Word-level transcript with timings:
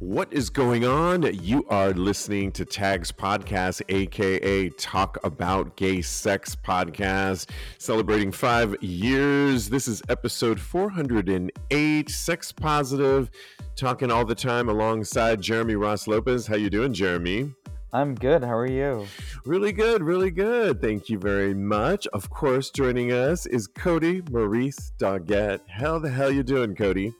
What 0.00 0.32
is 0.32 0.50
going 0.50 0.84
on? 0.84 1.22
You 1.22 1.64
are 1.68 1.90
listening 1.90 2.50
to 2.52 2.64
Tags 2.64 3.12
Podcast, 3.12 3.80
aka 3.88 4.68
Talk 4.70 5.18
About 5.24 5.76
Gay 5.76 6.02
Sex 6.02 6.56
Podcast, 6.56 7.50
celebrating 7.78 8.32
five 8.32 8.74
years. 8.82 9.70
This 9.70 9.86
is 9.86 10.02
episode 10.08 10.58
408, 10.60 12.10
Sex 12.10 12.52
Positive, 12.52 13.30
talking 13.76 14.10
all 14.10 14.24
the 14.24 14.34
time 14.34 14.68
alongside 14.68 15.40
Jeremy 15.40 15.76
Ross 15.76 16.08
Lopez. 16.08 16.46
How 16.46 16.56
you 16.56 16.70
doing, 16.70 16.92
Jeremy? 16.92 17.54
I'm 17.92 18.16
good. 18.16 18.42
How 18.42 18.56
are 18.56 18.66
you? 18.66 19.06
Really 19.44 19.70
good, 19.70 20.02
really 20.02 20.32
good. 20.32 20.80
Thank 20.82 21.08
you 21.08 21.16
very 21.20 21.54
much. 21.54 22.08
Of 22.08 22.28
course, 22.28 22.70
joining 22.70 23.12
us 23.12 23.46
is 23.46 23.68
Cody 23.68 24.20
Maurice 24.28 24.92
Doggett. 24.98 25.60
How 25.68 26.00
the 26.00 26.10
hell 26.10 26.32
you 26.32 26.42
doing, 26.42 26.74
Cody? 26.74 27.14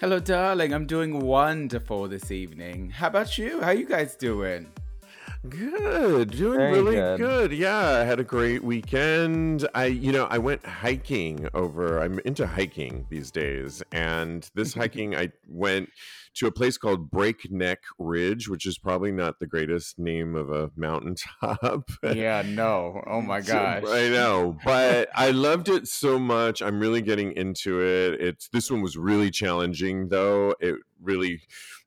Hello, 0.00 0.18
darling. 0.18 0.72
I'm 0.72 0.86
doing 0.86 1.20
wonderful 1.20 2.08
this 2.08 2.30
evening. 2.30 2.88
How 2.88 3.08
about 3.08 3.36
you? 3.36 3.60
How 3.60 3.70
you 3.72 3.84
guys 3.84 4.16
doing? 4.16 4.72
Good, 5.46 6.30
doing 6.30 6.58
Very 6.58 6.72
really 6.72 6.94
good. 6.94 7.18
good. 7.18 7.52
Yeah, 7.52 7.98
I 7.98 8.04
had 8.04 8.18
a 8.18 8.24
great 8.24 8.64
weekend. 8.64 9.68
I, 9.74 9.86
you 9.86 10.10
know, 10.10 10.26
I 10.30 10.38
went 10.38 10.64
hiking 10.64 11.48
over. 11.52 11.98
I'm 11.98 12.18
into 12.20 12.46
hiking 12.46 13.06
these 13.10 13.30
days, 13.30 13.82
and 13.92 14.50
this 14.54 14.72
hiking, 14.80 15.14
I 15.14 15.32
went 15.46 15.90
to 16.34 16.46
a 16.46 16.52
place 16.52 16.78
called 16.78 17.10
Breakneck 17.10 17.80
Ridge, 17.98 18.48
which 18.48 18.64
is 18.66 18.78
probably 18.78 19.10
not 19.12 19.40
the 19.40 19.46
greatest 19.46 19.98
name 19.98 20.34
of 20.36 20.50
a 20.50 20.70
mountaintop. 20.76 21.90
yeah, 22.14 22.42
no. 22.46 23.02
Oh 23.06 23.20
my 23.20 23.40
So- 23.40 23.52
gosh. 23.52 23.84
I 23.86 24.08
know, 24.08 24.56
but 24.64 25.08
I 25.14 25.30
loved 25.30 25.68
it 25.68 25.88
so 25.88 26.18
much. 26.18 26.62
I'm 26.62 26.78
really 26.80 27.02
getting 27.02 27.32
into 27.32 27.80
it. 27.80 28.20
It's 28.20 28.48
this 28.48 28.70
one 28.70 28.80
was 28.82 28.96
really 28.96 29.30
challenging 29.30 30.08
though. 30.08 30.54
It 30.60 30.76
really 31.02 31.42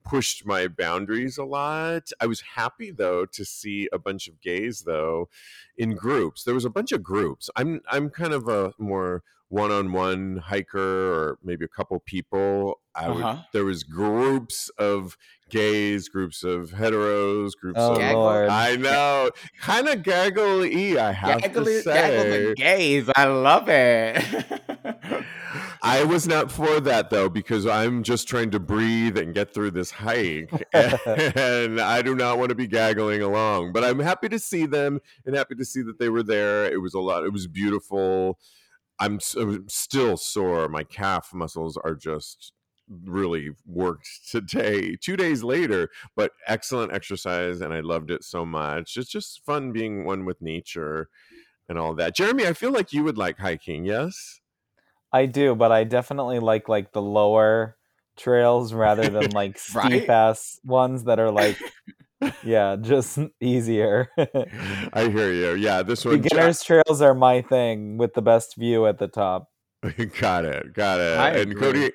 pushed 0.05 0.45
my 0.45 0.67
boundaries 0.67 1.37
a 1.37 1.45
lot. 1.45 2.09
I 2.19 2.25
was 2.25 2.41
happy 2.55 2.91
though 2.91 3.25
to 3.25 3.45
see 3.45 3.87
a 3.93 3.99
bunch 3.99 4.27
of 4.27 4.41
gays 4.41 4.81
though 4.85 5.29
in 5.77 5.95
groups. 5.95 6.43
There 6.43 6.53
was 6.53 6.65
a 6.65 6.69
bunch 6.69 6.91
of 6.91 7.01
groups. 7.01 7.49
I'm 7.55 7.81
I'm 7.89 8.09
kind 8.09 8.33
of 8.33 8.47
a 8.49 8.73
more 8.77 9.23
one-on-one 9.53 10.37
hiker 10.37 11.13
or 11.13 11.37
maybe 11.43 11.63
a 11.63 11.67
couple 11.67 11.99
people. 11.99 12.79
I 12.95 13.05
Uh-huh. 13.05 13.37
there 13.53 13.65
was 13.65 13.83
groups 13.83 14.69
of 14.79 15.15
gays, 15.51 16.09
groups 16.09 16.43
of 16.43 16.71
heteros, 16.71 17.51
groups 17.59 17.77
Oh 17.79 17.93
of 17.93 18.13
Lord. 18.13 18.49
I 18.49 18.75
know, 18.77 19.29
kind 19.61 19.87
of 19.87 20.01
gaggle-y. 20.01 20.97
I 20.99 21.11
have 21.11 21.41
Gaggle, 21.41 21.65
to 21.65 21.81
say, 21.83 22.53
gays. 22.55 23.09
I 23.15 23.25
love 23.25 23.65
it. 23.69 24.23
I 25.83 26.03
was 26.05 26.27
not 26.27 26.51
for 26.51 26.79
that 26.79 27.09
though 27.11 27.29
because 27.29 27.67
I'm 27.67 28.03
just 28.03 28.27
trying 28.27 28.49
to 28.51 28.59
breathe 28.59 29.17
and 29.17 29.33
get 29.35 29.53
through 29.53 29.71
this 29.71 29.91
hike, 29.91 30.49
and 30.73 31.79
I 31.79 32.01
do 32.01 32.15
not 32.15 32.39
want 32.39 32.49
to 32.49 32.55
be 32.55 32.67
gaggling 32.67 33.21
along. 33.21 33.71
But 33.73 33.83
I'm 33.83 33.99
happy 33.99 34.29
to 34.29 34.39
see 34.39 34.65
them 34.65 34.99
and 35.25 35.35
happy 35.35 35.55
to 35.55 35.65
see 35.65 35.83
that 35.83 35.99
they 35.99 36.09
were 36.09 36.23
there. 36.23 36.65
It 36.65 36.81
was 36.81 36.95
a 36.95 36.99
lot. 36.99 37.23
It 37.23 37.33
was 37.33 37.45
beautiful. 37.47 38.39
I'm, 38.99 39.19
I'm 39.37 39.55
uh, 39.55 39.57
still 39.67 40.17
sore. 40.17 40.69
My 40.69 40.83
calf 40.83 41.31
muscles 41.33 41.77
are 41.77 41.95
just 41.95 42.53
really 43.05 43.51
worked 43.65 44.07
today 44.29 44.97
two 45.01 45.15
days 45.15 45.41
later 45.41 45.87
but 46.17 46.31
excellent 46.47 46.91
exercise 46.91 47.61
and 47.61 47.73
i 47.73 47.79
loved 47.79 48.11
it 48.11 48.21
so 48.25 48.45
much 48.45 48.97
it's 48.97 49.09
just 49.09 49.41
fun 49.45 49.71
being 49.71 50.03
one 50.05 50.25
with 50.25 50.41
nature 50.41 51.07
and 51.69 51.79
all 51.79 51.95
that 51.95 52.13
jeremy 52.13 52.45
i 52.45 52.51
feel 52.51 52.71
like 52.71 52.91
you 52.91 53.01
would 53.01 53.17
like 53.17 53.39
hiking 53.39 53.85
yes 53.85 54.41
I 55.13 55.27
do, 55.27 55.53
but 55.53 55.71
I 55.71 55.83
definitely 55.83 56.39
like 56.39 56.67
like 56.67 56.91
the 56.91 57.01
lower 57.01 57.77
trails 58.17 58.73
rather 58.73 59.09
than 59.09 59.31
like 59.31 59.57
Right? 59.73 59.91
steep 59.91 60.09
ass 60.09 60.59
ones 60.65 61.03
that 61.05 61.19
are 61.19 61.31
like 61.31 61.57
yeah, 62.43 62.75
just 62.79 63.19
easier. 63.39 64.09
I 64.93 65.09
hear 65.09 65.31
you. 65.31 65.55
Yeah, 65.55 65.83
this 65.83 66.05
one. 66.05 66.21
Beginners 66.21 66.63
trails 66.63 67.01
are 67.01 67.13
my 67.13 67.41
thing 67.41 67.97
with 67.97 68.13
the 68.13 68.21
best 68.21 68.55
view 68.55 68.85
at 68.85 68.99
the 68.99 69.07
top. 69.07 69.49
got 70.19 70.45
it. 70.45 70.73
Got 70.73 70.99
it. 70.99 71.17
I 71.17 71.29
and 71.31 71.51
agree. 71.51 71.61
Cody, 71.61 71.91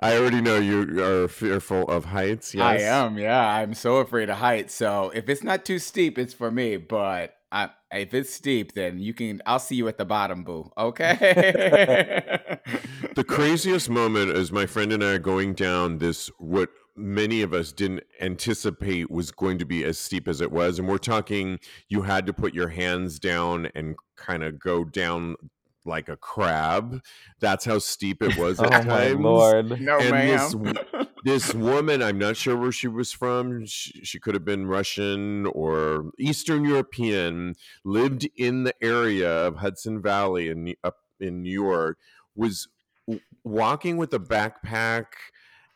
I 0.00 0.16
already 0.16 0.40
know 0.40 0.56
you 0.56 1.02
are 1.02 1.28
fearful 1.28 1.88
of 1.88 2.06
heights. 2.06 2.54
Yes, 2.54 2.62
I 2.62 2.84
am, 2.84 3.18
yeah. 3.18 3.46
I'm 3.46 3.74
so 3.74 3.96
afraid 3.96 4.30
of 4.30 4.38
heights. 4.38 4.74
So 4.74 5.10
if 5.14 5.28
it's 5.28 5.42
not 5.42 5.64
too 5.64 5.78
steep, 5.78 6.18
it's 6.18 6.34
for 6.34 6.50
me. 6.50 6.76
But 6.76 7.34
I, 7.50 7.70
if 7.92 8.14
it's 8.14 8.32
steep, 8.32 8.74
then 8.74 8.98
you 8.98 9.14
can. 9.14 9.40
I'll 9.46 9.58
see 9.58 9.76
you 9.76 9.88
at 9.88 9.98
the 9.98 10.04
bottom, 10.04 10.44
boo. 10.44 10.70
Okay. 10.76 12.38
The 13.14 13.22
craziest 13.22 13.88
moment 13.88 14.32
is 14.32 14.50
my 14.50 14.66
friend 14.66 14.92
and 14.92 15.04
I 15.04 15.12
are 15.12 15.18
going 15.20 15.54
down 15.54 15.98
this 15.98 16.32
what 16.38 16.68
many 16.96 17.42
of 17.42 17.52
us 17.52 17.72
didn't 17.72 18.02
anticipate 18.20 19.10
was 19.10 19.30
going 19.30 19.58
to 19.58 19.64
be 19.64 19.84
as 19.84 19.98
steep 19.98 20.28
as 20.28 20.40
it 20.40 20.52
was, 20.52 20.78
and 20.78 20.88
we're 20.88 20.98
talking. 20.98 21.58
You 21.88 22.02
had 22.02 22.26
to 22.26 22.32
put 22.32 22.54
your 22.54 22.68
hands 22.68 23.18
down 23.18 23.68
and 23.74 23.96
kind 24.16 24.42
of 24.42 24.58
go 24.58 24.84
down 24.84 25.36
like 25.84 26.08
a 26.08 26.16
crab. 26.16 27.00
That's 27.40 27.64
how 27.64 27.78
steep 27.78 28.22
it 28.22 28.38
was 28.38 28.58
Oh 28.64 28.64
at 28.64 28.86
my 28.86 29.08
times. 29.08 29.20
lord. 29.20 29.80
no, 29.80 29.98
And 29.98 30.28
this 30.28 30.54
ma'am. 30.54 30.74
this 31.24 31.54
woman 31.54 32.02
i'm 32.02 32.18
not 32.18 32.36
sure 32.36 32.54
where 32.54 32.70
she 32.70 32.86
was 32.86 33.10
from 33.10 33.64
she, 33.64 34.04
she 34.04 34.18
could 34.20 34.34
have 34.34 34.44
been 34.44 34.66
russian 34.66 35.46
or 35.46 36.10
eastern 36.18 36.64
european 36.66 37.54
lived 37.82 38.28
in 38.36 38.64
the 38.64 38.74
area 38.84 39.30
of 39.46 39.56
hudson 39.56 40.02
valley 40.02 40.48
in 40.50 40.74
up 40.84 40.98
in 41.18 41.42
new 41.42 41.50
york 41.50 41.96
was 42.36 42.68
walking 43.42 43.96
with 43.96 44.12
a 44.12 44.18
backpack 44.18 45.06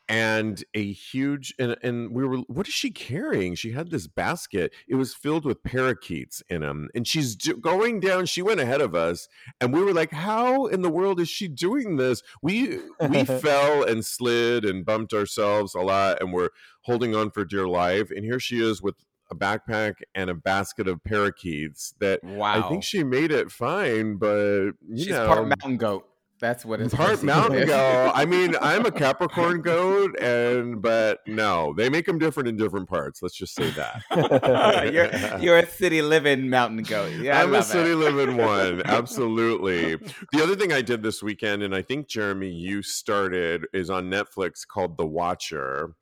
and 0.09 0.63
a 0.73 0.91
huge 0.91 1.53
and 1.59 1.77
and 1.83 2.11
we 2.11 2.25
were 2.25 2.37
what 2.47 2.67
is 2.67 2.73
she 2.73 2.89
carrying 2.89 3.53
she 3.53 3.71
had 3.71 3.91
this 3.91 4.07
basket 4.07 4.73
it 4.87 4.95
was 4.95 5.13
filled 5.13 5.45
with 5.45 5.63
parakeets 5.63 6.41
in 6.49 6.61
them 6.61 6.89
and 6.95 7.07
she's 7.07 7.35
do- 7.35 7.55
going 7.55 7.99
down 7.99 8.25
she 8.25 8.41
went 8.41 8.59
ahead 8.59 8.81
of 8.81 8.95
us 8.95 9.29
and 9.61 9.71
we 9.71 9.83
were 9.83 9.93
like 9.93 10.11
how 10.11 10.65
in 10.65 10.81
the 10.81 10.89
world 10.89 11.19
is 11.19 11.29
she 11.29 11.47
doing 11.47 11.97
this 11.97 12.23
we 12.41 12.79
we 13.07 13.23
fell 13.23 13.83
and 13.83 14.03
slid 14.03 14.65
and 14.65 14.83
bumped 14.83 15.13
ourselves 15.13 15.75
a 15.75 15.79
lot 15.79 16.19
and 16.19 16.33
we're 16.33 16.49
holding 16.81 17.15
on 17.15 17.29
for 17.29 17.45
dear 17.45 17.67
life 17.67 18.09
and 18.09 18.25
here 18.25 18.39
she 18.39 18.59
is 18.59 18.81
with 18.81 18.95
a 19.29 19.35
backpack 19.35 19.93
and 20.15 20.31
a 20.31 20.33
basket 20.33 20.87
of 20.87 21.03
parakeets 21.03 21.93
that 21.99 22.23
wow. 22.23 22.65
i 22.65 22.67
think 22.67 22.83
she 22.83 23.03
made 23.03 23.31
it 23.31 23.51
fine 23.51 24.15
but 24.15 24.71
you 24.87 24.97
She's 24.97 25.09
know 25.09 25.27
part 25.27 25.47
mountain 25.47 25.77
goat. 25.77 26.08
That's 26.39 26.63
what 26.63 26.79
it's 26.79 26.93
part 26.93 27.09
basically 27.09 27.27
mountain 27.27 27.67
goat. 27.67 28.11
I 28.15 28.25
mean, 28.25 28.55
I'm 28.61 28.85
a 28.85 28.91
Capricorn 28.91 29.61
goat, 29.61 30.17
and 30.21 30.81
but 30.81 31.19
no, 31.27 31.73
they 31.75 31.89
make 31.89 32.05
them 32.05 32.17
different 32.17 32.47
in 32.47 32.55
different 32.55 32.87
parts. 32.87 33.21
Let's 33.21 33.35
just 33.35 33.53
say 33.53 33.69
that. 33.71 34.91
you're 34.93 35.39
you're 35.41 35.57
a 35.57 35.67
city 35.67 36.01
living 36.01 36.49
mountain 36.49 36.83
goat. 36.83 37.11
Yeah, 37.19 37.39
I 37.39 37.43
I'm 37.43 37.53
a 37.53 37.61
city 37.61 37.91
it. 37.91 37.95
living 37.95 38.37
one. 38.37 38.81
Absolutely. 38.85 39.95
The 40.31 40.41
other 40.41 40.55
thing 40.55 40.71
I 40.71 40.81
did 40.81 41.03
this 41.03 41.21
weekend, 41.21 41.63
and 41.63 41.75
I 41.75 41.81
think 41.81 42.07
Jeremy, 42.07 42.49
you 42.49 42.81
started, 42.81 43.67
is 43.73 43.89
on 43.89 44.09
Netflix 44.09 44.65
called 44.65 44.97
The 44.97 45.05
Watcher. 45.05 45.95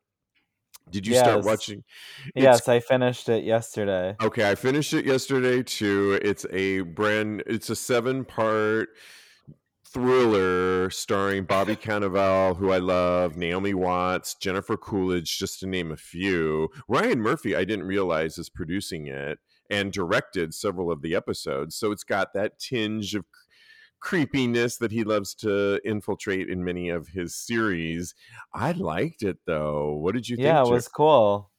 Did 0.89 1.05
you 1.05 1.15
start 1.15 1.43
watching? 1.43 1.83
It's 2.27 2.43
yes, 2.43 2.67
I 2.67 2.79
finished 2.79 3.27
it 3.27 3.43
yesterday. 3.43 4.15
Okay, 4.21 4.49
I 4.49 4.55
finished 4.55 4.93
it 4.93 5.05
yesterday 5.05 5.63
too. 5.63 6.19
It's 6.21 6.45
a 6.51 6.81
brand 6.81 7.43
it's 7.45 7.69
a 7.69 7.75
seven-part 7.75 8.89
thriller 9.93 10.89
starring 10.89 11.43
Bobby 11.47 11.75
Cannavale, 11.75 12.55
who 12.57 12.71
I 12.71 12.77
love, 12.77 13.37
Naomi 13.37 13.73
Watts, 13.73 14.35
Jennifer 14.35 14.77
Coolidge, 14.77 15.37
just 15.37 15.59
to 15.61 15.67
name 15.67 15.91
a 15.91 15.97
few. 15.97 16.69
Ryan 16.87 17.19
Murphy, 17.21 17.55
I 17.55 17.63
didn't 17.65 17.85
realize 17.85 18.37
is 18.37 18.49
producing 18.49 19.07
it 19.07 19.39
and 19.69 19.91
directed 19.91 20.53
several 20.53 20.91
of 20.91 21.01
the 21.01 21.15
episodes. 21.15 21.75
So 21.75 21.91
it's 21.91 22.03
got 22.03 22.33
that 22.33 22.59
tinge 22.59 23.15
of 23.15 23.25
creepiness 23.99 24.77
that 24.77 24.91
he 24.91 25.03
loves 25.03 25.33
to 25.33 25.81
infiltrate 25.83 26.49
in 26.49 26.63
many 26.63 26.89
of 26.89 27.07
his 27.07 27.35
series. 27.35 28.13
I 28.53 28.71
liked 28.73 29.23
it 29.23 29.37
though. 29.45 29.93
What 29.93 30.13
did 30.13 30.29
you 30.29 30.35
think? 30.37 30.45
Yeah, 30.45 30.63
it 30.63 30.69
was 30.69 30.87
cool. 30.87 31.49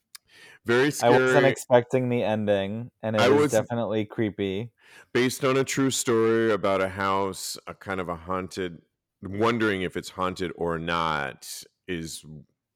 very 0.65 0.93
I 1.03 1.11
wasn't 1.11 1.47
expecting 1.47 2.09
the 2.09 2.23
ending, 2.23 2.91
and 3.03 3.17
it 3.17 3.23
I 3.23 3.29
was 3.29 3.41
was- 3.41 3.53
definitely 3.53 4.05
creepy. 4.05 4.71
Based 5.13 5.45
on 5.45 5.57
a 5.57 5.65
true 5.65 5.91
story 5.91 6.53
about 6.53 6.81
a 6.81 6.89
house, 6.89 7.57
a 7.67 7.75
kind 7.75 8.01
of 8.01 8.09
a 8.09 8.17
haunted, 8.17 8.81
wondering 9.23 9.83
if 9.83 9.97
it's 9.97 10.11
haunted 10.11 10.53
or 10.57 10.79
not, 10.79 11.49
is 11.87 12.25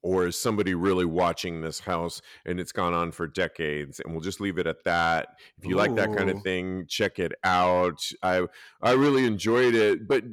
or 0.03 0.27
is 0.27 0.37
somebody 0.37 0.75
really 0.75 1.05
watching 1.05 1.61
this 1.61 1.79
house 1.79 2.21
and 2.45 2.59
it's 2.59 2.73
gone 2.73 2.93
on 2.93 3.11
for 3.11 3.25
decades 3.25 4.01
and 4.01 4.13
we'll 4.13 4.21
just 4.21 4.41
leave 4.41 4.57
it 4.57 4.67
at 4.67 4.83
that. 4.83 5.29
If 5.57 5.65
you 5.65 5.77
like 5.77 5.95
that 5.95 6.15
kind 6.15 6.29
of 6.29 6.41
thing 6.43 6.85
check 6.87 7.19
it 7.19 7.31
out. 7.43 8.01
I 8.21 8.45
i 8.81 8.91
really 8.91 9.25
enjoyed 9.25 9.75
it 9.75 10.07
but 10.07 10.23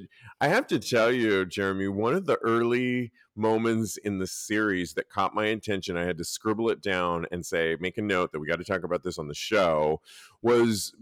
i 0.41 0.49
have 0.49 0.67
to 0.67 0.79
tell 0.79 1.13
you 1.13 1.47
jeremy 1.47 1.87
one 1.87 2.15
of 2.15 2.27
the 2.27 2.37
early 2.39 3.13
moments 3.37 3.97
in 3.99 4.19
the 4.19 4.27
series 4.27 4.95
that 4.95 5.09
caught 5.09 5.35
my 5.35 5.47
attention 5.47 5.97
i 5.97 6.05
had 6.05 6.19
to 6.19 6.25
scribble 6.25 6.69
it 6.71 6.83
down 6.83 7.27
and 7.31 7.47
say 7.47 7.77
make 7.79 7.97
a 7.99 8.03
note 8.03 8.33
that 8.33 8.41
we 8.41 8.47
got 8.47 8.59
to 8.59 8.65
talk 8.65 8.83
about 8.83 9.05
this 9.05 9.19
on 9.19 9.29
the 9.29 9.35
show 9.35 10.01
was 10.43 10.95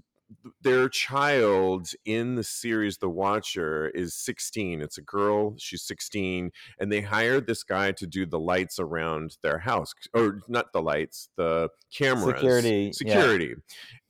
their 0.63 0.89
child 0.89 1.89
in 2.05 2.35
the 2.35 2.43
series 2.43 2.99
The 2.99 3.09
Watcher 3.09 3.89
is 3.89 4.15
16. 4.15 4.81
It's 4.83 4.99
a 4.99 5.03
girl, 5.03 5.55
she's 5.59 5.83
16, 5.83 6.51
and 6.79 6.93
they 6.93 7.01
hired 7.01 7.47
this 7.47 7.63
guy 7.63 7.93
to 7.93 8.07
do 8.07 8.27
the 8.27 8.39
lights 8.39 8.79
around 8.79 9.37
their 9.43 9.59
house 9.59 9.95
or 10.15 10.41
not 10.49 10.73
the 10.73 10.83
lights, 10.83 11.29
the 11.37 11.71
cameras, 11.93 12.35
Security, 12.37 12.93
security. 12.93 13.55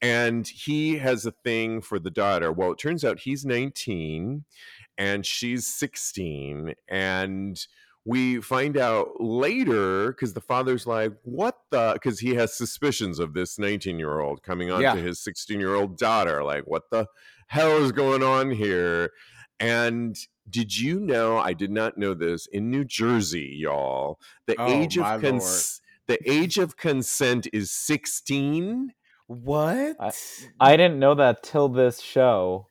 And 0.01 0.47
he 0.47 0.99
has 0.99 1.27
a 1.27 1.33
thing 1.33 1.81
for 1.81 1.99
the 1.99 2.11
daughter. 2.11 2.53
Well, 2.53 2.73
it 2.73 2.79
turns 2.79 3.05
out 3.05 3.21
he's 3.21 3.45
19 3.45 4.45
and 4.97 5.25
she's 5.25 5.67
16 5.67 6.75
and 6.89 7.67
we 8.09 8.41
find 8.41 8.79
out 8.79 9.21
later 9.21 10.13
because 10.13 10.33
the 10.33 10.41
father's 10.41 10.87
like, 10.87 11.13
"What 11.25 11.57
the?" 11.71 11.93
Because 11.93 12.19
he 12.19 12.35
has 12.37 12.57
suspicions 12.57 13.19
of 13.19 13.35
this 13.35 13.59
19 13.59 13.99
year 13.99 14.21
old 14.21 14.43
coming 14.43 14.71
on 14.71 14.81
Yeah. 14.81 14.95
to 14.95 15.01
his 15.01 15.21
16 15.21 15.61
year 15.61 15.75
old 15.75 15.99
daughter. 15.99 16.43
Like, 16.43 16.65
what 16.67 16.85
the 16.91 17.07
hell 17.49 17.77
is 17.85 17.93
going 17.93 18.23
on 18.23 18.51
here? 18.51 19.11
And 19.61 20.17
did 20.49 20.77
you 20.79 21.01
know? 21.01 21.37
I 21.37 21.53
did 21.53 21.71
not 21.71 21.99
know 21.99 22.15
this. 22.15 22.47
In 22.47 22.71
New 22.71 22.85
Jersey, 22.85 23.57
y'all, 23.59 24.19
the 24.47 24.57
Oh, 24.59 24.67
age 24.73 24.97
of 24.97 25.21
cons- 25.21 25.81
the 26.07 26.19
age 26.31 26.57
of 26.57 26.77
consent 26.79 27.47
is 27.53 27.71
16. 27.71 28.95
What? 29.27 29.97
I 30.59 30.77
didn't 30.79 30.99
know 30.99 31.15
that 31.17 31.43
till 31.43 31.69
this 31.69 32.01
show. 32.01 32.69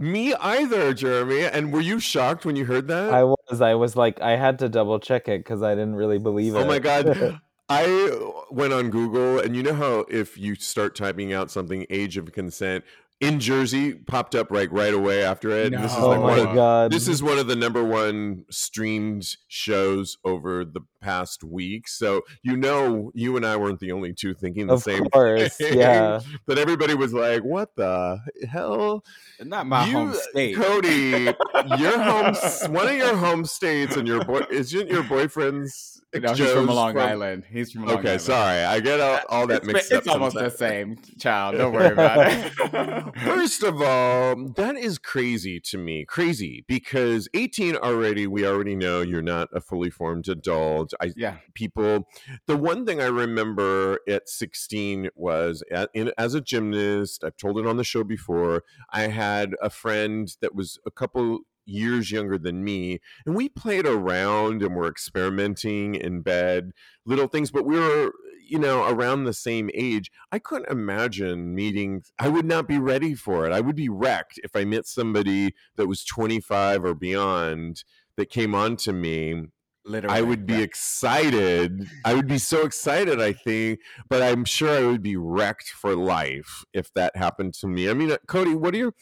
Me 0.00 0.32
either, 0.32 0.94
Jeremy. 0.94 1.44
And 1.44 1.74
were 1.74 1.82
you 1.82 2.00
shocked 2.00 2.46
when 2.46 2.56
you 2.56 2.64
heard 2.64 2.88
that? 2.88 3.12
I 3.12 3.22
was. 3.22 3.60
I 3.60 3.74
was 3.74 3.96
like, 3.96 4.18
I 4.22 4.34
had 4.34 4.58
to 4.60 4.68
double 4.70 4.98
check 4.98 5.28
it 5.28 5.40
because 5.40 5.62
I 5.62 5.74
didn't 5.74 5.94
really 5.94 6.18
believe 6.18 6.54
oh 6.54 6.60
it. 6.60 6.62
Oh 6.62 6.66
my 6.66 6.78
god. 6.78 7.38
I 7.68 8.32
went 8.50 8.72
on 8.72 8.88
Google 8.88 9.38
and 9.38 9.54
you 9.54 9.62
know 9.62 9.74
how 9.74 10.00
if 10.08 10.38
you 10.38 10.56
start 10.56 10.96
typing 10.96 11.34
out 11.34 11.50
something 11.52 11.86
age 11.88 12.16
of 12.16 12.32
consent 12.32 12.82
in 13.20 13.38
Jersey 13.38 13.92
popped 13.94 14.34
up 14.34 14.50
right 14.50 14.70
right 14.72 14.94
away 14.94 15.22
after 15.22 15.50
it. 15.50 15.72
And 15.74 15.84
this 15.84 15.92
is 15.92 15.98
No. 15.98 16.04
oh 16.06 16.08
like 16.10 16.20
one 16.20 16.38
oh 16.38 16.44
my 16.44 16.50
of, 16.50 16.54
god. 16.56 16.92
this 16.92 17.06
is 17.08 17.22
one 17.22 17.38
of 17.38 17.46
the 17.46 17.56
number 17.56 17.84
one 17.84 18.44
streamed 18.50 19.26
shows 19.48 20.16
over 20.24 20.64
the 20.64 20.80
past 21.02 21.42
week. 21.44 21.86
So 21.88 22.22
you 22.42 22.56
know 22.56 23.10
you 23.14 23.36
and 23.36 23.44
I 23.46 23.56
weren't 23.56 23.80
the 23.80 23.92
only 23.92 24.12
two 24.14 24.34
thinking 24.34 24.66
the 24.68 24.74
of 24.74 24.82
same 24.82 25.04
course. 25.06 25.56
thing. 25.56 25.78
Yeah. 25.78 26.20
But 26.46 26.58
everybody 26.58 26.94
was 26.94 27.12
like, 27.12 27.42
"What 27.44 27.76
the 27.76 28.18
hell?" 28.50 29.04
Not 29.40 29.66
my 29.66 29.86
you, 29.86 29.92
home 29.92 30.14
state. 30.14 30.56
Cody, 30.56 31.24
your 31.78 31.98
home, 32.00 32.34
one 32.74 32.88
of 32.88 32.94
your 32.96 33.16
home 33.16 33.44
states, 33.44 33.96
and 33.96 34.06
your 34.08 34.24
boy 34.24 34.42
isn't 34.50 34.88
your 34.88 35.02
boyfriend's. 35.04 36.00
no, 36.14 36.32
he's 36.34 36.50
from 36.50 36.66
Long 36.66 36.98
Island. 36.98 37.44
He's 37.48 37.70
from 37.72 37.86
Long 37.86 37.98
Okay, 37.98 38.08
Island. 38.08 38.22
sorry, 38.22 38.64
I 38.64 38.80
get 38.80 38.98
all, 39.00 39.20
all 39.28 39.46
that 39.46 39.58
It's, 39.58 39.66
mixed 39.66 39.92
it's 39.92 39.92
up. 39.92 39.98
It's 40.06 40.08
almost 40.08 40.34
the 40.36 40.50
same, 40.50 40.96
child. 41.20 41.56
Don't 41.56 41.72
worry 41.72 41.92
about 41.92 42.18
it. 42.32 43.09
First 43.16 43.62
of 43.62 43.80
all, 43.80 44.48
that 44.56 44.76
is 44.76 44.98
crazy 44.98 45.60
to 45.60 45.78
me. 45.78 46.04
Crazy 46.04 46.64
because 46.66 47.28
18 47.34 47.76
already, 47.76 48.26
we 48.26 48.46
already 48.46 48.76
know 48.76 49.00
you're 49.00 49.22
not 49.22 49.48
a 49.52 49.60
fully 49.60 49.90
formed 49.90 50.28
adult. 50.28 50.92
I 51.00 51.12
yeah, 51.16 51.36
people 51.54 52.08
the 52.46 52.56
one 52.56 52.86
thing 52.86 53.00
i 53.00 53.06
remember 53.06 53.98
at 54.08 54.28
16 54.28 55.10
was 55.14 55.62
at, 55.70 55.90
in, 55.94 56.12
as 56.18 56.34
a 56.34 56.40
gymnast 56.40 57.24
i've 57.24 57.36
told 57.36 57.58
it 57.58 57.66
on 57.66 57.76
the 57.76 57.84
show 57.84 58.04
before 58.04 58.62
i 58.92 59.02
had 59.02 59.54
a 59.62 59.70
friend 59.70 60.36
that 60.40 60.54
was 60.54 60.78
a 60.86 60.90
couple 60.90 61.40
years 61.66 62.10
younger 62.10 62.38
than 62.38 62.64
me 62.64 63.00
and 63.26 63.36
we 63.36 63.48
played 63.48 63.86
around 63.86 64.62
and 64.62 64.74
were 64.74 64.88
experimenting 64.88 65.94
in 65.94 66.20
bed 66.20 66.72
little 67.04 67.28
things 67.28 67.50
but 67.50 67.64
we 67.64 67.78
were 67.78 68.12
you 68.50 68.58
know 68.58 68.88
around 68.88 69.24
the 69.24 69.32
same 69.32 69.70
age 69.74 70.10
i 70.32 70.38
couldn't 70.38 70.70
imagine 70.70 71.54
meeting 71.54 72.02
i 72.18 72.28
would 72.28 72.44
not 72.44 72.66
be 72.66 72.78
ready 72.78 73.14
for 73.14 73.46
it 73.46 73.52
i 73.52 73.60
would 73.60 73.76
be 73.76 73.88
wrecked 73.88 74.40
if 74.42 74.54
i 74.54 74.64
met 74.64 74.86
somebody 74.86 75.54
that 75.76 75.86
was 75.86 76.04
25 76.04 76.84
or 76.84 76.94
beyond 76.94 77.84
that 78.16 78.30
came 78.30 78.54
on 78.54 78.76
to 78.76 78.92
me 78.92 79.44
literally. 79.84 80.16
I 80.16 80.22
would 80.22 80.46
be 80.46 80.54
yeah. 80.54 80.60
excited. 80.60 81.88
I 82.04 82.14
would 82.14 82.26
be 82.26 82.38
so 82.52 82.64
excited, 82.64 83.20
I 83.20 83.32
think, 83.32 83.80
but 84.08 84.22
I'm 84.22 84.44
sure 84.44 84.70
I 84.70 84.86
would 84.86 85.02
be 85.02 85.16
wrecked 85.16 85.70
for 85.70 85.94
life 85.94 86.64
if 86.72 86.92
that 86.94 87.16
happened 87.16 87.54
to 87.54 87.66
me. 87.66 87.88
I 87.88 87.94
mean, 87.94 88.12
uh, 88.12 88.18
Cody, 88.26 88.54
what 88.54 88.74
are 88.74 88.78
your 88.78 88.94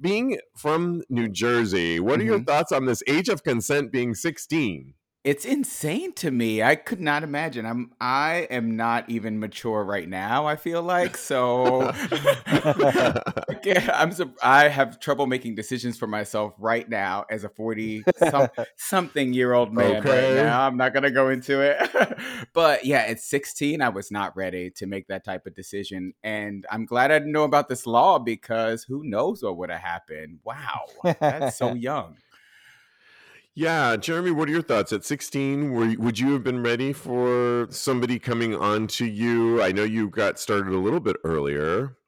being 0.00 0.38
from 0.56 1.02
New 1.08 1.28
Jersey? 1.28 2.00
What 2.00 2.20
are 2.20 2.24
your 2.24 2.40
Mhm. 2.40 2.46
thoughts 2.46 2.72
on 2.72 2.86
this 2.86 3.02
age 3.06 3.28
of 3.28 3.42
consent 3.42 3.92
being 3.92 4.14
16? 4.14 4.94
It's 5.22 5.44
insane 5.44 6.14
to 6.14 6.30
me. 6.30 6.62
I 6.62 6.76
could 6.76 7.00
not 7.00 7.22
imagine. 7.22 7.66
I'm 7.66 7.92
I 8.00 8.46
am 8.50 8.76
not 8.76 9.10
even 9.10 9.38
mature 9.38 9.84
right 9.84 10.08
now, 10.08 10.46
I 10.46 10.56
feel 10.56 10.82
like. 10.82 11.18
So 11.18 11.82
Yeah, 13.62 13.90
I'm 13.94 14.12
I 14.42 14.68
have 14.68 14.98
trouble 14.98 15.26
making 15.26 15.56
decisions 15.56 15.98
for 15.98 16.06
myself 16.06 16.54
right 16.58 16.88
now 16.88 17.26
as 17.30 17.44
a 17.44 17.50
40 17.50 18.02
some, 18.30 18.48
something 18.76 19.34
year 19.34 19.52
old 19.52 19.74
man 19.74 19.96
Okay. 19.96 20.36
right 20.36 20.42
now. 20.42 20.66
I'm 20.66 20.78
not 20.78 20.94
going 20.94 21.02
to 21.02 21.10
go 21.10 21.28
into 21.28 21.60
it. 21.60 22.18
but 22.54 22.86
yeah, 22.86 23.00
at 23.00 23.20
16 23.20 23.82
I 23.82 23.90
was 23.90 24.10
not 24.10 24.34
ready 24.36 24.70
to 24.76 24.86
make 24.86 25.08
that 25.08 25.22
type 25.22 25.44
of 25.44 25.54
decision 25.54 26.14
and 26.22 26.64
I'm 26.70 26.86
glad 26.86 27.10
I 27.10 27.18
didn't 27.18 27.32
know 27.32 27.44
about 27.44 27.68
this 27.68 27.86
law 27.86 28.18
because 28.18 28.84
who 28.84 29.04
knows 29.04 29.42
what 29.42 29.58
would 29.58 29.70
have 29.70 29.82
happened. 29.82 30.38
Wow. 30.44 30.86
That's 31.20 31.58
so 31.58 31.74
young. 31.74 32.16
Yeah, 33.60 33.96
Jeremy, 33.96 34.30
what 34.30 34.48
are 34.48 34.52
your 34.52 34.62
thoughts 34.62 34.90
at 34.90 35.04
16? 35.04 35.72
Were 35.72 35.94
would 35.98 36.18
you 36.18 36.32
have 36.32 36.42
been 36.42 36.62
ready 36.62 36.94
for 36.94 37.66
somebody 37.68 38.18
coming 38.18 38.54
on 38.54 38.86
to 38.86 39.04
you? 39.04 39.62
I 39.62 39.70
know 39.70 39.82
you 39.82 40.08
got 40.08 40.38
started 40.38 40.72
a 40.72 40.78
little 40.78 40.98
bit 40.98 41.16
earlier. 41.24 41.98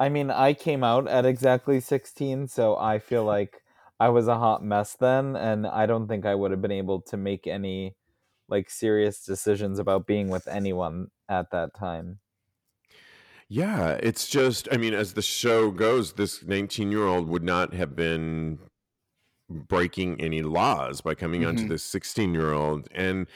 I 0.00 0.08
mean, 0.08 0.30
I 0.30 0.54
came 0.54 0.82
out 0.82 1.06
at 1.06 1.26
exactly 1.26 1.78
16, 1.78 2.48
so 2.48 2.78
I 2.78 3.00
feel 3.00 3.22
like 3.36 3.60
I 4.00 4.08
was 4.08 4.28
a 4.28 4.38
hot 4.38 4.64
mess 4.64 4.96
then, 4.98 5.36
and 5.36 5.66
I 5.66 5.84
don't 5.84 6.08
think 6.08 6.24
I 6.24 6.34
would 6.34 6.52
have 6.52 6.62
been 6.62 6.72
able 6.72 7.02
to 7.02 7.18
make 7.18 7.46
any 7.46 7.96
like 8.48 8.70
serious 8.70 9.22
decisions 9.22 9.78
about 9.78 10.06
being 10.06 10.30
with 10.30 10.48
anyone 10.48 11.08
at 11.28 11.50
that 11.50 11.74
time. 11.74 12.20
Yeah, 13.46 13.98
it's 14.02 14.26
just, 14.26 14.68
I 14.72 14.78
mean, 14.78 14.94
as 14.94 15.12
the 15.12 15.20
show 15.20 15.70
goes, 15.70 16.14
this 16.14 16.42
19 16.42 16.90
year 16.90 17.06
old 17.06 17.28
would 17.28 17.44
not 17.44 17.74
have 17.74 17.94
been 17.94 18.58
breaking 19.50 20.20
any 20.20 20.42
laws 20.42 21.00
by 21.00 21.14
coming 21.14 21.44
onto 21.44 21.64
Mhm. 21.64 21.68
this 21.68 21.84
16 21.84 22.34
year 22.34 22.52
old. 22.52 22.88
And 22.92 23.26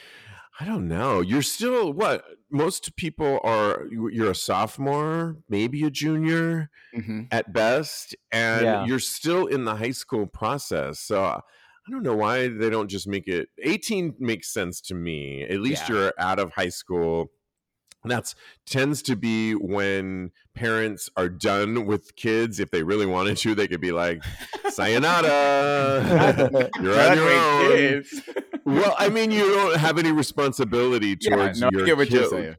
I 0.59 0.65
don't 0.65 0.87
know, 0.87 1.21
you're 1.21 1.41
still 1.41 1.93
what? 1.93 2.25
Most 2.51 2.95
people 2.97 3.39
are, 3.43 3.85
you- 3.89 4.09
you're 4.09 4.31
a 4.31 4.35
sophomore, 4.35 5.37
maybe 5.49 5.83
a 5.85 5.89
junior 5.91 6.69
hmm 6.93 7.23
at 7.31 7.53
best, 7.53 8.15
and 8.31 8.63
Yeah. 8.65 8.85
you're 8.85 8.99
still 8.99 9.45
in 9.47 9.65
the 9.65 9.75
high 9.75 9.91
school 9.91 10.27
process. 10.27 10.99
So 10.99 11.23
I 11.23 11.91
don't 11.91 12.03
know 12.03 12.15
why 12.15 12.47
they 12.49 12.69
don't 12.69 12.89
just 12.89 13.07
make 13.07 13.27
it 13.27 13.49
18 13.59 14.15
makes 14.19 14.49
sense 14.53 14.81
to 14.81 14.95
me. 14.95 15.43
At 15.43 15.61
least 15.61 15.87
Yeah. 15.89 15.95
you're 15.95 16.13
out 16.19 16.39
of 16.39 16.51
high 16.53 16.69
school. 16.69 17.31
That's 18.05 18.35
tends 18.65 19.01
to 19.03 19.15
be 19.15 19.53
when 19.53 20.31
parents 20.55 21.09
are 21.17 21.29
done 21.29 21.85
with 21.85 22.15
kids. 22.15 22.59
If 22.59 22.71
they 22.71 22.83
really 22.83 23.05
wanted 23.05 23.37
to, 23.37 23.55
they 23.55 23.67
could 23.67 23.81
be 23.81 23.91
like, 23.91 24.23
"Sayonara, 24.69 26.69
you're 26.81 26.99
on 26.99 27.17
your 27.17 27.29
own." 27.29 27.71
kids. 27.71 28.21
Well, 28.65 28.95
I 28.97 29.09
mean, 29.09 29.31
you 29.31 29.41
don't 29.53 29.77
have 29.77 29.97
any 29.97 30.11
responsibility 30.11 31.17
yeah, 31.19 31.35
towards 31.35 31.61
no, 31.61 31.67
I 31.67 31.69
your 31.73 31.85
get 31.85 31.97
what 31.97 32.09
you're 32.09 32.29
kid 32.29 32.57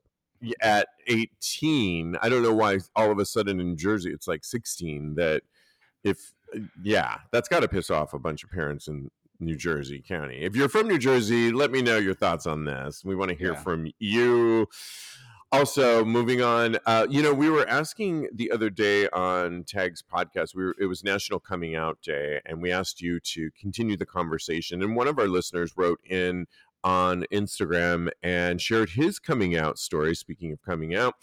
at 0.62 0.88
18 1.06 2.16
i 2.22 2.30
don't 2.30 2.42
know 2.42 2.54
why 2.54 2.78
all 2.96 3.10
of 3.10 3.18
a 3.18 3.26
sudden 3.26 3.60
in 3.60 3.76
jersey 3.76 4.10
it's 4.10 4.26
like 4.26 4.42
16 4.42 5.16
that 5.16 5.42
if 6.02 6.32
yeah 6.82 7.18
that's 7.30 7.46
got 7.46 7.60
to 7.60 7.68
piss 7.68 7.90
off 7.90 8.14
a 8.14 8.18
bunch 8.18 8.42
of 8.42 8.50
parents 8.50 8.88
in 8.88 9.10
new 9.38 9.54
jersey 9.54 10.02
county 10.06 10.38
if 10.40 10.56
you're 10.56 10.70
from 10.70 10.88
new 10.88 10.96
jersey 10.96 11.52
let 11.52 11.70
me 11.70 11.82
know 11.82 11.98
your 11.98 12.14
thoughts 12.14 12.46
on 12.46 12.64
this 12.64 13.04
we 13.04 13.14
want 13.14 13.30
to 13.30 13.36
hear 13.36 13.52
Yeah. 13.52 13.62
from 13.62 13.90
you 13.98 14.66
also 15.52 16.04
moving 16.04 16.42
on 16.42 16.76
uh, 16.86 17.06
you 17.10 17.22
know 17.22 17.34
we 17.34 17.50
were 17.50 17.68
asking 17.68 18.28
the 18.34 18.50
other 18.50 18.70
day 18.70 19.08
on 19.08 19.64
tag's 19.64 20.02
podcast 20.02 20.54
we 20.54 20.64
were, 20.64 20.76
it 20.78 20.86
was 20.86 21.02
national 21.02 21.40
coming 21.40 21.74
out 21.74 22.00
day 22.02 22.40
and 22.46 22.62
we 22.62 22.70
asked 22.70 23.00
you 23.00 23.18
to 23.20 23.50
continue 23.58 23.96
the 23.96 24.06
conversation 24.06 24.82
and 24.82 24.94
one 24.94 25.08
of 25.08 25.18
our 25.18 25.28
listeners 25.28 25.76
wrote 25.76 26.00
in 26.08 26.46
on 26.82 27.24
Instagram 27.32 28.08
and 28.22 28.60
shared 28.60 28.90
his 28.90 29.18
coming 29.18 29.56
out 29.56 29.78
story. 29.78 30.14
Speaking 30.14 30.52
of 30.52 30.62
coming 30.62 30.94
out, 30.94 31.14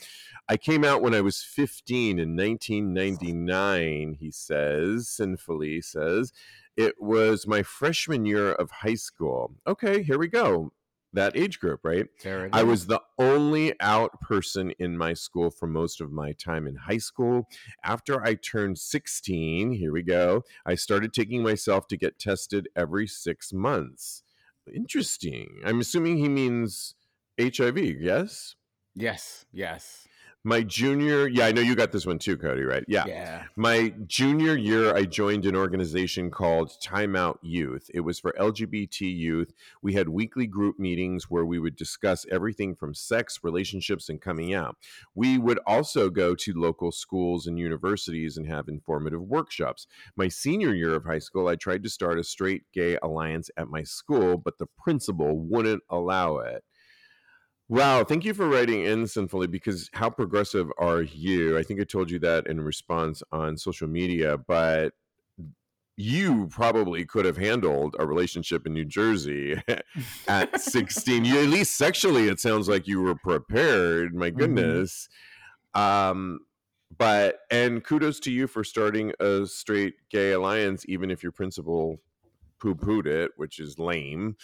I 0.48 0.58
came 0.58 0.84
out 0.84 1.02
when 1.02 1.16
I 1.16 1.22
was 1.22 1.42
15 1.42 2.20
in 2.20 2.36
1999, 2.36 4.18
he 4.20 4.32
says, 4.32 5.10
sinfully 5.10 5.82
says. 5.82 6.32
It 6.76 6.96
was 7.00 7.48
my 7.48 7.64
freshman 7.64 8.26
year 8.26 8.52
of 8.52 8.70
high 8.70 8.96
school. 8.96 9.56
Okay, 9.66 10.04
here 10.04 10.20
we 10.20 10.28
go. 10.28 10.72
That 11.18 11.36
age 11.36 11.60
group, 11.60 11.80
right? 11.84 12.06
I 12.54 12.62
was 12.62 12.86
the 12.86 13.02
only 13.18 13.74
out 13.80 14.22
person 14.22 14.72
in 14.78 14.96
my 14.96 15.16
school 15.16 15.50
for 15.50 15.66
most 15.66 16.00
of 16.00 16.12
my 16.12 16.34
time 16.34 16.68
in 16.68 16.76
high 16.76 17.00
school. 17.00 17.48
After 17.84 18.24
I 18.24 18.36
turned 18.36 18.78
16, 18.78 19.72
here 19.72 19.92
we 19.92 20.04
go, 20.04 20.44
I 20.64 20.76
started 20.76 21.14
taking 21.14 21.42
myself 21.42 21.88
to 21.88 21.98
get 21.98 22.20
tested 22.20 22.70
every 22.76 23.08
six 23.08 23.52
months. 23.52 24.22
Interesting. 24.72 25.62
I'm 25.66 25.80
assuming 25.80 26.18
he 26.18 26.30
means 26.30 26.94
HIV, 27.42 27.80
yes? 28.00 28.54
Yes, 28.94 29.46
yes. 29.52 30.08
My 30.44 30.62
junior 30.62 31.28
yeah 31.28 31.46
i 31.46 31.52
know 31.52 31.62
you 31.62 31.76
got 31.76 31.92
this 31.92 32.06
one 32.06 32.18
too 32.18 32.38
cody 32.38 32.62
right? 32.62 32.84
Yeah. 32.88 33.06
Yeah. 33.06 33.44
my 33.56 33.94
junior 34.06 34.56
year 34.56 34.96
i 34.96 35.04
joined 35.04 35.46
an 35.46 35.56
organization 35.56 36.32
called 36.32 36.72
timeout 36.82 37.38
youth. 37.42 37.90
It 37.94 38.02
was 38.02 38.20
for 38.20 38.34
lgbt 38.40 39.02
youth. 39.02 39.52
We 39.82 39.94
had 39.94 40.10
weekly 40.10 40.48
group 40.48 40.80
meetings 40.80 41.30
where 41.30 41.46
we 41.46 41.60
would 41.60 41.76
discuss 41.76 42.26
everything 42.32 42.76
from 42.76 42.94
sex 42.94 43.40
relationships 43.44 44.10
and 44.10 44.22
coming 44.22 44.54
out. 44.54 44.78
We 45.16 45.38
would 45.38 45.60
also 45.66 46.10
go 46.10 46.36
to 46.36 46.54
local 46.54 46.92
schools 46.92 47.48
and 47.48 47.60
universities 47.60 48.38
and 48.38 48.48
have 48.48 48.68
informative 48.68 49.22
workshops. 49.22 49.88
My 50.16 50.28
senior 50.28 50.74
year 50.74 50.96
of 50.96 51.06
high 51.06 51.20
school 51.20 51.48
i 51.48 51.56
tried 51.56 51.84
to 51.84 51.90
start 51.90 52.20
a 52.20 52.24
straight 52.24 52.64
gay 52.74 52.98
alliance 53.04 53.50
at 53.58 53.68
my 53.68 53.84
school 53.84 54.38
but 54.38 54.58
the 54.60 54.68
principal 54.78 55.38
wouldn't 55.40 55.84
allow 55.90 56.38
it 56.38 56.64
Wow, 57.70 58.04
thank 58.06 58.24
you 58.24 58.34
for 58.34 58.48
writing 58.48 58.82
in 58.86 59.08
sinfully 59.08 59.48
because 59.48 59.90
how 59.94 60.10
progressive 60.10 60.72
are 60.78 61.02
you? 61.02 61.58
I 61.58 61.64
think 61.64 61.82
I 61.82 61.84
told 61.84 62.10
you 62.10 62.18
that 62.20 62.48
in 62.48 62.62
response 62.62 63.22
on 63.32 63.58
social 63.58 63.90
media, 63.90 64.38
but 64.38 64.94
you 66.00 66.48
probably 66.48 67.06
could 67.06 67.26
have 67.26 67.38
handled 67.38 67.96
a 67.98 68.06
relationship 68.06 68.68
in 68.68 68.74
New 68.74 68.86
Jersey 68.86 69.60
at 70.28 70.60
16. 70.60 71.26
You 71.26 71.40
at 71.42 71.48
least 71.50 71.76
sexually 71.76 72.28
it 72.28 72.40
sounds 72.40 72.70
like 72.70 72.88
you 72.88 73.02
were 73.02 73.16
prepared. 73.16 74.14
My 74.14 74.30
Mhm. 74.34 74.88
goodness. 74.88 75.10
Um 75.74 76.42
but 76.98 77.40
and 77.52 77.84
kudos 77.84 78.20
to 78.22 78.32
you 78.32 78.48
for 78.48 78.64
starting 78.64 79.14
a 79.20 79.48
straight 79.48 79.96
gay 80.10 80.34
alliance 80.34 80.86
even 80.88 81.12
if 81.12 81.24
your 81.24 81.34
principal 81.34 82.02
poo-pooed 82.60 83.08
it, 83.08 83.32
which 83.38 83.60
is 83.60 83.80
lame, 83.80 84.38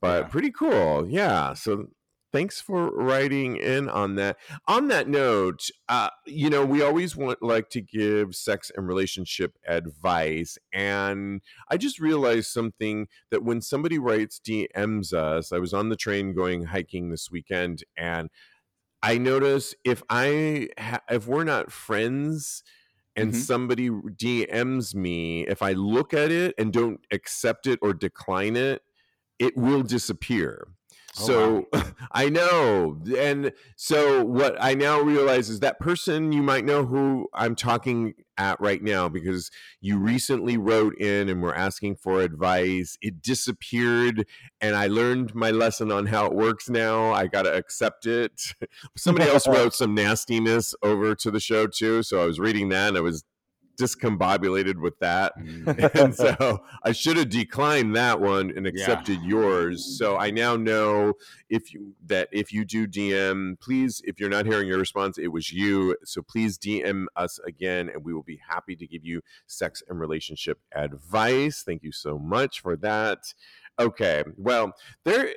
but 0.00 0.28
Yeah. 0.28 0.30
pretty 0.30 0.52
cool. 0.52 1.08
Yeah. 1.08 1.54
So 1.54 1.88
thanks 2.32 2.60
for 2.60 2.90
writing 2.90 3.56
in 3.56 3.88
on 3.88 4.16
that. 4.16 4.36
On 4.66 4.88
that 4.88 5.08
note, 5.08 5.68
uh, 5.88 6.10
you 6.26 6.50
know, 6.50 6.64
we 6.64 6.82
always 6.82 7.16
want 7.16 7.42
like 7.42 7.70
to 7.70 7.80
give 7.80 8.34
sex 8.34 8.70
and 8.76 8.86
relationship 8.86 9.58
advice. 9.66 10.58
And 10.72 11.42
I 11.68 11.76
just 11.76 11.98
realized 12.00 12.50
something 12.50 13.08
that 13.30 13.42
when 13.44 13.60
somebody 13.62 13.98
writes 13.98 14.38
DMs 14.40 15.12
us, 15.12 15.52
I 15.52 15.58
was 15.58 15.72
on 15.72 15.88
the 15.88 15.96
train 15.96 16.34
going 16.34 16.64
hiking 16.64 17.10
this 17.10 17.30
weekend 17.30 17.84
and 17.96 18.30
I 19.02 19.18
notice 19.18 19.74
if 19.84 20.02
I 20.10 20.68
ha- 20.78 21.02
if 21.10 21.26
we're 21.26 21.44
not 21.44 21.70
friends 21.70 22.62
and 23.16 23.32
Mhm. 23.32 23.34
somebody 23.34 23.90
DMs 23.90 24.94
me, 24.94 25.46
if 25.46 25.62
I 25.62 25.72
look 25.72 26.14
at 26.14 26.30
it 26.32 26.54
and 26.58 26.72
don't 26.72 27.00
accept 27.12 27.66
it 27.66 27.78
or 27.82 27.94
decline 27.94 28.56
it, 28.56 28.82
it 29.38 29.56
will 29.56 29.82
disappear. 29.82 30.68
Oh, 31.20 31.24
So 31.24 31.66
I 32.12 32.28
know. 32.28 33.00
And 33.16 33.52
so 33.76 34.24
what 34.24 34.56
I 34.60 34.74
now 34.74 35.00
realize 35.00 35.48
is 35.48 35.60
that 35.60 35.80
person 35.80 36.32
you 36.32 36.42
might 36.42 36.64
know 36.64 36.84
who 36.84 37.28
I'm 37.32 37.54
talking 37.54 38.14
at 38.38 38.60
right 38.60 38.82
now 38.82 39.08
because 39.08 39.50
you 39.80 39.98
recently 39.98 40.56
wrote 40.56 40.94
in 40.98 41.28
and 41.28 41.42
were 41.42 41.54
asking 41.54 41.96
for 41.96 42.20
advice. 42.20 42.98
It 43.00 43.22
disappeared 43.22 44.26
and 44.60 44.76
I 44.76 44.88
learned 44.88 45.34
my 45.34 45.50
lesson 45.50 45.90
on 45.90 46.06
how 46.06 46.26
it 46.26 46.34
works 46.34 46.68
now. 46.68 47.12
I 47.12 47.26
got 47.26 47.42
to 47.42 47.54
accept 47.54 48.06
it. 48.06 48.40
Somebody 48.96 49.30
else 49.30 49.48
wrote 49.48 49.74
some 49.74 49.94
nastiness 49.94 50.74
over 50.82 51.14
to 51.14 51.30
the 51.30 51.40
show 51.40 51.66
too. 51.66 52.02
So 52.02 52.22
I 52.22 52.26
was 52.26 52.38
reading 52.38 52.68
that 52.70 52.88
and 52.88 52.98
I 52.98 53.00
was 53.00 53.24
discombobulated 53.76 54.80
with 54.80 54.98
that. 55.00 55.38
Mm. 55.38 55.94
and 56.02 56.14
so 56.14 56.62
I 56.82 56.92
should 56.92 57.16
have 57.16 57.28
declined 57.28 57.94
that 57.96 58.20
one 58.20 58.52
and 58.56 58.66
accepted 58.66 59.22
yours. 59.22 59.98
So 59.98 60.16
I 60.16 60.30
now 60.30 60.56
know 60.56 61.14
if 61.48 61.72
you 61.72 61.94
that 62.06 62.28
if 62.32 62.52
you 62.52 62.64
do 62.64 62.86
DM, 62.86 63.58
please, 63.60 64.00
if 64.04 64.18
you're 64.18 64.30
not 64.30 64.46
hearing 64.46 64.68
your 64.68 64.78
response, 64.78 65.18
it 65.18 65.28
was 65.28 65.52
you. 65.52 65.96
So 66.04 66.22
please 66.22 66.58
DM 66.58 67.06
us 67.16 67.38
again, 67.46 67.88
and 67.88 68.04
we 68.04 68.12
will 68.12 68.22
be 68.22 68.40
happy 68.48 68.76
to 68.76 68.86
give 68.86 69.04
you 69.04 69.22
sex 69.46 69.82
and 69.88 70.00
relationship 70.00 70.58
advice. 70.74 71.62
Thank 71.64 71.82
you 71.82 71.92
so 71.92 72.18
much 72.18 72.60
for 72.60 72.76
that. 72.76 73.34
Okay, 73.78 74.24
well, 74.36 74.72
there. 75.04 75.30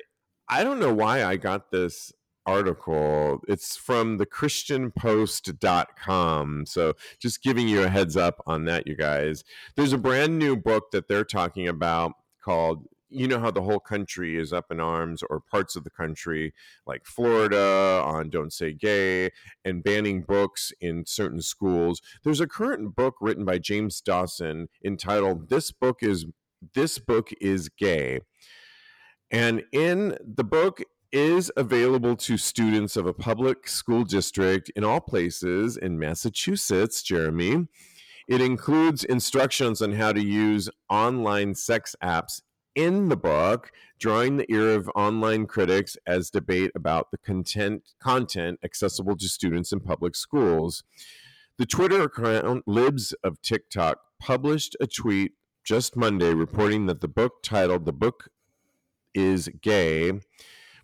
I 0.52 0.64
don't 0.64 0.80
know 0.80 0.92
why 0.92 1.22
I 1.22 1.36
got 1.36 1.70
this 1.70 2.12
article. 2.46 3.42
It's 3.48 3.76
from 3.76 4.16
the 4.16 4.26
christianpost.com. 4.26 6.66
So 6.66 6.94
just 7.18 7.42
giving 7.42 7.68
you 7.68 7.82
a 7.82 7.88
heads 7.88 8.16
up 8.16 8.42
on 8.46 8.64
that, 8.66 8.86
you 8.86 8.94
guys. 8.96 9.42
There's 9.76 9.92
a 9.92 9.98
brand 9.98 10.38
new 10.38 10.56
book 10.56 10.92
that 10.92 11.08
they're 11.08 11.24
talking 11.24 11.68
about 11.68 12.12
called 12.42 12.86
you 13.10 13.26
know 13.26 13.40
how 13.40 13.50
the 13.50 13.62
whole 13.62 13.80
country 13.80 14.38
is 14.38 14.52
up 14.52 14.70
in 14.70 14.78
arms 14.78 15.22
or 15.28 15.40
parts 15.40 15.74
of 15.74 15.84
the 15.84 15.90
country 15.90 16.54
like 16.86 17.04
Florida 17.04 18.02
on 18.04 18.30
don't 18.30 18.52
say 18.52 18.72
gay 18.72 19.30
and 19.64 19.82
banning 19.82 20.22
books 20.22 20.72
in 20.80 21.04
certain 21.04 21.42
schools 21.42 22.00
there's 22.24 22.40
a 22.40 22.46
current 22.46 22.94
book 22.94 23.16
written 23.20 23.44
by 23.44 23.58
James 23.58 24.00
Dawson 24.00 24.68
entitled 24.84 25.48
this 25.48 25.72
book 25.72 25.98
is 26.02 26.26
this 26.74 26.98
book 26.98 27.30
is 27.40 27.68
gay 27.68 28.20
and 29.30 29.64
in 29.72 30.16
the 30.24 30.44
book 30.44 30.82
is 31.12 31.50
available 31.56 32.14
to 32.14 32.36
students 32.36 32.96
of 32.96 33.06
a 33.06 33.12
public 33.12 33.66
school 33.66 34.04
district 34.04 34.70
in 34.76 34.84
all 34.84 35.00
places 35.00 35.76
in 35.76 35.98
Massachusetts, 35.98 37.02
Jeremy. 37.02 37.66
It 38.28 38.40
includes 38.40 39.02
instructions 39.02 39.82
on 39.82 39.92
how 39.92 40.12
to 40.12 40.22
use 40.22 40.70
online 40.88 41.54
sex 41.54 41.96
apps 42.02 42.42
in 42.76 43.08
the 43.08 43.16
book, 43.16 43.72
drawing 43.98 44.36
the 44.36 44.50
ear 44.52 44.74
of 44.74 44.88
online 44.94 45.46
critics 45.46 45.96
as 46.06 46.30
debate 46.30 46.70
about 46.76 47.10
the 47.10 47.18
content 47.18 47.82
content 48.00 48.60
accessible 48.62 49.16
to 49.16 49.28
students 49.28 49.72
in 49.72 49.80
public 49.80 50.14
schools. 50.14 50.84
The 51.58 51.66
Twitter 51.66 52.02
account 52.02 52.68
Libs 52.68 53.12
of 53.24 53.42
TikTok 53.42 53.98
published 54.20 54.76
a 54.80 54.86
tweet 54.86 55.32
just 55.64 55.96
Monday 55.96 56.32
reporting 56.32 56.86
that 56.86 57.00
the 57.00 57.08
book 57.08 57.42
titled 57.42 57.84
The 57.84 57.92
Book 57.92 58.28
is 59.12 59.48
Gay 59.60 60.20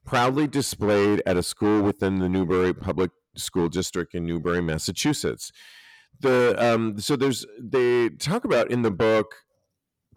proudly 0.07 0.47
displayed 0.47 1.23
at 1.27 1.37
a 1.37 1.43
school 1.43 1.83
within 1.83 2.21
the 2.21 2.29
Newbury 2.29 2.73
Public 2.73 3.11
School 3.37 3.69
District 3.69 4.15
in 4.15 4.25
Newbury, 4.25 4.63
Massachusetts. 4.63 5.53
The 6.21 6.57
um, 6.59 6.99
so 6.99 7.17
there's 7.17 7.45
they 7.61 8.09
talk 8.09 8.45
about 8.45 8.71
in 8.71 8.83
the 8.83 8.91
book 8.91 9.35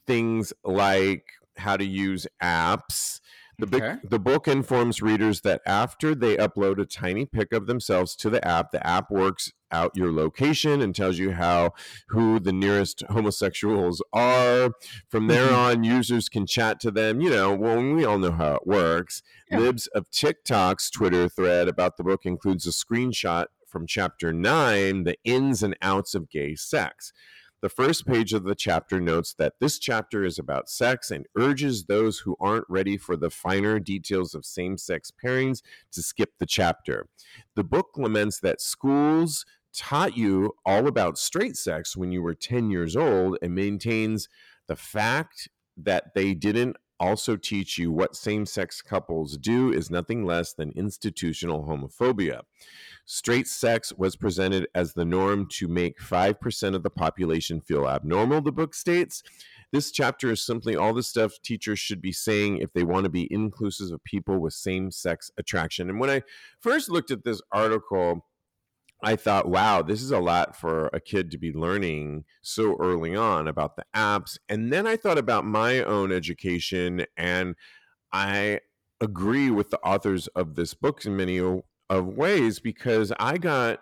things 0.08 0.54
like 0.64 1.26
how 1.58 1.76
to 1.76 1.84
use 1.86 2.26
apps. 2.42 3.20
The, 3.58 3.68
book 3.68 3.84
Okay. 3.84 4.00
the 4.08 4.20
book 4.20 4.48
informs 4.48 5.02
readers 5.02 5.42
that 5.42 5.62
after 5.66 6.16
they 6.16 6.38
upload 6.38 6.80
a 6.80 6.86
tiny 6.86 7.26
pic 7.26 7.52
of 7.52 7.68
themselves 7.68 8.16
to 8.18 8.30
the 8.30 8.46
app, 8.48 8.72
the 8.72 8.86
app 8.88 9.12
works 9.12 9.52
out 9.72 9.96
your 9.96 10.12
location 10.12 10.82
and 10.82 10.96
tells 10.96 11.18
you 11.18 11.32
how 11.32 11.72
who 12.10 12.40
the 12.40 12.54
nearest 12.54 13.04
homosexuals 13.10 14.02
are. 14.14 14.72
From 15.10 15.28
there 15.28 15.50
Mhm. 15.50 15.58
on, 15.58 15.84
users 15.84 16.30
can 16.30 16.46
chat 16.46 16.80
to 16.82 16.92
them. 16.92 17.22
You 17.22 17.30
know, 17.30 17.56
well, 17.56 17.82
we 17.82 18.06
all 18.06 18.18
know 18.18 18.32
how 18.32 18.56
it 18.56 18.68
works. 18.68 19.22
Yeah. 19.50 19.60
Libs 19.60 19.88
of 19.88 20.10
TikTok's 20.12 20.90
Twitter 20.90 21.30
thread 21.30 21.68
about 21.68 21.98
the 21.98 22.04
book 22.04 22.26
includes 22.26 22.68
a 22.68 22.72
screenshot 22.72 23.46
from 23.68 23.86
chapter 23.86 24.34
nine, 24.34 25.04
the 25.04 25.18
ins 25.24 25.62
and 25.64 25.76
outs 25.82 26.16
of 26.16 26.30
gay 26.30 26.56
sex. 26.56 27.14
The 27.62 27.68
first 27.70 28.08
page 28.08 28.32
of 28.32 28.46
the 28.46 28.56
chapter 28.56 29.02
notes 29.02 29.34
that 29.34 29.56
this 29.60 29.80
chapter 29.80 30.24
is 30.24 30.40
about 30.40 30.70
sex 30.70 31.12
and 31.12 31.26
urges 31.38 31.86
those 31.86 32.20
who 32.20 32.38
aren't 32.40 32.64
ready 32.70 32.96
for 32.96 33.18
the 33.18 33.30
finer 33.30 33.80
details 33.82 34.34
of 34.34 34.46
same 34.46 34.78
sex 34.78 35.12
pairings 35.12 35.62
to 35.92 36.02
skip 36.02 36.32
the 36.40 36.46
chapter. 36.46 37.10
The 37.56 37.66
book 37.66 37.90
laments 37.98 38.40
that 38.40 38.62
schools 38.62 39.46
taught 39.80 40.18
you 40.18 40.54
all 40.66 40.88
about 40.88 41.18
straight 41.18 41.56
sex 41.56 41.96
when 41.96 42.12
you 42.12 42.22
were 42.22 42.36
10 42.36 42.70
years 42.70 42.98
old 42.98 43.38
and 43.42 43.56
maintains 43.56 44.28
the 44.68 44.76
fact 44.76 45.48
that 45.78 46.14
they 46.14 46.34
didn't 46.34 46.76
also 47.00 47.38
teach 47.38 47.78
you 47.78 47.90
what 47.90 48.14
same 48.14 48.46
sex 48.46 48.82
couples 48.82 49.38
do 49.38 49.72
is 49.72 49.90
nothing 49.90 50.26
less 50.26 50.54
than 50.54 50.74
institutional 50.76 51.64
homophobia. 51.64 52.42
Straight 53.06 53.48
sex 53.48 53.94
was 53.98 54.18
presented 54.18 54.68
as 54.76 54.94
the 54.94 55.06
norm 55.06 55.48
to 55.54 55.70
make 55.70 55.98
5% 55.98 56.76
of 56.76 56.84
the 56.84 56.90
population 56.90 57.62
feel 57.62 57.88
abnormal, 57.88 58.42
the 58.42 58.52
book 58.52 58.76
states. 58.76 59.24
This 59.72 59.92
chapter 59.92 60.30
is 60.32 60.46
simply 60.46 60.76
all 60.76 60.94
the 60.94 61.04
stuff 61.04 61.40
teachers 61.42 61.80
should 61.80 62.02
be 62.02 62.12
saying 62.12 62.58
if 62.58 62.74
they 62.74 62.84
want 62.84 63.06
to 63.06 63.10
be 63.10 63.32
inclusive 63.32 63.92
of 63.92 64.04
people 64.04 64.40
with 64.40 64.54
same 64.54 64.92
sex 64.92 65.32
attraction. 65.38 65.90
And 65.90 66.02
when 66.02 66.10
I 66.10 66.24
first 66.60 66.90
looked 66.90 67.12
at 67.12 67.24
this 67.24 67.42
article, 67.54 68.26
I 69.02 69.16
thought, 69.16 69.48
wow, 69.48 69.82
this 69.82 70.02
is 70.02 70.12
a 70.12 70.20
lot 70.20 70.56
for 70.56 70.88
a 70.92 71.00
kid 71.00 71.32
to 71.32 71.38
be 71.38 71.54
learning 71.54 72.26
so 72.42 72.76
early 72.80 73.16
on 73.16 73.48
about 73.48 73.78
the 73.78 73.86
apps. 73.96 74.38
And 74.50 74.74
then 74.74 74.86
I 74.86 74.98
thought 74.98 75.18
about 75.18 75.46
my 75.46 75.82
own 75.84 76.12
education, 76.12 77.06
and 77.16 77.56
I 78.12 78.60
agree 79.00 79.50
with 79.52 79.70
the 79.70 79.80
authors 79.80 80.28
of 80.28 80.56
this 80.56 80.74
book 80.74 81.06
in 81.06 81.16
many 81.16 81.40
of 81.40 82.06
ways 82.06 82.60
because 82.60 83.14
I 83.20 83.38
got 83.38 83.80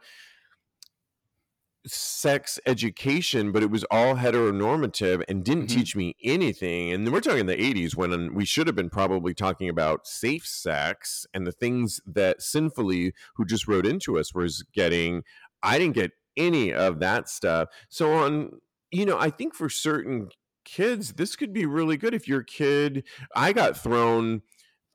sex 1.88 2.60
education, 2.66 3.52
but 3.52 3.64
it 3.64 3.72
was 3.72 3.84
all 3.86 4.16
heteronormative 4.16 5.24
and 5.28 5.44
didn't 5.44 5.68
Mhm. 5.68 5.76
teach 5.76 5.96
me 5.96 6.16
anything. 6.24 6.92
And 6.92 7.12
we're 7.12 7.22
talking 7.22 7.46
the 7.46 7.62
80s 7.62 7.96
when 7.96 8.34
we 8.34 8.46
should 8.46 8.68
have 8.68 8.76
been 8.76 8.90
probably 8.90 9.34
talking 9.34 9.70
about 9.70 10.08
safe 10.08 10.46
sex 10.46 11.26
and 11.34 11.46
the 11.48 11.52
things 11.52 12.00
that 12.06 12.42
sinfully 12.42 13.14
who 13.36 13.46
just 13.46 13.68
wrote 13.68 13.86
into 13.86 14.18
us 14.20 14.34
was 14.34 14.64
getting. 14.74 15.24
I 15.64 15.80
didn't 15.80 15.96
get 15.96 16.12
any 16.36 16.74
of 16.74 17.00
that 17.00 17.30
stuff. 17.30 17.70
So 17.90 18.14
on, 18.14 18.60
you 18.92 19.06
know, 19.06 19.18
I 19.18 19.30
think 19.30 19.56
for 19.56 19.70
certain 19.70 20.30
kids, 20.66 21.14
this 21.14 21.36
could 21.36 21.54
be 21.54 21.66
really 21.66 21.98
good 21.98 22.14
if 22.14 22.28
your 22.28 22.44
kid 22.44 23.04
I 23.36 23.54
got 23.54 23.78
thrown 23.78 24.42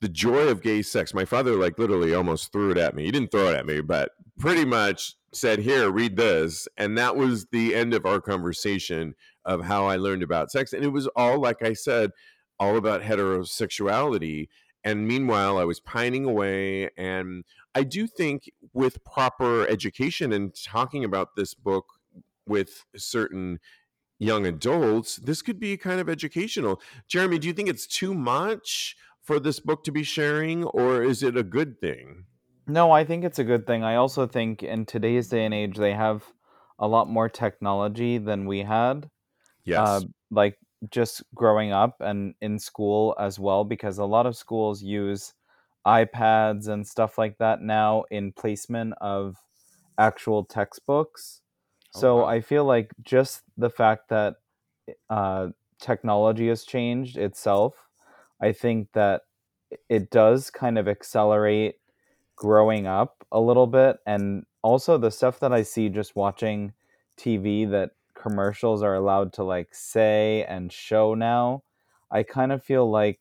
the 0.00 0.08
joy 0.08 0.48
of 0.48 0.62
gay 0.62 0.82
sex. 0.82 1.14
My 1.14 1.24
father 1.24 1.54
like 1.54 1.78
literally 1.78 2.12
almost 2.12 2.52
threw 2.52 2.70
it 2.72 2.78
at 2.78 2.94
me. 2.94 3.04
He 3.04 3.10
didn't 3.12 3.30
throw 3.30 3.48
it 3.48 3.56
at 3.56 3.66
me, 3.66 3.80
but 3.80 4.10
pretty 4.42 4.64
much 4.64 5.14
said, 5.32 5.60
"Here, 5.60 5.88
read 5.88 6.16
this." 6.16 6.66
And 6.76 6.98
that 6.98 7.16
was 7.16 7.46
the 7.52 7.74
end 7.76 7.94
of 7.94 8.04
our 8.04 8.20
conversation 8.20 9.14
of 9.44 9.64
how 9.64 9.86
I 9.86 9.96
learned 9.96 10.24
about 10.24 10.50
sex. 10.50 10.72
And 10.72 10.84
it 10.84 10.88
was 10.88 11.06
all 11.14 11.38
like 11.40 11.62
I 11.62 11.74
said, 11.74 12.10
all 12.58 12.76
about 12.76 13.02
heterosexuality. 13.02 14.48
And 14.84 15.06
meanwhile, 15.06 15.58
I 15.58 15.64
was 15.64 15.78
pining 15.78 16.24
away 16.24 16.90
and 16.96 17.44
I 17.74 17.84
do 17.84 18.08
think 18.08 18.50
with 18.72 19.04
proper 19.04 19.66
education 19.68 20.32
and 20.32 20.52
talking 20.54 21.04
about 21.04 21.36
this 21.36 21.54
book 21.54 21.86
with 22.46 22.84
certain 22.96 23.60
young 24.18 24.44
adults, 24.44 25.16
this 25.16 25.40
could 25.40 25.60
be 25.60 25.76
kind 25.76 26.00
of 26.00 26.08
educational. 26.08 26.80
Jeremy, 27.06 27.38
do 27.38 27.46
you 27.46 27.54
think 27.54 27.68
it's 27.68 27.86
too 27.86 28.12
much 28.12 28.96
for 29.22 29.38
this 29.38 29.60
book 29.60 29.84
to 29.84 29.92
be 29.92 30.02
sharing, 30.02 30.64
or 30.64 31.02
is 31.02 31.22
it 31.22 31.36
a 31.36 31.44
good 31.44 31.80
thing? 31.80 32.26
No, 32.66 32.92
I 32.92 33.04
think 33.04 33.24
it's 33.24 33.38
a 33.38 33.44
good 33.44 33.66
thing. 33.66 33.82
I 33.82 33.96
also 33.96 34.26
think 34.26 34.62
in 34.62 34.86
today's 34.86 35.28
day 35.28 35.44
and 35.44 35.54
age, 35.54 35.76
they 35.76 35.94
have 35.94 36.32
a 36.78 36.86
lot 36.86 37.08
more 37.08 37.28
technology 37.28 38.18
than 38.18 38.46
we 38.46 38.60
had. 38.60 39.10
Yes. 39.64 39.90
Uh, 39.90 40.08
like 40.30 40.58
just 40.90 41.22
growing 41.34 41.72
up 41.72 41.96
and 42.00 42.34
in 42.40 42.58
school 42.58 43.16
as 43.18 43.38
well, 43.40 43.64
because 43.64 43.98
a 43.98 44.06
lot 44.06 44.26
of 44.26 44.36
schools 44.36 44.82
use 44.82 45.34
iPads 45.86 46.68
and 46.68 46.86
stuff 46.86 47.18
like 47.18 47.38
that 47.38 47.62
now 47.62 48.04
in 48.10 48.32
placement 48.32 48.94
of 49.00 49.38
actual 49.98 50.44
textbooks. 50.44 51.42
Oh, 51.94 52.02
So 52.02 52.24
wow. 52.24 52.26
I 52.26 52.40
feel 52.42 52.64
like 52.64 52.92
just 53.02 53.44
the 53.56 53.70
fact 53.70 54.08
that 54.10 54.36
uh, 55.10 55.48
technology 55.80 56.48
has 56.48 56.64
changed 56.64 57.16
itself, 57.16 57.88
I 58.40 58.52
think 58.52 58.92
that 58.92 59.22
it 59.88 60.10
does 60.10 60.50
kind 60.50 60.78
of 60.78 60.88
accelerate 60.88 61.76
growing 62.36 62.86
up 62.86 63.26
a 63.30 63.40
little 63.40 63.66
bit. 63.66 63.96
And 64.06 64.44
also 64.62 64.98
the 64.98 65.10
stuff 65.10 65.40
that 65.40 65.52
I 65.52 65.62
see 65.62 65.88
just 65.88 66.16
watching 66.16 66.72
TV 67.18 67.70
that 67.70 67.90
commercials 68.14 68.82
are 68.82 68.94
allowed 68.94 69.32
to 69.34 69.44
like 69.44 69.74
say 69.74 70.44
and 70.48 70.72
show 70.72 71.14
now, 71.14 71.62
I 72.10 72.22
kind 72.22 72.52
of 72.52 72.62
feel 72.62 72.90
like, 72.90 73.20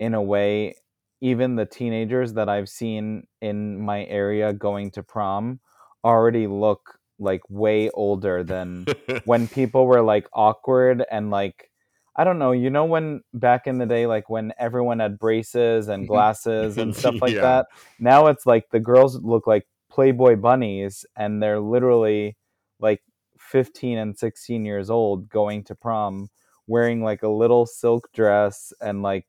in 0.00 0.14
a 0.14 0.22
way, 0.22 0.74
even 1.20 1.56
the 1.56 1.66
teenagers 1.66 2.34
that 2.34 2.48
I've 2.48 2.68
seen 2.68 3.26
in 3.40 3.80
my 3.80 4.04
area 4.06 4.52
going 4.52 4.90
to 4.92 5.02
prom 5.02 5.60
already 6.04 6.46
look 6.46 6.98
like 7.18 7.42
way 7.48 7.90
older 7.90 8.42
than 8.42 8.86
when 9.24 9.48
people 9.48 9.86
were 9.86 10.02
like 10.02 10.28
awkward 10.32 11.04
and 11.10 11.30
like 11.30 11.70
I 12.16 12.24
don't 12.24 12.38
know, 12.38 12.52
you 12.52 12.70
know 12.70 12.84
when 12.84 13.22
back 13.32 13.66
in 13.66 13.78
the 13.78 13.86
day 13.86 14.06
like 14.06 14.30
when 14.30 14.52
everyone 14.58 15.00
had 15.00 15.18
braces 15.18 15.88
and 15.88 16.04
Mhm. 16.04 16.08
glasses 16.08 16.78
and 16.78 16.94
stuff 16.94 17.16
like 17.22 17.34
Yeah. 17.34 17.40
that. 17.40 17.66
Now 17.98 18.26
it's 18.28 18.46
like 18.46 18.70
the 18.70 18.80
girls 18.80 19.20
look 19.22 19.46
like 19.46 19.66
Playboy 19.90 20.36
bunnies 20.36 21.04
and 21.16 21.42
they're 21.42 21.60
literally 21.60 22.36
like 22.80 23.02
15 23.38 23.98
and 23.98 24.16
16 24.18 24.64
years 24.64 24.90
old 24.90 25.28
going 25.28 25.64
to 25.64 25.74
prom 25.74 26.30
wearing 26.66 27.02
like 27.02 27.22
a 27.22 27.28
little 27.28 27.66
silk 27.66 28.10
dress 28.12 28.72
and 28.80 29.02
like 29.02 29.26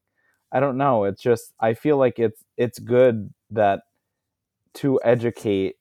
I 0.51 0.59
don't 0.59 0.77
know, 0.77 1.03
it's 1.05 1.21
just 1.21 1.53
I 1.59 1.73
feel 1.73 1.97
like 1.97 2.19
it's 2.19 2.43
it's 2.57 2.79
good 2.79 3.33
that 3.51 3.81
to 4.75 4.99
educate 5.03 5.75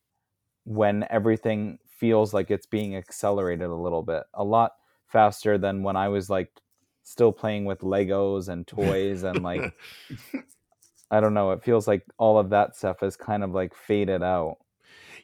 when 0.64 1.06
everything 1.10 1.78
feels 1.86 2.34
like 2.34 2.50
it's 2.50 2.66
being 2.66 2.96
accelerated 2.96 3.66
a 3.68 3.74
little 3.74 4.02
bit 4.02 4.24
a 4.34 4.44
lot 4.44 4.72
faster 5.06 5.58
than 5.58 5.82
when 5.82 5.96
I 5.96 6.08
was 6.08 6.30
like 6.30 6.50
still 7.04 7.30
playing 7.32 7.64
with 7.64 7.80
Legos 7.80 8.48
and 8.48 8.66
toys 8.66 9.22
and 9.22 9.42
like 9.42 9.72
I 11.10 11.20
don't 11.20 11.34
know, 11.34 11.52
it 11.52 11.62
feels 11.62 11.86
like 11.86 12.02
all 12.18 12.38
of 12.38 12.50
that 12.50 12.74
stuff 12.74 13.02
is 13.02 13.16
kind 13.16 13.44
of 13.44 13.52
like 13.52 13.72
faded 13.74 14.22
out. 14.22 14.56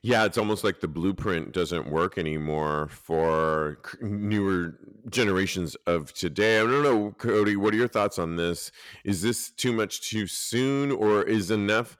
yeah, 0.02 0.24
it's 0.24 0.38
almost 0.38 0.62
like 0.62 0.80
the 0.80 0.88
blueprint 0.88 1.52
doesn't 1.52 1.90
work 1.90 2.16
anymore 2.16 2.88
for 2.88 3.78
newer 4.00 4.78
generations 5.10 5.74
of 5.86 6.12
today. 6.14 6.60
I 6.60 6.62
don't 6.62 6.82
know, 6.82 7.12
Cody, 7.18 7.56
what 7.56 7.74
are 7.74 7.78
your 7.78 7.88
thoughts 7.88 8.18
on 8.18 8.36
this? 8.36 8.70
Is 9.04 9.22
this 9.22 9.50
too 9.50 9.72
much 9.72 10.08
too 10.08 10.26
soon, 10.26 10.92
or 10.92 11.22
is 11.24 11.50
enough? 11.50 11.96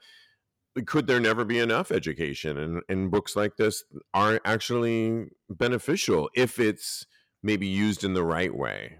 Could 0.85 1.05
there 1.07 1.19
never 1.19 1.43
be 1.43 1.59
enough 1.59 1.91
education 1.91 2.57
and, 2.57 2.81
and 2.87 3.11
books 3.11 3.35
like 3.35 3.57
this 3.57 3.83
are 4.13 4.39
actually 4.45 5.25
beneficial 5.49 6.29
if 6.33 6.59
it's 6.59 7.05
maybe 7.43 7.67
used 7.67 8.05
in 8.05 8.13
the 8.13 8.23
right 8.23 8.55
way? 8.55 8.99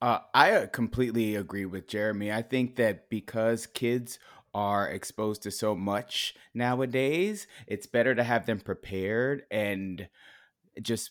Uh, 0.00 0.18
I 0.32 0.52
uh, 0.52 0.66
completely 0.66 1.34
agree 1.34 1.66
with 1.66 1.88
Jeremy. 1.88 2.30
I 2.32 2.42
think 2.42 2.76
that 2.76 3.08
because 3.10 3.66
kids 3.66 4.18
are 4.54 4.88
exposed 4.88 5.42
to 5.42 5.50
so 5.50 5.74
much 5.74 6.34
nowadays, 6.54 7.46
it's 7.66 7.86
better 7.86 8.14
to 8.14 8.22
have 8.22 8.46
them 8.46 8.60
prepared 8.60 9.42
and 9.50 10.08
just 10.80 11.10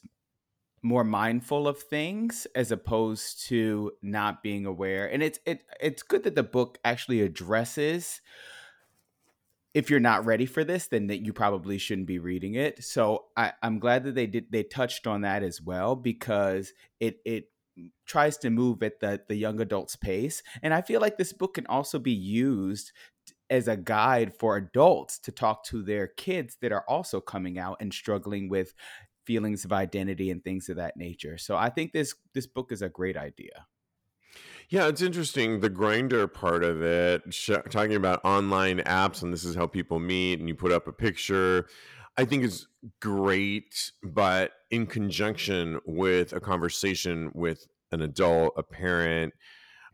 more 0.82 1.04
mindful 1.04 1.68
of 1.68 1.80
things 1.80 2.48
as 2.56 2.72
opposed 2.72 3.46
to 3.48 3.92
not 4.02 4.42
being 4.42 4.66
aware. 4.66 5.12
And 5.12 5.22
it's 5.22 5.40
it 5.46 5.64
it's 5.82 6.04
good 6.04 6.24
that 6.24 6.36
the 6.36 6.44
book 6.44 6.78
actually 6.86 7.22
addresses 7.22 8.22
if 9.74 9.90
you're 9.90 10.00
not 10.00 10.26
ready 10.26 10.46
for 10.46 10.64
this, 10.64 10.88
then 10.88 11.08
that 11.08 11.24
you 11.24 11.34
probably 11.34 11.78
shouldn't 11.78 12.08
be 12.08 12.20
reading 12.20 12.56
it. 12.56 12.84
So 12.84 13.26
I, 13.36 13.54
I'm 13.62 13.80
glad 13.80 14.06
that 14.06 14.16
they 14.16 14.26
did 14.26 14.52
they 14.52 14.64
touched 14.64 15.06
on 15.08 15.22
that 15.22 15.44
as 15.44 15.62
well 15.62 15.96
because 15.96 16.74
it 17.00 17.20
it 17.26 17.50
tries 18.06 18.38
to 18.40 18.50
move 18.50 18.84
at 18.84 19.00
the 19.00 19.22
the 19.28 19.36
young 19.36 19.60
adult's 19.62 19.96
pace. 19.96 20.44
And 20.62 20.74
I 20.74 20.82
feel 20.82 21.02
like 21.02 21.18
this 21.18 21.34
book 21.34 21.56
can 21.56 21.68
also 21.68 22.00
be 22.00 22.14
used 22.14 22.92
as 23.50 23.68
a 23.68 23.78
guide 23.78 24.34
for 24.36 24.58
adults 24.58 25.20
to 25.20 25.32
talk 25.32 25.64
to 25.66 25.82
their 25.82 26.08
kids 26.08 26.58
that 26.62 26.72
are 26.72 26.84
also 26.88 27.22
coming 27.22 27.58
out 27.58 27.78
and 27.80 27.94
struggling 27.94 28.50
with 28.50 28.74
feelings 29.26 29.66
of 29.66 29.74
identity 29.74 30.32
and 30.32 30.44
things 30.44 30.70
of 30.70 30.78
that 30.78 30.98
nature. 30.98 31.38
So 31.38 31.56
I 31.56 31.70
think 31.70 31.94
this 31.94 32.16
this 32.34 32.48
book 32.48 32.72
is 32.72 32.82
a 32.82 32.90
great 32.90 33.18
idea. 33.18 33.68
Yeah, 34.70 34.88
it's 34.88 35.02
interesting. 35.02 35.62
The 35.62 35.70
grindr 35.70 36.32
part 36.32 36.64
of 36.64 36.82
it, 36.82 37.34
sh- 37.34 37.52
talking 37.70 37.96
about 37.96 38.20
online 38.26 38.80
apps, 38.80 39.24
and 39.24 39.32
this 39.32 39.46
is 39.46 39.56
how 39.56 39.66
people 39.66 40.00
meet, 40.00 40.40
and 40.40 40.50
you 40.50 40.56
put 40.56 40.74
up 40.74 40.88
a 40.88 40.92
picture, 40.92 41.68
I 42.18 42.26
think 42.26 42.44
is 42.44 42.68
great, 43.00 43.92
but 44.04 44.52
in 44.72 44.88
conjunction 44.88 45.80
with 45.86 46.34
a 46.34 46.40
conversation 46.40 47.32
with 47.36 47.68
an 47.92 48.02
adult, 48.02 48.54
a 48.58 48.64
parent, 48.64 49.34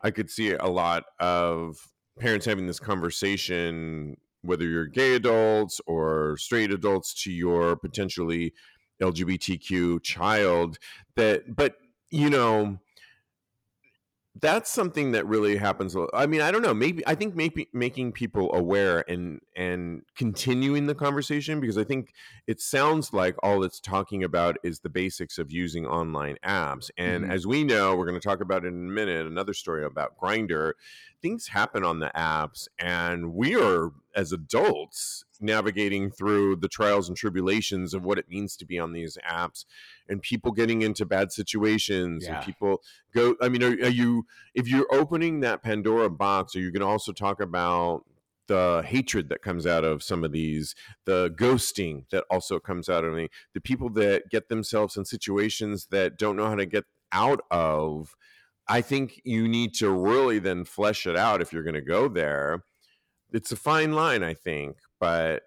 I 0.02 0.10
could 0.10 0.30
see 0.30 0.52
a 0.52 0.66
lot 0.66 1.04
of 1.20 1.76
parents 2.18 2.46
having 2.46 2.66
this 2.66 2.80
conversation, 2.80 4.16
whether 4.42 4.64
you're 4.66 4.86
gay 4.86 5.14
adults 5.14 5.80
or 5.86 6.36
straight 6.38 6.70
adults, 6.70 7.12
to 7.24 7.32
your 7.32 7.76
potentially 7.76 8.54
LGBTQ 9.02 10.02
child. 10.02 10.78
That, 11.16 11.54
but 11.54 11.76
you 12.10 12.30
know, 12.30 12.78
that's 14.40 14.68
something 14.68 15.12
that 15.12 15.26
really 15.26 15.56
happens. 15.56 15.94
I 16.12 16.26
mean, 16.26 16.40
I 16.40 16.50
don't 16.50 16.62
know. 16.62 16.74
Maybe 16.74 17.06
I 17.06 17.14
think 17.14 17.36
maybe 17.36 17.68
making 17.72 18.12
people 18.12 18.52
aware 18.52 19.04
and 19.08 19.40
and 19.54 20.02
continuing 20.16 20.86
the 20.86 20.94
conversation 20.94 21.60
because 21.60 21.78
I 21.78 21.84
think 21.84 22.12
it 22.48 22.60
sounds 22.60 23.12
like 23.12 23.36
all 23.44 23.62
it's 23.62 23.78
talking 23.78 24.24
about 24.24 24.56
is 24.64 24.80
the 24.80 24.88
basics 24.88 25.38
of 25.38 25.52
using 25.52 25.86
online 25.86 26.36
apps. 26.44 26.90
And 26.98 27.24
Mhm. 27.24 27.30
as 27.30 27.46
we 27.46 27.62
know, 27.62 27.94
we're 27.94 28.06
going 28.06 28.20
to 28.20 28.28
talk 28.28 28.40
about 28.40 28.64
in 28.64 28.74
a 28.74 28.92
minute. 28.92 29.24
Another 29.24 29.54
story 29.54 29.84
about 29.84 30.18
Grindr. 30.18 30.72
Things 31.22 31.48
happen 31.48 31.84
on 31.84 32.00
the 32.00 32.10
apps, 32.14 32.68
and 32.78 33.32
we 33.34 33.54
are 33.54 33.92
as 34.16 34.32
adults 34.32 35.24
navigating 35.40 36.10
through 36.10 36.56
the 36.56 36.68
trials 36.68 37.08
and 37.08 37.16
tribulations 37.16 37.94
of 37.94 38.04
what 38.04 38.18
it 38.18 38.28
means 38.28 38.56
to 38.56 38.64
be 38.66 38.78
on 38.78 38.92
these 38.92 39.16
apps 39.28 39.64
and 40.08 40.20
people 40.22 40.52
getting 40.52 40.82
into 40.82 41.04
bad 41.06 41.32
situations 41.32 42.24
Yeah. 42.24 42.36
and 42.36 42.44
people 42.44 42.82
go 43.14 43.34
i 43.40 43.48
mean 43.48 43.62
are, 43.62 43.70
are 43.86 43.88
you 43.90 44.26
if 44.54 44.68
you're 44.68 44.86
opening 44.92 45.40
that 45.40 45.62
pandora 45.62 46.10
box 46.10 46.54
are 46.54 46.60
you 46.60 46.70
going 46.70 46.80
to 46.80 46.86
also 46.86 47.12
talk 47.12 47.40
about 47.40 48.04
the 48.46 48.82
hatred 48.86 49.30
that 49.30 49.40
comes 49.40 49.66
out 49.66 49.84
of 49.84 50.02
some 50.02 50.22
of 50.24 50.30
these 50.32 50.74
the 51.06 51.30
ghosting 51.38 52.04
that 52.10 52.24
also 52.30 52.58
comes 52.58 52.88
out 52.90 53.02
of 53.04 53.14
the, 53.14 53.28
the 53.54 53.60
people 53.60 53.88
that 53.88 54.24
get 54.30 54.48
themselves 54.48 54.96
in 54.96 55.04
situations 55.04 55.86
that 55.90 56.18
don't 56.18 56.36
know 56.36 56.46
how 56.48 56.54
to 56.54 56.66
get 56.66 56.84
out 57.12 57.40
of 57.50 58.14
i 58.68 58.80
think 58.82 59.20
you 59.24 59.48
need 59.48 59.72
to 59.74 59.90
really 59.90 60.38
then 60.38 60.64
flesh 60.64 61.06
it 61.06 61.16
out 61.16 61.40
if 61.40 61.52
you're 61.52 61.62
going 61.62 61.74
to 61.74 61.80
go 61.80 62.06
there 62.08 62.64
it's 63.32 63.50
a 63.52 63.56
fine 63.56 63.92
line 63.92 64.22
i 64.22 64.34
think 64.34 64.76
but 65.00 65.42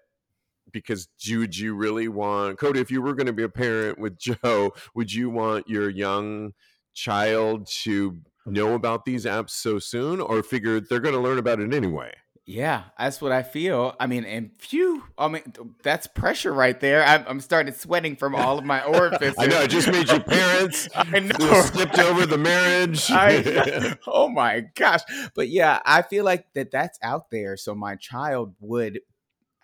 because 0.72 1.08
would 1.30 1.56
you 1.56 1.74
really 1.74 2.08
want 2.08 2.58
Cody? 2.58 2.80
If 2.80 2.90
you 2.90 3.02
were 3.02 3.14
going 3.14 3.26
to 3.26 3.32
be 3.32 3.42
a 3.42 3.48
parent 3.48 3.98
with 3.98 4.18
Joe, 4.18 4.72
would 4.94 5.12
you 5.12 5.30
want 5.30 5.68
your 5.68 5.88
young 5.88 6.52
child 6.94 7.66
to 7.82 8.20
know 8.46 8.74
about 8.74 9.04
these 9.04 9.24
apps 9.24 9.50
so 9.50 9.78
soon, 9.78 10.20
or 10.20 10.42
figure 10.42 10.80
they're 10.80 11.00
going 11.00 11.14
to 11.14 11.20
learn 11.20 11.38
about 11.38 11.60
it 11.60 11.74
anyway? 11.74 12.12
Yeah, 12.50 12.84
that's 12.98 13.20
what 13.20 13.30
I 13.30 13.42
feel. 13.42 13.94
I 14.00 14.06
mean, 14.06 14.24
and 14.24 14.50
phew, 14.56 15.04
I 15.18 15.28
mean, 15.28 15.42
that's 15.82 16.06
pressure 16.06 16.50
right 16.50 16.80
there. 16.80 17.04
I'm, 17.04 17.22
I'm 17.28 17.40
starting 17.40 17.74
sweating 17.74 18.16
from 18.16 18.34
all 18.34 18.58
of 18.58 18.64
my 18.64 18.82
orifices. 18.84 19.34
I 19.38 19.48
know, 19.48 19.60
it 19.60 19.68
just 19.68 19.86
made 19.86 20.10
you 20.10 20.18
parents. 20.18 20.88
I 20.96 21.18
know. 21.18 21.60
Skipped 21.60 21.98
over 21.98 22.24
the 22.24 22.38
marriage. 22.38 23.04
I, 23.10 23.98
oh 24.06 24.30
my 24.30 24.64
gosh. 24.74 25.02
But 25.34 25.50
yeah, 25.50 25.80
I 25.84 26.00
feel 26.00 26.24
like 26.24 26.46
that 26.54 26.70
that's 26.70 26.98
out 27.02 27.30
there. 27.30 27.58
So 27.58 27.74
my 27.74 27.96
child 27.96 28.54
would 28.60 29.00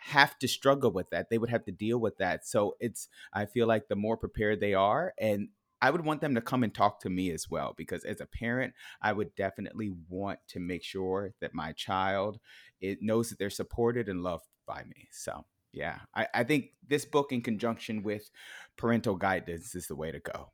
have 0.07 0.39
to 0.39 0.49
struggle 0.49 0.91
with 0.91 1.11
that. 1.11 1.31
They 1.31 1.39
would 1.39 1.51
have 1.51 1.65
to 1.65 1.73
deal 1.73 1.99
with 1.99 2.19
that. 2.19 2.47
So 2.47 2.77
it's, 2.81 3.09
I 3.33 3.47
feel 3.47 3.67
like 3.67 3.89
the 3.89 3.97
more 3.97 4.17
prepared 4.17 4.61
they 4.61 4.75
are, 4.75 5.15
and 5.19 5.49
I 5.81 5.91
would 5.91 6.05
want 6.05 6.21
them 6.21 6.35
to 6.35 6.41
come 6.41 6.63
and 6.63 6.75
talk 6.75 7.01
to 7.01 7.11
me 7.11 7.31
as 7.31 7.51
well 7.51 7.75
because 7.77 8.05
as 8.05 8.21
a 8.21 8.27
parent, 8.27 8.75
I 9.03 9.13
would 9.13 9.35
definitely 9.35 9.93
want 10.09 10.39
to 10.49 10.61
make 10.61 10.83
sure 10.83 11.33
that 11.41 11.55
my 11.55 11.73
child 11.73 12.39
it 12.81 12.99
knows 13.01 13.31
that 13.31 13.39
they're 13.39 13.51
supported 13.51 14.09
and 14.09 14.23
loved 14.23 14.45
by 14.67 14.83
me. 14.85 15.09
So 15.11 15.45
yeah, 15.73 15.99
I, 16.15 16.29
I 16.33 16.45
think 16.45 16.71
this 16.87 17.05
book 17.05 17.33
in 17.33 17.43
conjunction 17.43 18.03
with 18.03 18.31
parental 18.77 19.17
guidance 19.17 19.75
is 19.75 19.87
the 19.87 19.97
way 19.97 20.11
to 20.11 20.21
go. 20.21 20.53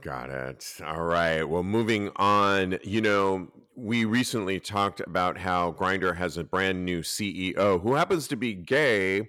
Got 0.00 0.30
it. 0.30 0.80
All 0.84 1.02
right. 1.02 1.42
Well, 1.42 1.64
moving 1.64 2.10
on, 2.16 2.78
you 2.84 3.00
know, 3.00 3.48
we 3.78 4.04
recently 4.04 4.58
talked 4.58 4.98
about 4.98 5.38
how 5.38 5.70
Grindr 5.70 6.16
has 6.16 6.36
a 6.36 6.42
brand 6.42 6.84
new 6.84 7.00
CEO 7.00 7.80
who 7.80 7.94
happens 7.94 8.26
to 8.28 8.36
be 8.36 8.52
gay 8.52 9.28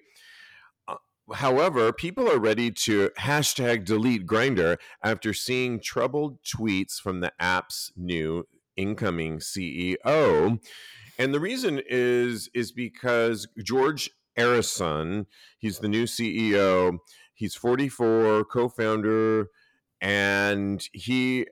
uh, 0.88 0.96
However, 1.34 1.94
people 1.94 2.28
are 2.28 2.40
ready 2.40 2.72
to 2.72 3.12
hashtag 3.20 3.86
delete 3.86 4.26
Grindr 4.26 4.78
after 5.04 5.36
seeing 5.36 5.80
troubled 5.80 6.40
tweets 6.44 6.96
from 6.96 7.20
the 7.20 7.32
app's 7.40 7.92
new 7.96 8.48
incoming 8.76 9.38
CEO. 9.38 10.60
And 11.20 11.34
the 11.34 11.40
reason 11.40 11.80
is 11.88 12.50
is 12.56 12.72
because 12.72 13.48
George 13.64 14.10
Arison, 14.36 15.28
he's 15.60 15.78
the 15.78 15.90
new 15.90 16.06
CEO. 16.06 16.98
He's 17.36 17.54
44, 17.54 18.46
co-founder, 18.46 19.48
and 20.02 20.84
he 20.92 21.46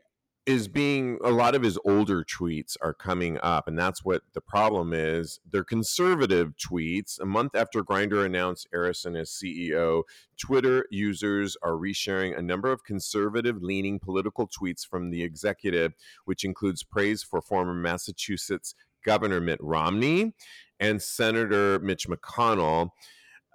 is 0.47 0.69
being 0.69 1.19
a 1.25 1.29
lot 1.29 1.55
of 1.55 1.61
his 1.61 1.77
older 1.83 2.23
tweets 2.23 2.77
are 2.81 2.93
coming 2.93 3.37
up 3.43 3.67
and 3.67 3.77
that's 3.77 4.05
what 4.05 4.21
the 4.33 4.39
problem 4.39 4.93
is. 4.93 5.41
They're 5.51 5.65
conservative 5.65 6.53
tweets. 6.55 7.19
A 7.19 7.25
month 7.25 7.53
after 7.53 7.83
grindr 7.83 8.25
announced 8.25 8.65
Arison 8.73 9.19
as 9.19 9.29
ceo 9.29 10.03
twitter 10.37 10.85
users 10.89 11.57
are 11.61 11.73
resharing 11.73 12.37
a 12.37 12.41
number 12.41 12.71
of 12.71 12.85
conservative 12.85 13.61
leaning 13.61 13.99
political 13.99 14.47
tweets 14.47 14.87
from 14.87 15.09
the 15.09 15.21
executive 15.21 15.93
which 16.25 16.45
includes 16.45 16.83
praise 16.83 17.23
for 17.23 17.41
former 17.41 17.73
massachusetts 17.73 18.73
governor 19.03 19.41
mitt 19.41 19.59
romney 19.61 20.33
and 20.79 21.01
senator 21.01 21.79
mitch 21.79 22.07
mcconnell 22.07 22.91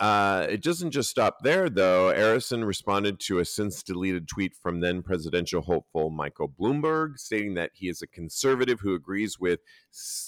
uh, 0.02 0.48
it 0.50 0.60
doesn't 0.64 0.90
just 0.90 1.08
stop 1.08 1.44
there, 1.44 1.70
though. 1.70 2.12
Arison 2.12 2.66
responded 2.66 3.20
to 3.20 3.38
a 3.38 3.44
since 3.44 3.84
deleted 3.84 4.26
tweet 4.26 4.52
from 4.60 4.80
then 4.80 5.00
presidential 5.00 5.62
hopeful 5.62 6.10
Michael 6.10 6.48
Bloomberg, 6.48 7.18
stating 7.18 7.54
that 7.54 7.70
he 7.74 7.88
is 7.88 8.02
a 8.02 8.08
conservative 8.08 8.80
who 8.80 8.96
agrees 8.96 9.38
with, 9.38 9.60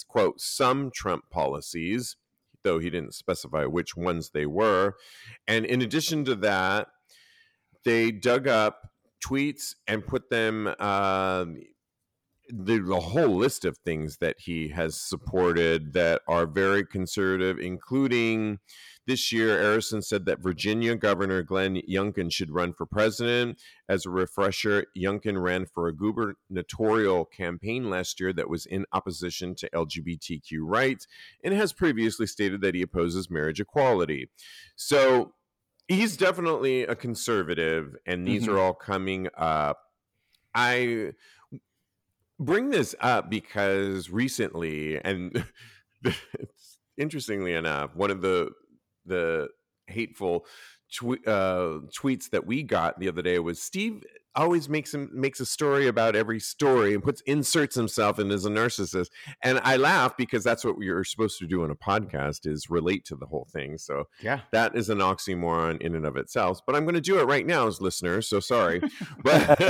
quote, 0.07 0.41
some 0.41 0.93
Trump 0.95 1.25
policies, 1.29 2.15
though 2.63 2.79
he 2.79 2.89
didn't 2.89 3.15
specify 3.15 3.65
which 3.65 3.97
ones 3.97 4.31
they 4.31 4.47
were. 4.47 4.95
And 5.49 5.67
in 5.67 5.83
addition 5.83 6.25
to 6.27 6.37
that, 6.37 6.87
they 7.85 8.13
dug 8.13 8.47
up 8.47 8.91
tweets 9.21 9.75
and 9.89 10.07
put 10.07 10.31
them. 10.31 10.73
Uh, 10.79 11.47
the, 12.51 12.79
the 12.79 13.01
whole 13.01 13.37
list 13.37 13.65
of 13.65 13.79
things 13.79 14.19
that 14.19 14.37
he 14.39 14.69
has 14.69 15.01
supported 15.01 15.95
that 15.95 16.21
are 16.29 16.47
very 16.47 16.85
conservative, 16.85 17.59
including 17.59 18.59
this 19.07 19.33
year, 19.33 19.59
Arison 19.59 20.03
said 20.03 20.25
that 20.27 20.41
Virginia 20.41 20.95
Governor 20.97 21.43
Glenn 21.43 21.83
Youngkin 21.89 22.33
should 22.33 22.51
run 22.51 22.73
for 22.73 22.87
president. 22.87 23.61
As 23.89 24.07
a 24.07 24.11
refresher, 24.11 24.87
Youngkin 24.97 25.43
ran 25.43 25.67
for 25.67 25.89
a 25.89 25.95
gubernatorial 25.95 27.27
campaign 27.27 27.91
last 27.91 28.19
year 28.19 28.33
that 28.33 28.49
was 28.49 28.65
in 28.67 28.87
opposition 28.93 29.55
to 29.57 29.71
LGBTQ 29.71 30.61
rights 30.61 31.07
and 31.43 31.53
has 31.53 31.73
previously 31.73 32.27
stated 32.27 32.63
that 32.63 32.75
he 32.75 32.83
opposes 32.83 33.31
marriage 33.31 33.61
equality. 33.61 34.31
So 34.77 35.35
he's 35.89 36.17
definitely 36.17 36.85
a 36.85 36.95
conservative, 36.95 37.97
and 38.07 38.27
these 38.27 38.45
mm-hmm. 38.45 38.53
are 38.53 38.59
all 38.59 38.75
coming 38.75 39.29
up. 39.37 39.81
I 40.55 41.13
bring 42.39 42.71
this 42.71 42.95
up 43.01 43.29
because 43.29 44.09
recently, 44.11 45.01
and 45.05 45.45
interestingly 46.97 47.53
enough, 47.53 47.95
one 47.95 48.11
of 48.11 48.23
the 48.23 48.51
the 49.07 49.49
hateful 49.87 50.47
tw- 50.93 51.27
uh, 51.27 51.81
tweets 51.97 52.31
that 52.31 52.47
we 52.47 52.63
got 52.63 52.99
the 52.99 53.09
other 53.09 53.23
day 53.23 53.39
was 53.39 53.61
Steve 53.63 54.03
always 54.37 54.69
makes 54.69 54.93
him 54.93 55.11
makes 55.13 55.41
a 55.41 55.47
story 55.47 55.87
about 55.87 56.17
every 56.17 56.41
story 56.41 56.95
and 56.95 57.03
puts 57.03 57.21
inserts 57.23 57.75
himself 57.75 58.19
in 58.19 58.31
as 58.31 58.45
a 58.45 58.51
narcissist. 58.51 59.09
And 59.43 59.61
i 59.65 59.77
laugh 59.77 60.17
because 60.17 60.45
that's 60.45 60.65
what 60.65 60.77
you're 60.81 61.05
supposed 61.05 61.39
to 61.39 61.47
do 61.47 61.65
in 61.65 61.71
a 61.71 61.77
podcast 61.77 62.47
is 62.47 62.71
relate 62.71 63.05
to 63.07 63.17
the 63.17 63.27
whole 63.27 63.49
thing. 63.53 63.79
So 63.79 64.05
yeah. 64.21 64.41
that 64.53 64.77
is 64.77 64.89
an 64.89 64.99
oxymoron 64.99 65.81
in 65.81 65.95
and 65.95 66.07
of 66.07 66.17
itself 66.17 66.61
but 66.67 66.75
i'm 66.75 66.85
going 66.85 66.95
to 66.95 67.01
do 67.01 67.19
it 67.19 67.25
right 67.25 67.47
now 67.47 67.67
as 67.67 67.81
listeners 67.81 68.29
so 68.29 68.41
sorry. 68.41 68.81
But 69.23 69.61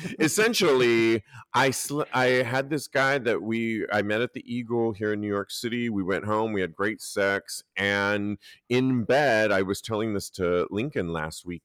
essentially 0.18 1.22
i 1.52 1.70
sl- 1.70 2.02
i 2.12 2.26
had 2.26 2.70
this 2.70 2.88
guy 2.88 3.18
that 3.18 3.42
we 3.42 3.86
i 3.92 4.02
met 4.02 4.20
at 4.20 4.32
the 4.32 4.42
eagle 4.52 4.92
here 4.92 5.12
in 5.12 5.20
new 5.20 5.28
york 5.28 5.50
city. 5.50 5.88
We 5.88 6.02
went 6.02 6.24
home 6.24 6.52
we 6.52 6.60
had 6.60 6.74
great 6.74 7.00
sex 7.00 7.62
and 7.76 8.38
in 8.68 9.04
bed 9.04 9.52
i 9.52 9.62
was 9.62 9.80
telling 9.80 10.14
this 10.14 10.30
to 10.30 10.66
lincoln 10.70 11.12
last 11.12 11.44
week 11.44 11.62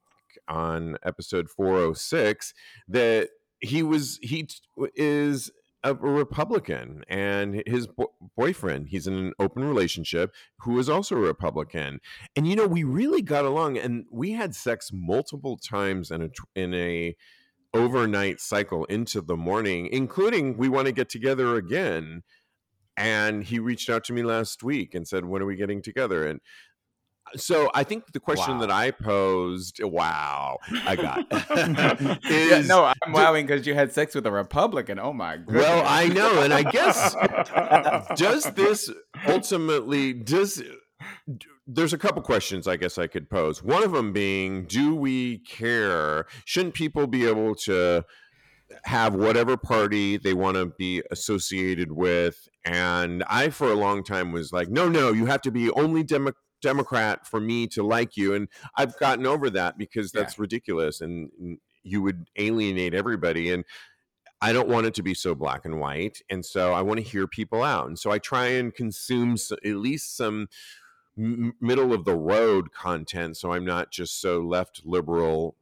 on 0.49 0.97
episode 1.03 1.49
406 1.49 2.53
that 2.87 3.29
he 3.61 3.83
was 3.83 4.19
he 4.21 4.47
is 4.95 5.51
a 5.83 5.93
Republican 5.93 7.03
and 7.07 7.63
his 7.65 7.87
bo- 7.87 8.13
boyfriend, 8.35 8.89
he's 8.89 9.07
in 9.07 9.13
an 9.13 9.33
open 9.39 9.63
relationship 9.63 10.33
who 10.59 10.77
is 10.77 10.89
also 10.89 11.15
a 11.15 11.19
Republican. 11.19 11.99
And 12.35 12.47
you 12.47 12.55
know, 12.55 12.67
we 12.67 12.83
really 12.83 13.21
got 13.21 13.45
along 13.45 13.77
and 13.77 14.05
we 14.11 14.31
had 14.31 14.55
sex 14.55 14.91
multiple 14.93 15.57
times 15.57 16.11
in 16.11 16.23
a 16.23 16.29
in 16.55 16.73
a 16.73 17.15
overnight 17.73 18.41
cycle 18.41 18.85
into 18.85 19.21
the 19.21 19.37
morning, 19.37 19.87
including 19.91 20.57
we 20.57 20.69
want 20.69 20.87
to 20.87 20.91
get 20.91 21.09
together 21.09 21.55
again. 21.55 22.23
And 22.97 23.45
he 23.45 23.59
reached 23.59 23.89
out 23.89 24.03
to 24.05 24.13
me 24.13 24.23
last 24.23 24.61
week 24.61 24.93
and 24.93 25.07
said, 25.07 25.23
"When 25.23 25.41
are 25.41 25.45
we 25.45 25.55
getting 25.55 25.81
together?" 25.81 26.27
And 26.27 26.41
so 27.35 27.69
I 27.73 27.83
think 27.83 28.11
the 28.11 28.19
question 28.19 28.55
wow. 28.55 28.61
that 28.61 28.71
I 28.71 28.91
posed, 28.91 29.81
wow, 29.83 30.57
I 30.85 30.95
got 30.95 31.19
is, 32.25 32.49
yeah, 32.49 32.61
no, 32.61 32.85
I'm 32.85 33.11
wowing 33.11 33.45
because 33.45 33.65
you 33.65 33.73
had 33.73 33.91
sex 33.91 34.15
with 34.15 34.25
a 34.25 34.31
Republican. 34.31 34.99
Oh 34.99 35.13
my 35.13 35.37
god. 35.37 35.55
Well, 35.55 35.83
I 35.87 36.07
know, 36.07 36.41
and 36.41 36.53
I 36.53 36.63
guess 36.63 37.15
does 38.15 38.43
this 38.53 38.89
ultimately 39.27 40.13
does 40.13 40.61
there's 41.67 41.93
a 41.93 41.97
couple 41.97 42.21
questions 42.21 42.67
I 42.67 42.77
guess 42.77 42.97
I 42.97 43.07
could 43.07 43.29
pose. 43.29 43.63
One 43.63 43.83
of 43.83 43.91
them 43.91 44.11
being, 44.11 44.65
do 44.65 44.95
we 44.95 45.39
care? 45.39 46.25
Shouldn't 46.45 46.73
people 46.73 47.05
be 47.05 47.27
able 47.27 47.55
to 47.55 48.03
have 48.83 49.13
whatever 49.13 49.55
party 49.55 50.17
they 50.17 50.33
want 50.33 50.57
to 50.57 50.65
be 50.65 51.03
associated 51.11 51.91
with? 51.91 52.47
And 52.65 53.23
I, 53.29 53.49
for 53.49 53.71
a 53.71 53.75
long 53.75 54.03
time, 54.03 54.31
was 54.31 54.51
like, 54.51 54.69
no, 54.69 54.89
no, 54.89 55.11
you 55.11 55.27
have 55.27 55.41
to 55.43 55.51
be 55.51 55.69
only 55.71 56.03
Democrat 56.03 56.43
Democrat 56.61 57.25
for 57.25 57.39
me 57.39 57.67
to 57.67 57.83
like 57.83 58.17
you. 58.17 58.33
And 58.33 58.47
I've 58.75 58.97
gotten 58.99 59.25
over 59.25 59.49
that 59.51 59.77
because 59.77 60.11
that's 60.11 60.37
yeah. 60.37 60.41
ridiculous 60.41 61.01
and 61.01 61.29
mm, 61.41 61.57
you 61.83 62.01
would 62.01 62.27
alienate 62.37 62.93
everybody. 62.93 63.51
And 63.51 63.63
I 64.41 64.53
don't 64.53 64.69
want 64.69 64.85
it 64.85 64.93
to 64.95 65.03
be 65.03 65.13
so 65.13 65.35
black 65.35 65.65
and 65.65 65.79
white. 65.79 66.21
And 66.29 66.45
so 66.45 66.73
I 66.73 66.81
want 66.81 66.99
to 66.99 67.05
hear 67.05 67.27
people 67.27 67.63
out. 67.63 67.87
And 67.87 67.99
so 67.99 68.11
I 68.11 68.19
try 68.19 68.47
and 68.47 68.73
consume 68.73 69.35
at 69.51 69.75
least 69.75 70.15
some 70.15 70.47
m- 71.17 71.53
middle 71.59 71.93
of 71.93 72.05
the 72.05 72.15
road 72.15 72.71
content 72.71 73.37
so 73.37 73.51
I'm 73.51 73.65
not 73.65 73.91
just 73.91 74.21
so 74.21 74.39
left 74.39 74.81
liberal, 74.85 75.55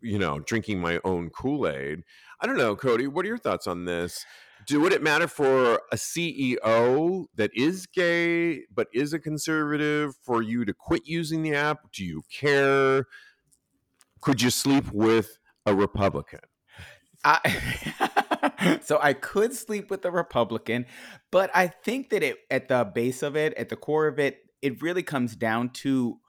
you 0.00 0.18
know, 0.18 0.40
drinking 0.40 0.80
my 0.80 1.00
own 1.04 1.30
Kool 1.30 1.66
Aid. 1.66 2.02
I 2.40 2.46
don't 2.46 2.58
know, 2.58 2.76
Cody, 2.76 3.06
what 3.06 3.24
are 3.24 3.28
your 3.28 3.38
thoughts 3.38 3.66
on 3.66 3.84
this? 3.84 4.24
Do 4.70 4.80
would 4.80 4.92
it 4.92 5.02
matter 5.02 5.26
for 5.26 5.82
a 5.90 5.96
CEO 5.96 7.26
that 7.34 7.50
is 7.54 7.86
gay 7.86 8.60
but 8.72 8.86
is 8.94 9.12
a 9.12 9.18
conservative 9.18 10.14
for 10.22 10.42
you 10.42 10.64
to 10.64 10.72
quit 10.72 11.02
using 11.06 11.42
the 11.42 11.54
app? 11.54 11.90
Do 11.92 12.04
you 12.04 12.22
care? 12.32 13.06
Could 14.20 14.40
you 14.40 14.50
sleep 14.50 14.92
with 14.92 15.38
a 15.66 15.74
Republican? 15.74 16.40
I, 17.24 18.78
so 18.82 19.00
I 19.02 19.12
could 19.12 19.54
sleep 19.54 19.90
with 19.90 20.04
a 20.04 20.10
Republican, 20.12 20.86
but 21.32 21.50
I 21.52 21.66
think 21.66 22.10
that 22.10 22.22
it 22.22 22.36
at 22.48 22.68
the 22.68 22.84
base 22.84 23.24
of 23.24 23.36
it, 23.36 23.54
at 23.54 23.70
the 23.70 23.76
core 23.76 24.06
of 24.06 24.20
it, 24.20 24.38
it 24.62 24.80
really 24.80 25.02
comes 25.02 25.34
down 25.34 25.70
to 25.70 26.20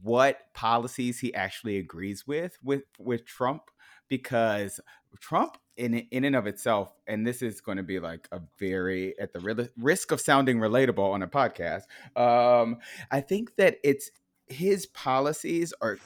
what 0.00 0.38
policies 0.54 1.18
he 1.18 1.34
actually 1.34 1.78
agrees 1.78 2.28
with 2.28 2.58
with 2.62 2.84
with 2.98 3.24
Trump 3.24 3.62
because 4.08 4.78
Trump 5.20 5.56
in 5.76 5.94
in 5.94 6.24
and 6.24 6.36
of 6.36 6.46
itself, 6.46 6.92
and 7.06 7.26
this 7.26 7.42
is 7.42 7.60
going 7.60 7.76
to 7.76 7.82
be 7.82 7.98
like 7.98 8.28
a 8.32 8.40
very 8.58 9.18
at 9.18 9.32
the 9.32 9.70
risk 9.76 10.12
of 10.12 10.20
sounding 10.20 10.58
relatable 10.58 11.12
on 11.12 11.22
a 11.22 11.28
podcast. 11.28 11.82
Um, 12.16 12.78
I 13.10 13.20
think 13.20 13.56
that 13.56 13.78
it's 13.82 14.10
his 14.46 14.86
policies 14.86 15.72
are 15.80 15.98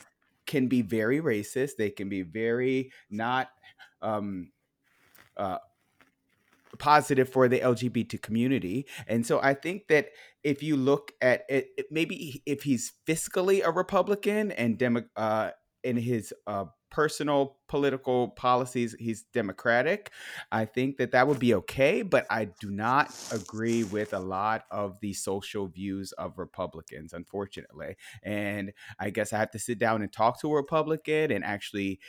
can 0.46 0.68
be 0.68 0.82
very 0.82 1.20
racist. 1.20 1.76
They 1.76 1.90
can 1.90 2.08
be 2.08 2.22
very 2.22 2.92
not 3.10 3.50
um, 4.00 4.52
uh, 5.36 5.58
positive 6.78 7.28
for 7.28 7.48
the 7.48 7.60
LGBT 7.60 8.20
community. 8.22 8.86
And 9.06 9.26
so 9.26 9.40
I 9.40 9.54
think 9.54 9.88
that 9.88 10.10
if 10.42 10.62
you 10.62 10.76
look 10.76 11.12
at 11.20 11.44
it, 11.48 11.86
maybe 11.90 12.42
if 12.46 12.62
he's 12.62 12.92
fiscally 13.06 13.62
a 13.64 13.70
Republican 13.70 14.52
and 14.52 14.78
demo, 14.78 15.02
uh, 15.16 15.50
in 15.86 15.96
his 15.96 16.34
uh, 16.48 16.64
personal 16.90 17.58
political 17.68 18.28
policies, 18.30 18.96
he's 18.98 19.22
Democratic. 19.32 20.10
I 20.50 20.64
think 20.64 20.96
that 20.96 21.12
that 21.12 21.28
would 21.28 21.38
be 21.38 21.54
okay, 21.54 22.02
but 22.02 22.26
I 22.28 22.46
do 22.60 22.70
not 22.70 23.14
agree 23.32 23.84
with 23.84 24.12
a 24.12 24.18
lot 24.18 24.64
of 24.70 24.98
the 25.00 25.12
social 25.12 25.68
views 25.68 26.10
of 26.12 26.38
Republicans, 26.38 27.12
unfortunately. 27.12 27.96
And 28.22 28.72
I 28.98 29.10
guess 29.10 29.32
I 29.32 29.38
have 29.38 29.52
to 29.52 29.58
sit 29.58 29.78
down 29.78 30.02
and 30.02 30.12
talk 30.12 30.40
to 30.40 30.50
a 30.50 30.54
Republican 30.54 31.30
and 31.30 31.44
actually 31.44 32.00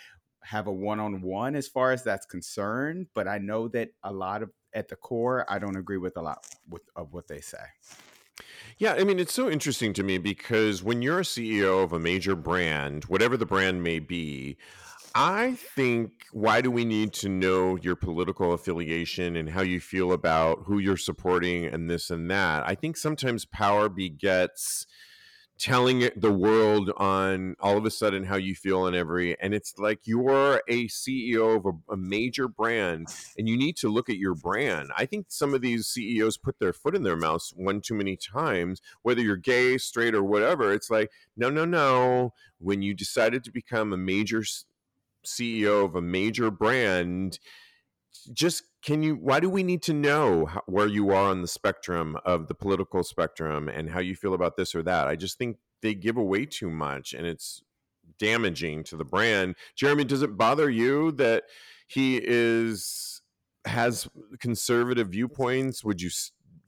have 0.44 0.68
a 0.68 0.72
one-on-one 0.72 1.56
as 1.56 1.68
far 1.68 1.92
as 1.92 2.04
that's 2.04 2.26
concerned 2.26 3.08
but 3.14 3.28
i 3.28 3.38
know 3.38 3.68
that 3.68 3.90
a 4.04 4.14
lot 4.14 4.42
of 4.42 4.50
at 4.74 4.88
the 4.88 4.96
core 4.96 5.46
i 5.50 5.60
don't 5.60 5.76
agree 5.76 5.98
with 5.98 6.16
a 6.16 6.22
lot 6.22 6.48
with, 6.70 6.84
of 6.96 7.12
what 7.12 7.28
they 7.28 7.42
say 7.42 7.58
yeah, 8.78 8.94
I 8.94 9.04
mean, 9.04 9.20
it's 9.20 9.34
so 9.34 9.50
interesting 9.50 9.94
to 9.94 10.04
me 10.04 10.18
because 10.20 10.84
when 10.84 11.02
you're 11.02 11.20
a 11.20 11.24
CEO 11.24 11.84
of 11.84 11.94
a 11.94 12.00
major 12.00 12.36
brand, 12.36 13.06
whatever 13.06 13.36
the 13.36 13.46
brand 13.46 13.82
may 13.82 14.00
be, 14.00 14.58
I 15.16 15.56
think 15.56 16.26
why 16.32 16.62
do 16.62 16.70
we 16.70 16.86
need 16.86 17.12
to 17.14 17.30
know 17.30 17.76
your 17.76 17.96
political 17.96 18.54
affiliation 18.54 19.36
and 19.36 19.50
how 19.50 19.62
you 19.62 19.80
feel 19.80 20.12
about 20.12 20.60
who 20.66 20.78
you're 20.78 20.96
supporting 20.96 21.66
and 21.66 21.90
this 21.90 22.12
and 22.12 22.30
that? 22.30 22.68
I 22.68 22.76
think 22.76 22.98
sometimes 22.98 23.46
power 23.46 23.90
begets 23.90 24.86
telling 25.58 26.10
the 26.16 26.32
world 26.32 26.92
on 26.98 27.56
all 27.60 27.78
of 27.78 27.86
a 27.86 27.90
sudden 27.90 28.24
how 28.24 28.36
you 28.36 28.54
feel 28.54 28.82
on 28.82 28.94
every 28.94 29.40
and 29.40 29.54
it's 29.54 29.78
like 29.80 30.00
you're 30.06 30.62
a 30.68 30.88
ceo 30.88 31.58
of 31.58 31.66
a, 31.66 31.94
a, 31.94 31.98
major 31.98 32.48
brand 32.48 33.08
and 33.38 33.50
you 33.50 33.58
need 33.58 33.76
to 33.76 33.90
look 33.90 34.08
at 34.10 34.18
your 34.18 34.36
brand. 34.36 34.90
I 34.96 35.06
think 35.06 35.26
some 35.30 35.54
of 35.54 35.62
these 35.62 35.88
ceos 35.88 36.38
put 36.38 36.60
their 36.60 36.74
foot 36.74 36.96
in 36.96 37.04
their 37.04 37.16
mouth 37.16 37.52
one 37.56 37.82
too 37.82 37.96
many 37.96 38.16
times 38.16 38.82
whether 39.02 39.22
you're 39.22 39.36
gay 39.36 39.78
straight 39.78 40.14
or 40.14 40.24
whatever 40.24 40.74
it's 40.74 40.90
like 40.90 41.12
no 41.36 41.50
no 41.50 41.66
no. 41.66 42.34
When 42.60 42.82
you 42.82 42.94
decided 42.94 43.44
to 43.44 43.52
become 43.52 43.94
a 43.94 43.98
major 43.98 44.44
ceo 45.26 45.86
of 45.86 45.96
a 45.96 46.02
major 46.02 46.52
brand 46.52 47.40
just 48.34 48.64
can 48.88 49.04
you 49.04 49.16
why 49.16 49.42
do 49.42 49.50
we 49.50 49.64
need 49.64 49.84
to 49.84 49.92
know 49.92 50.46
how, 50.46 50.62
where 50.66 50.88
you 50.88 51.10
are 51.10 51.30
on 51.30 51.42
the 51.42 51.48
spectrum 51.48 52.18
of 52.24 52.48
the 52.48 52.56
political 52.56 53.04
spectrum 53.04 53.68
and 53.68 53.90
how 53.90 54.00
you 54.00 54.16
feel 54.16 54.34
about 54.34 54.56
this 54.56 54.74
or 54.74 54.82
that? 54.82 55.08
I 55.08 55.18
just 55.18 55.38
think 55.38 55.58
they 55.82 55.94
give 55.94 56.16
away 56.16 56.46
too 56.46 56.70
much 56.70 57.14
and 57.14 57.28
it's 57.28 57.62
damaging 58.18 58.86
to 58.86 58.96
the 58.96 59.04
brand. 59.04 59.56
Jeremy 59.76 60.06
does 60.06 60.22
it 60.22 60.38
bother 60.38 60.70
you 60.70 61.12
that 61.12 61.44
he 61.86 62.22
is 62.24 63.22
has 63.66 64.08
conservative 64.40 65.10
viewpoints? 65.10 65.84
Would 65.84 66.02
you 66.02 66.10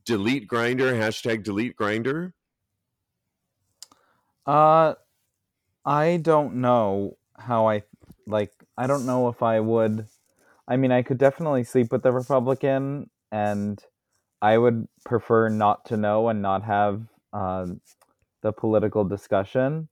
delete 0.03 0.45
grindr 0.45 0.91
hashtag 0.99 1.43
delete 1.43 1.77
grindr 1.77 2.34
uh 4.45 4.93
i 5.86 6.17
don't 6.17 6.55
know 6.55 7.15
how 7.38 7.69
i 7.69 7.84
like 8.25 8.51
i 8.75 8.88
don't 8.88 9.05
know 9.05 9.29
if 9.29 9.43
i 9.43 9.60
would 9.60 10.08
I 10.69 10.77
mean, 10.77 10.91
I 10.91 11.01
could 11.01 11.17
definitely 11.17 11.63
sleep 11.63 11.91
with 11.91 12.03
the 12.03 12.12
Republican, 12.12 13.10
and 13.32 13.84
I 14.39 14.60
would 14.60 14.88
prefer 15.03 15.49
not 15.49 15.86
to 15.86 15.97
know 15.97 16.29
and 16.29 16.43
not 16.43 16.63
have 16.63 17.01
uh, 17.34 17.65
the 18.43 18.51
political 18.53 19.03
discussion 19.03 19.89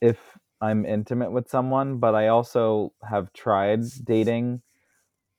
if 0.00 0.16
I'm 0.60 0.86
intimate 0.86 1.32
with 1.32 1.50
someone. 1.50 1.98
But 1.98 2.14
I 2.14 2.28
also 2.28 2.92
have 3.02 3.32
tried 3.32 3.80
dating 4.04 4.62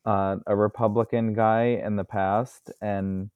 uh, 0.05 0.35
a 0.45 0.55
Republican 0.55 1.33
guy 1.33 1.81
in 1.81 1.95
the 1.95 2.03
past, 2.03 2.71
and 2.81 3.29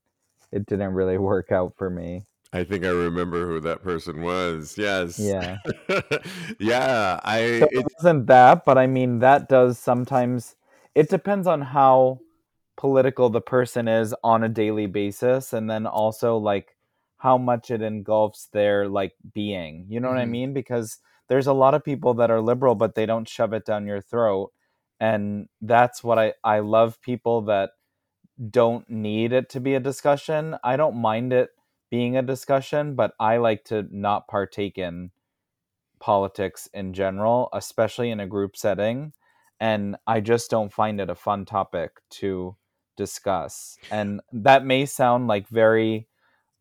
it 0.51 0.65
didn't 0.65 0.93
really 0.93 1.17
work 1.33 1.53
out 1.53 1.75
for 1.77 1.89
me. 1.89 2.25
I 2.51 2.65
think 2.65 2.83
I 2.83 2.89
remember 2.89 3.47
who 3.47 3.61
that 3.61 3.81
person 3.81 4.21
was. 4.21 4.77
Yes. 4.77 5.17
Yeah. 5.17 5.57
yeah. 6.59 7.21
I. 7.23 7.61
So 7.61 7.67
it 7.71 7.85
wasn't 7.97 8.27
that, 8.27 8.65
but 8.65 8.77
I 8.77 8.85
mean 8.85 9.19
that 9.19 9.47
does 9.47 9.79
sometimes 9.79 10.55
it 10.95 11.09
depends 11.09 11.47
on 11.47 11.61
how 11.61 12.19
political 12.75 13.29
the 13.29 13.41
person 13.41 13.87
is 13.87 14.15
on 14.23 14.43
a 14.43 14.49
daily 14.49 14.87
basis 14.87 15.53
and 15.53 15.69
then 15.69 15.85
also 15.85 16.37
like 16.37 16.75
how 17.17 17.37
much 17.37 17.71
it 17.71 17.81
engulfs 17.81 18.47
their 18.51 18.87
like 18.89 19.13
being 19.33 19.85
you 19.89 19.99
know 19.99 20.07
mm-hmm. 20.07 20.15
what 20.15 20.21
i 20.21 20.23
mm-hmm. 20.23 20.31
mean 20.31 20.53
because 20.53 20.97
there's 21.29 21.47
a 21.47 21.53
lot 21.53 21.73
of 21.73 21.83
people 21.83 22.13
that 22.15 22.31
are 22.31 22.41
liberal 22.41 22.75
but 22.75 22.95
they 22.95 23.05
don't 23.05 23.29
shove 23.29 23.53
it 23.53 23.65
down 23.65 23.85
your 23.85 24.01
throat 24.01 24.51
and 24.99 25.47
that's 25.61 26.03
what 26.03 26.17
i 26.17 26.33
i 26.43 26.59
love 26.59 26.99
people 27.01 27.41
that 27.41 27.71
don't 28.49 28.89
need 28.89 29.31
it 29.31 29.49
to 29.49 29.59
be 29.59 29.75
a 29.75 29.79
discussion 29.79 30.55
i 30.63 30.75
don't 30.75 30.95
mind 30.95 31.31
it 31.31 31.49
being 31.91 32.17
a 32.17 32.23
discussion 32.23 32.95
but 32.95 33.13
i 33.19 33.37
like 33.37 33.63
to 33.63 33.85
not 33.91 34.27
partake 34.27 34.79
in 34.79 35.11
politics 35.99 36.67
in 36.73 36.91
general 36.91 37.49
especially 37.53 38.09
in 38.09 38.19
a 38.19 38.27
group 38.27 38.57
setting 38.57 39.13
and 39.63 39.95
I 40.05 40.19
just 40.19 40.51
don't 40.51 40.73
find 40.73 40.99
it 40.99 41.09
a 41.09 41.15
fun 41.15 41.45
topic 41.45 41.91
to 42.19 42.57
discuss. 42.97 43.77
And 43.91 44.19
that 44.33 44.65
may 44.65 44.85
sound 44.85 45.27
like 45.27 45.47
very 45.47 46.07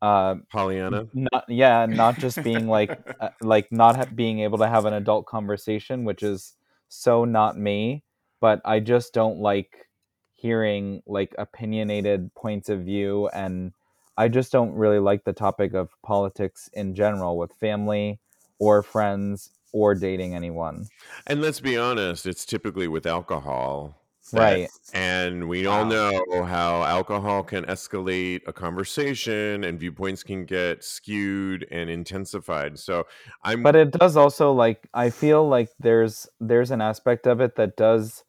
uh 0.00 0.36
Pollyanna. 0.52 1.08
Not 1.12 1.44
yeah, 1.48 1.84
not 1.86 2.18
just 2.18 2.42
being 2.44 2.68
like 2.68 2.96
uh, 3.20 3.30
like 3.40 3.72
not 3.72 3.96
ha- 3.96 4.14
being 4.14 4.38
able 4.38 4.58
to 4.58 4.68
have 4.68 4.84
an 4.86 4.94
adult 4.94 5.26
conversation, 5.26 6.04
which 6.04 6.22
is 6.22 6.54
so 6.88 7.24
not 7.24 7.58
me, 7.58 8.04
but 8.40 8.60
I 8.64 8.78
just 8.78 9.12
don't 9.12 9.38
like 9.40 9.88
hearing 10.34 11.02
like 11.04 11.34
opinionated 11.38 12.32
points 12.36 12.68
of 12.68 12.82
view 12.82 13.28
and 13.34 13.72
I 14.16 14.28
just 14.28 14.52
don't 14.52 14.74
really 14.74 14.98
like 15.00 15.24
the 15.24 15.32
topic 15.32 15.74
of 15.74 15.90
politics 16.02 16.70
in 16.72 16.94
general 16.94 17.36
with 17.36 17.52
family 17.54 18.20
or 18.60 18.82
friends 18.82 19.50
or 19.72 19.94
dating 19.94 20.34
anyone. 20.34 20.86
And 21.26 21.40
let's 21.40 21.60
be 21.60 21.76
honest, 21.76 22.26
it's 22.26 22.44
typically 22.44 22.88
with 22.88 23.06
alcohol. 23.06 24.02
Right. 24.32 24.70
And 24.94 25.48
we 25.48 25.66
wow. 25.66 25.80
all 25.80 25.84
know 25.84 26.44
how 26.44 26.84
alcohol 26.84 27.42
can 27.42 27.64
escalate 27.64 28.40
a 28.46 28.52
conversation 28.52 29.64
and 29.64 29.78
viewpoints 29.78 30.22
can 30.22 30.44
get 30.44 30.84
skewed 30.84 31.66
and 31.70 31.90
intensified. 31.90 32.78
So 32.78 33.06
I'm 33.42 33.62
But 33.62 33.76
it 33.76 33.90
does 33.90 34.16
also 34.16 34.52
like 34.52 34.88
I 34.94 35.10
feel 35.10 35.46
like 35.48 35.70
there's 35.78 36.28
there's 36.40 36.70
an 36.70 36.80
aspect 36.80 37.26
of 37.26 37.40
it 37.40 37.56
that 37.56 37.76
does 37.76 38.24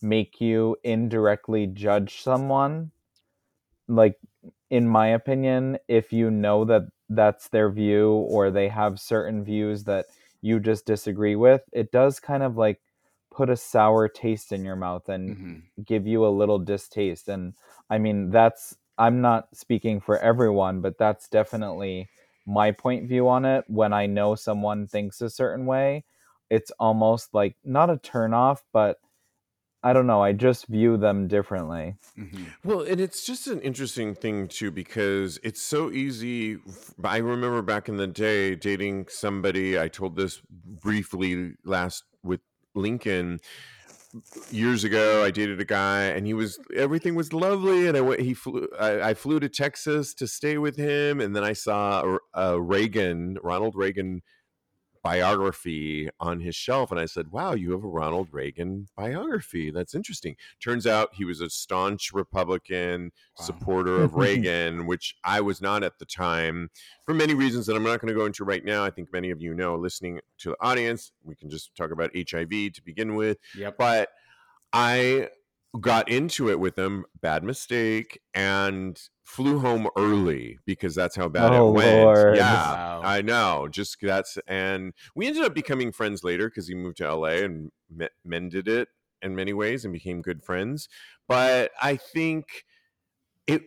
make 0.00 0.40
you 0.40 0.76
indirectly 0.84 1.66
judge 1.66 2.22
someone. 2.22 2.92
Like 3.88 4.16
in 4.70 4.86
my 4.86 5.08
opinion, 5.08 5.78
if 5.88 6.12
you 6.12 6.30
know 6.30 6.64
that 6.66 6.82
that's 7.08 7.48
their 7.48 7.70
view 7.70 8.10
or 8.12 8.50
they 8.50 8.68
have 8.68 9.00
certain 9.00 9.42
views 9.42 9.84
that 9.84 10.06
you 10.40 10.60
just 10.60 10.86
disagree 10.86 11.36
with, 11.36 11.62
it 11.72 11.90
does 11.92 12.20
kind 12.20 12.42
of 12.42 12.56
like 12.56 12.80
put 13.30 13.50
a 13.50 13.56
sour 13.56 14.08
taste 14.08 14.52
in 14.52 14.64
your 14.64 14.76
mouth 14.76 15.08
and 15.08 15.36
mm-hmm. 15.36 15.82
give 15.84 16.06
you 16.06 16.26
a 16.26 16.28
little 16.28 16.58
distaste. 16.58 17.28
And 17.28 17.54
I 17.90 17.98
mean, 17.98 18.30
that's, 18.30 18.76
I'm 18.96 19.20
not 19.20 19.48
speaking 19.54 20.00
for 20.00 20.18
everyone, 20.18 20.80
but 20.80 20.98
that's 20.98 21.28
definitely 21.28 22.08
my 22.46 22.72
point 22.72 23.08
view 23.08 23.28
on 23.28 23.44
it. 23.44 23.64
When 23.68 23.92
I 23.92 24.06
know 24.06 24.34
someone 24.34 24.86
thinks 24.86 25.20
a 25.20 25.30
certain 25.30 25.66
way, 25.66 26.04
it's 26.50 26.72
almost 26.80 27.34
like 27.34 27.56
not 27.64 27.90
a 27.90 27.98
turn 27.98 28.32
off, 28.32 28.64
but 28.72 28.98
I 29.82 29.92
don't 29.92 30.06
know. 30.08 30.22
I 30.22 30.32
just 30.32 30.66
view 30.66 30.96
them 30.96 31.28
differently. 31.28 31.96
Mm-hmm. 32.18 32.44
Well, 32.64 32.80
and 32.80 33.00
it's 33.00 33.24
just 33.24 33.46
an 33.46 33.60
interesting 33.60 34.14
thing 34.14 34.48
too 34.48 34.70
because 34.72 35.38
it's 35.44 35.62
so 35.62 35.92
easy. 35.92 36.58
I 37.04 37.18
remember 37.18 37.62
back 37.62 37.88
in 37.88 37.96
the 37.96 38.08
day 38.08 38.56
dating 38.56 39.06
somebody. 39.08 39.78
I 39.78 39.88
told 39.88 40.16
this 40.16 40.40
briefly 40.50 41.54
last 41.64 42.02
with 42.24 42.40
Lincoln 42.74 43.40
years 44.50 44.84
ago. 44.84 45.24
I 45.24 45.30
dated 45.30 45.60
a 45.60 45.64
guy, 45.64 46.04
and 46.04 46.26
he 46.26 46.34
was 46.34 46.58
everything 46.74 47.14
was 47.14 47.32
lovely, 47.32 47.86
and 47.86 47.96
I 47.96 48.00
went. 48.00 48.20
He 48.20 48.34
flew. 48.34 48.68
I, 48.78 49.10
I 49.10 49.14
flew 49.14 49.38
to 49.40 49.48
Texas 49.48 50.12
to 50.14 50.26
stay 50.26 50.58
with 50.58 50.76
him, 50.76 51.20
and 51.20 51.36
then 51.36 51.44
I 51.44 51.52
saw 51.52 52.18
a, 52.34 52.40
a 52.40 52.60
Reagan, 52.60 53.38
Ronald 53.42 53.74
Reagan 53.76 54.22
biography 55.08 56.06
on 56.20 56.38
his 56.38 56.54
shelf 56.54 56.90
and 56.90 57.00
I 57.00 57.06
said, 57.06 57.32
Wow, 57.32 57.54
you 57.54 57.72
have 57.72 57.82
a 57.82 57.88
Ronald 57.88 58.28
Reagan 58.30 58.88
biography. 58.94 59.70
That's 59.70 59.94
interesting. 59.94 60.36
Turns 60.62 60.86
out 60.86 61.14
he 61.14 61.24
was 61.24 61.40
a 61.40 61.48
staunch 61.48 62.12
Republican 62.12 63.10
wow. 63.38 63.44
supporter 63.46 64.02
of 64.02 64.14
Reagan, 64.26 64.86
which 64.86 65.16
I 65.24 65.40
was 65.40 65.62
not 65.62 65.82
at 65.82 65.98
the 65.98 66.04
time 66.04 66.68
for 67.06 67.14
many 67.14 67.32
reasons 67.32 67.64
that 67.66 67.74
I'm 67.74 67.84
not 67.84 68.02
going 68.02 68.12
to 68.12 68.18
go 68.18 68.26
into 68.26 68.44
right 68.44 68.62
now. 68.62 68.84
I 68.84 68.90
think 68.90 69.10
many 69.10 69.30
of 69.30 69.40
you 69.40 69.54
know 69.54 69.76
listening 69.76 70.20
to 70.40 70.50
the 70.50 70.56
audience. 70.60 71.12
We 71.24 71.34
can 71.34 71.48
just 71.48 71.74
talk 71.74 71.90
about 71.90 72.10
HIV 72.14 72.50
to 72.50 72.82
begin 72.84 73.14
with. 73.14 73.38
Yep. 73.56 73.78
But 73.78 74.10
I 74.74 75.30
got 75.80 76.10
into 76.10 76.50
it 76.50 76.60
with 76.60 76.78
him, 76.78 77.06
bad 77.22 77.44
mistake, 77.44 78.20
and 78.34 79.00
flew 79.24 79.58
home 79.58 79.88
early 79.96 80.58
because 80.66 80.94
that's 80.94 81.16
how 81.16 81.28
bad 81.28 81.52
oh, 81.52 81.68
it 81.68 81.72
went. 81.72 82.02
Lord. 82.02 82.36
Yeah, 82.36 82.52
wow. 82.52 82.87
I 83.08 83.22
know. 83.22 83.68
Just 83.70 83.98
that's 84.00 84.38
and 84.46 84.92
we 85.14 85.26
ended 85.26 85.44
up 85.44 85.54
becoming 85.54 85.92
friends 85.92 86.24
later 86.24 86.48
because 86.48 86.68
he 86.68 86.74
moved 86.74 86.98
to 86.98 87.14
LA 87.14 87.42
and 87.44 87.70
me- 87.90 88.08
mended 88.24 88.68
it 88.68 88.88
in 89.22 89.34
many 89.34 89.52
ways 89.52 89.84
and 89.84 89.92
became 89.92 90.22
good 90.22 90.42
friends. 90.42 90.88
But 91.26 91.72
I 91.80 91.96
think 91.96 92.64
it 93.46 93.62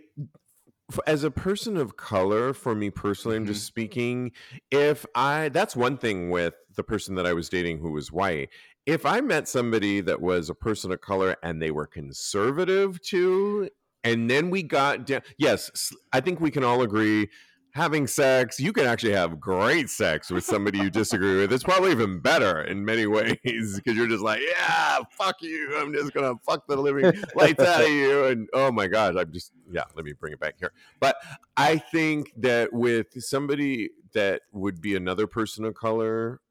as 1.07 1.23
a 1.23 1.31
person 1.31 1.77
of 1.77 1.95
color 1.95 2.53
for 2.53 2.75
me 2.75 2.89
personally 2.89 3.37
i'm 3.37 3.45
just 3.45 3.61
mm-hmm. 3.61 3.67
speaking 3.67 4.31
if 4.71 5.05
i 5.15 5.47
that's 5.47 5.73
one 5.73 5.97
thing 5.97 6.29
with 6.29 6.53
the 6.75 6.83
person 6.83 7.15
that 7.15 7.25
i 7.25 7.31
was 7.31 7.47
dating 7.47 7.79
who 7.79 7.93
was 7.93 8.11
white 8.11 8.49
if 8.85 9.05
I 9.05 9.21
met 9.21 9.47
somebody 9.47 10.01
that 10.01 10.21
was 10.21 10.49
a 10.49 10.55
person 10.55 10.91
of 10.91 11.01
color 11.01 11.35
and 11.43 11.61
they 11.61 11.71
were 11.71 11.85
conservative 11.85 13.01
too, 13.01 13.69
and 14.03 14.29
then 14.29 14.49
we 14.49 14.63
got 14.63 15.05
down, 15.05 15.21
yes, 15.37 15.93
I 16.11 16.21
think 16.21 16.39
we 16.39 16.51
can 16.51 16.63
all 16.63 16.81
agree 16.81 17.29
having 17.73 18.07
sex, 18.07 18.59
you 18.59 18.73
can 18.73 18.85
actually 18.85 19.13
have 19.13 19.39
great 19.39 19.89
sex 19.89 20.29
with 20.29 20.43
somebody 20.43 20.79
you 20.79 20.89
disagree 20.89 21.37
with. 21.37 21.53
It's 21.53 21.63
probably 21.63 21.91
even 21.91 22.19
better 22.19 22.61
in 22.61 22.83
many 22.83 23.05
ways 23.07 23.39
because 23.75 23.95
you're 23.95 24.07
just 24.07 24.23
like, 24.23 24.41
yeah, 24.41 24.99
fuck 25.11 25.41
you. 25.41 25.77
I'm 25.77 25.93
just 25.93 26.13
gonna 26.13 26.35
fuck 26.45 26.67
the 26.67 26.75
living 26.75 27.11
lights 27.35 27.63
out 27.63 27.81
of 27.81 27.89
you. 27.89 28.25
And 28.25 28.49
oh 28.53 28.71
my 28.71 28.87
gosh, 28.87 29.15
I'm 29.17 29.31
just 29.31 29.51
yeah. 29.71 29.83
Let 29.95 30.05
me 30.05 30.13
bring 30.13 30.33
it 30.33 30.39
back 30.39 30.55
here. 30.59 30.71
But 30.99 31.15
I 31.57 31.77
think 31.77 32.31
that 32.37 32.73
with 32.73 33.07
somebody 33.21 33.89
that 34.13 34.41
would 34.51 34.81
be 34.81 34.95
another 34.95 35.27
person 35.27 35.65
of 35.65 35.73
color 35.73 36.41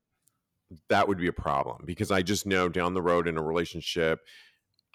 that 0.88 1.08
would 1.08 1.18
be 1.18 1.26
a 1.26 1.32
problem 1.32 1.82
because 1.84 2.10
I 2.10 2.22
just 2.22 2.46
know 2.46 2.68
down 2.68 2.94
the 2.94 3.02
road 3.02 3.26
in 3.26 3.36
a 3.36 3.42
relationship, 3.42 4.20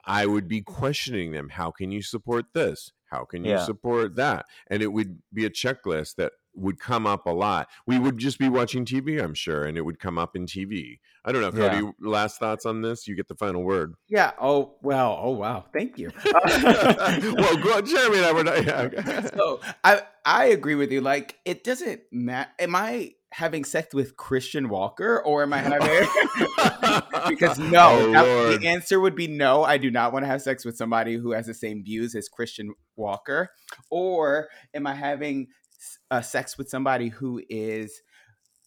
I 0.05 0.25
would 0.25 0.47
be 0.47 0.61
questioning 0.61 1.31
them. 1.31 1.49
How 1.49 1.71
can 1.71 1.91
you 1.91 2.01
support 2.01 2.45
this? 2.53 2.91
How 3.15 3.25
can 3.25 3.45
you 3.45 3.51
yeah. 3.51 3.65
support 3.65 4.15
that? 4.15 4.45
And 4.69 4.83
it 4.83 4.91
would 4.91 5.19
be 5.33 5.45
a 5.45 5.49
checklist 5.49 6.15
that 6.15 6.33
would 6.55 6.79
come 6.79 7.05
up 7.05 7.25
a 7.25 7.31
lot. 7.31 7.67
We 7.85 7.99
would 7.99 8.17
just 8.17 8.39
be 8.39 8.49
watching 8.49 8.85
TV, 8.85 9.21
I'm 9.21 9.33
sure, 9.33 9.63
and 9.65 9.77
it 9.77 9.81
would 9.81 9.99
come 9.99 10.17
up 10.17 10.35
in 10.35 10.45
TV. 10.45 10.99
I 11.23 11.31
don't 11.31 11.41
know, 11.41 11.51
Cody. 11.51 11.83
Yeah. 11.83 11.91
Last 11.99 12.39
thoughts 12.39 12.65
on 12.65 12.81
this? 12.81 13.07
You 13.07 13.15
get 13.15 13.27
the 13.27 13.35
final 13.35 13.63
word. 13.63 13.95
Yeah. 14.07 14.31
Oh 14.39 14.75
well. 14.81 15.19
Oh 15.21 15.31
wow. 15.31 15.65
Thank 15.73 15.97
you. 15.97 16.11
well, 16.25 17.57
go, 17.57 17.81
Jeremy 17.81 18.17
and 18.17 18.25
I 18.25 18.31
were 18.31 18.43
not. 18.43 18.65
Yeah. 18.65 19.29
so 19.35 19.59
I 19.83 20.01
I 20.23 20.45
agree 20.45 20.75
with 20.75 20.91
you. 20.91 21.01
Like 21.01 21.39
it 21.45 21.63
doesn't 21.63 22.01
matter. 22.11 22.51
Am 22.59 22.75
I 22.75 23.14
having 23.35 23.65
sex 23.65 23.93
with 23.93 24.15
Christian 24.15 24.69
Walker 24.69 25.21
or 25.25 25.43
am 25.43 25.51
I 25.51 25.57
having 25.57 26.07
because 27.29 27.59
no, 27.59 28.13
oh, 28.15 28.57
the 28.57 28.65
answer 28.65 28.97
would 28.97 29.13
be 29.13 29.27
no. 29.27 29.65
I 29.65 29.77
do 29.77 29.91
not 29.91 30.13
want 30.13 30.23
to 30.23 30.27
have 30.27 30.41
sex 30.41 30.63
with 30.63 30.77
somebody 30.77 31.15
who 31.15 31.33
has 31.33 31.45
the 31.45 31.53
same 31.53 31.83
views 31.83 32.15
as 32.15 32.29
Christian 32.29 32.73
Walker. 32.95 33.49
Or 33.91 34.47
am 34.73 34.87
I 34.87 34.93
having 34.93 35.47
uh, 36.09 36.21
sex 36.21 36.57
with 36.57 36.69
somebody 36.69 37.09
who 37.09 37.41
is 37.49 38.01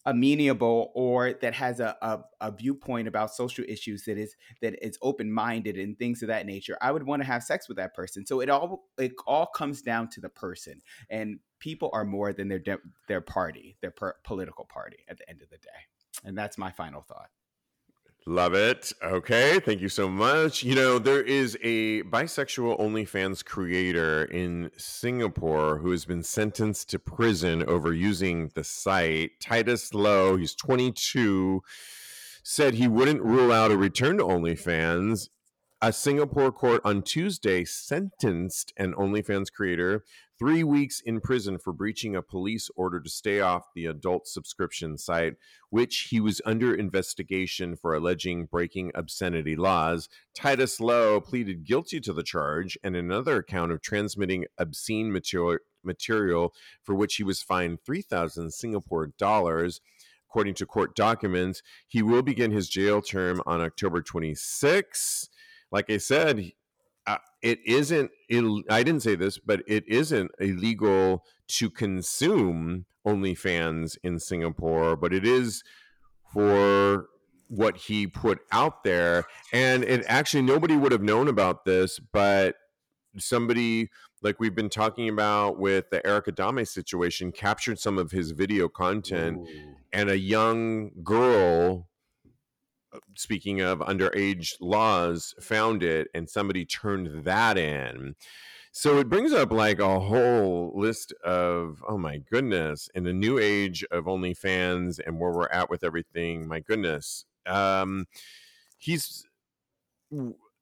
amenable 0.05 0.91
or 0.95 1.33
that 1.33 1.53
has 1.53 1.79
a, 1.79 1.95
a, 2.01 2.19
a, 2.41 2.51
viewpoint 2.51 3.07
about 3.07 3.33
social 3.33 3.65
issues 3.67 4.05
that 4.05 4.17
is 4.17 4.35
that 4.61 4.73
is 4.85 4.97
open-minded 5.01 5.77
and 5.77 5.99
things 5.99 6.21
of 6.21 6.29
that 6.29 6.45
nature 6.45 6.77
i 6.81 6.91
would 6.91 7.03
want 7.03 7.21
to 7.21 7.25
have 7.25 7.43
sex 7.43 7.67
with 7.67 7.77
that 7.77 7.93
person. 7.93 8.25
So 8.25 8.39
it 8.39 8.49
all 8.49 8.85
it 8.97 9.13
all 9.27 9.47
comes 9.47 9.81
down 9.81 10.09
to 10.11 10.21
the 10.21 10.29
person 10.29 10.81
and 11.09 11.39
people 11.59 11.89
are 11.93 12.05
more 12.05 12.31
than 12.31 12.47
their 12.47 12.61
their 13.07 13.21
party 13.21 13.77
their 13.81 13.91
per- 13.91 14.15
political 14.23 14.65
party 14.65 15.05
at 15.09 15.17
the 15.17 15.29
end 15.29 15.41
of 15.41 15.49
the 15.49 15.57
day 15.57 15.69
and 16.23 16.37
that's 16.37 16.57
my 16.57 16.71
final 16.71 17.01
thought 17.01 17.29
Love 18.25 18.53
it. 18.53 18.91
Okay. 19.01 19.59
Thank 19.59 19.81
you 19.81 19.89
so 19.89 20.09
much. 20.09 20.61
You 20.61 20.75
know, 20.75 20.99
there 20.99 21.21
is 21.21 21.57
a 21.63 22.03
bisexual 22.03 22.79
OnlyFans 22.79 23.43
creator 23.43 24.25
in 24.25 24.69
Singapore 24.77 25.79
who 25.79 25.91
has 25.91 26.05
been 26.05 26.21
sentenced 26.21 26.89
to 26.89 26.99
prison 26.99 27.63
over 27.63 27.93
using 27.93 28.51
the 28.55 28.63
site. 28.63 29.31
Titus 29.39 29.93
Low, 29.93 30.35
he's 30.35 30.53
22, 30.53 31.63
said 32.43 32.73
he 32.73 32.87
wouldn't 32.87 33.21
rule 33.21 33.51
out 33.51 33.71
a 33.71 33.77
return 33.77 34.17
to 34.17 34.25
OnlyFans. 34.25 35.29
A 35.81 35.93
Singapore 35.93 36.51
court 36.51 36.81
on 36.83 37.01
Tuesday 37.01 37.63
sentenced 37.63 38.73
an 38.75 38.93
OnlyFans 38.95 39.51
creator 39.51 40.03
three 40.39 40.63
weeks 40.63 41.01
in 41.01 41.19
prison 41.19 41.57
for 41.57 41.73
breaching 41.73 42.15
a 42.15 42.21
police 42.21 42.69
order 42.77 43.01
to 43.01 43.09
stay 43.09 43.41
off 43.41 43.73
the 43.75 43.85
adult 43.85 44.25
subscription 44.25 44.97
site, 44.97 45.35
which 45.69 46.07
he 46.09 46.21
was 46.21 46.41
under 46.45 46.73
investigation 46.73 47.75
for 47.75 47.93
alleging 47.93 48.45
breaking 48.45 48.89
obscenity 48.95 49.57
laws. 49.57 50.07
Titus 50.33 50.79
Low 50.79 51.19
pleaded 51.19 51.65
guilty 51.65 51.99
to 51.99 52.13
the 52.13 52.23
charge 52.23 52.77
and 52.81 52.95
another 52.95 53.37
account 53.37 53.73
of 53.73 53.81
transmitting 53.81 54.45
obscene 54.57 55.11
material, 55.11 55.59
material 55.83 56.53
for 56.81 56.95
which 56.95 57.17
he 57.17 57.23
was 57.23 57.41
fined 57.41 57.79
3,000 57.85 58.51
Singapore 58.51 59.07
dollars. 59.17 59.81
According 60.29 60.53
to 60.55 60.65
court 60.65 60.95
documents, 60.95 61.61
he 61.87 62.01
will 62.01 62.21
begin 62.21 62.51
his 62.51 62.69
jail 62.69 63.01
term 63.01 63.41
on 63.45 63.61
October 63.61 64.01
26. 64.01 65.29
Like 65.71 65.89
I 65.89 65.97
said, 65.97 66.51
Uh, 67.07 67.17
it 67.41 67.59
isn't 67.65 68.11
Ill- 68.29 68.63
i 68.69 68.83
didn't 68.83 69.01
say 69.01 69.15
this 69.15 69.37
but 69.37 69.63
it 69.67 69.83
isn't 69.87 70.31
illegal 70.39 71.23
to 71.47 71.69
consume 71.69 72.85
OnlyFans 73.05 73.97
in 74.03 74.19
Singapore, 74.19 74.95
but 74.95 75.13
it 75.13 75.25
is 75.25 75.63
for 76.31 77.07
what 77.47 77.77
he 77.77 78.05
put 78.07 78.39
out 78.51 78.83
there. 78.83 79.25
And 79.51 79.83
it 79.83 80.05
actually 80.07 80.43
nobody 80.43 80.75
would 80.75 80.91
have 80.91 81.01
known 81.01 81.27
about 81.27 81.65
this, 81.65 81.99
but 81.99 82.55
somebody 83.17 83.89
like 84.21 84.39
we've 84.39 84.55
been 84.55 84.69
talking 84.69 85.09
about 85.09 85.57
with 85.59 85.89
the 85.89 86.05
Eric 86.05 86.25
Adame 86.25 86.67
situation 86.67 87.31
captured 87.31 87.79
some 87.79 87.97
of 87.97 88.11
his 88.11 88.31
video 88.31 88.67
content, 88.67 89.39
Ooh. 89.39 89.75
and 89.93 90.09
a 90.09 90.17
young 90.17 90.91
girl 91.03 91.88
speaking 93.15 93.61
of 93.61 93.79
underage 93.79 94.55
laws, 94.59 95.33
found 95.39 95.83
it 95.83 96.07
and 96.13 96.29
somebody 96.29 96.65
turned 96.65 97.23
that 97.23 97.57
in. 97.57 98.15
So 98.71 98.99
it 98.99 99.09
brings 99.09 99.33
up 99.33 99.51
like 99.51 99.79
a 99.79 99.99
whole 99.99 100.71
list 100.75 101.11
of, 101.23 101.83
oh 101.87 101.97
my 101.97 102.17
goodness, 102.31 102.89
in 102.93 103.03
the 103.03 103.13
new 103.13 103.39
age 103.39 103.83
of 103.91 104.05
OnlyFans 104.05 104.99
and 105.05 105.19
where 105.19 105.31
we're 105.31 105.49
at 105.49 105.69
with 105.69 105.83
everything, 105.83 106.47
my 106.47 106.59
goodness. 106.59 107.25
Um, 107.45 108.05
he's, 108.77 109.25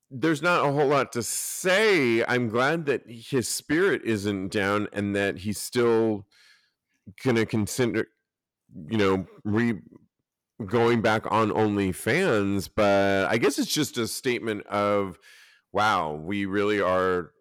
there's 0.10 0.42
not 0.42 0.66
a 0.66 0.72
whole 0.72 0.88
lot 0.88 1.12
to 1.14 1.24
say. 1.24 2.24
I'm 2.26 2.48
glad 2.48 2.86
that 2.86 3.04
his 3.08 3.50
spirit 3.50 4.02
isn't 4.06 4.54
down 4.54 4.88
and 4.94 5.16
that 5.16 5.40
he's 5.40 5.60
still 5.60 6.26
gonna 7.24 7.46
consider, 7.46 8.08
you 8.90 8.98
know, 8.98 9.28
re 9.44 9.80
going 10.66 11.02
back 11.02 11.32
on 11.32 11.52
OnlyFans, 11.52 12.70
but 12.76 13.28
I 13.30 13.38
guess 13.38 13.60
it's 13.60 13.74
just 13.74 13.98
a 13.98 14.08
statement 14.08 14.66
of, 14.68 15.20
wow, 15.72 16.14
we 16.14 16.46
really 16.46 16.82
are 16.82 17.32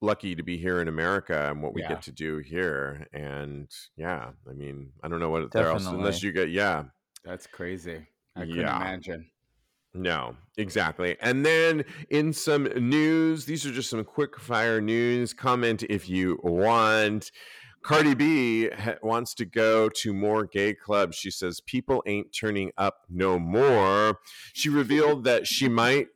lucky 0.00 0.34
to 0.34 0.42
be 0.42 0.58
here 0.58 0.80
in 0.80 0.88
America 0.88 1.48
and 1.50 1.62
what 1.62 1.74
we 1.74 1.82
yeah. 1.82 1.90
get 1.90 2.02
to 2.02 2.12
do 2.12 2.38
here. 2.38 3.06
And 3.12 3.70
yeah, 3.96 4.30
I 4.48 4.52
mean, 4.52 4.90
I 5.02 5.08
don't 5.08 5.20
know 5.20 5.30
what 5.30 5.52
there 5.52 5.68
else 5.68 5.86
unless 5.86 6.22
you 6.22 6.32
get 6.32 6.50
yeah. 6.50 6.84
That's 7.24 7.46
crazy. 7.46 8.06
I 8.34 8.40
couldn't 8.40 8.56
yeah. 8.56 8.76
imagine. 8.76 9.30
No, 9.94 10.36
exactly. 10.56 11.16
And 11.20 11.44
then 11.44 11.84
in 12.08 12.32
some 12.32 12.64
news, 12.64 13.44
these 13.44 13.66
are 13.66 13.70
just 13.70 13.90
some 13.90 14.02
quick 14.04 14.40
fire 14.40 14.80
news. 14.80 15.34
Comment 15.34 15.82
if 15.84 16.08
you 16.08 16.40
want. 16.42 17.30
Cardi 17.82 18.14
B 18.14 18.68
ha- 18.70 18.96
wants 19.02 19.34
to 19.34 19.44
go 19.44 19.88
to 19.88 20.12
more 20.12 20.44
gay 20.46 20.74
clubs. 20.74 21.16
She 21.16 21.30
says 21.30 21.60
people 21.60 22.02
ain't 22.06 22.32
turning 22.32 22.72
up 22.78 23.04
no 23.08 23.38
more. 23.38 24.18
She 24.52 24.68
revealed 24.68 25.24
that 25.24 25.46
she 25.46 25.68
might 25.68 26.08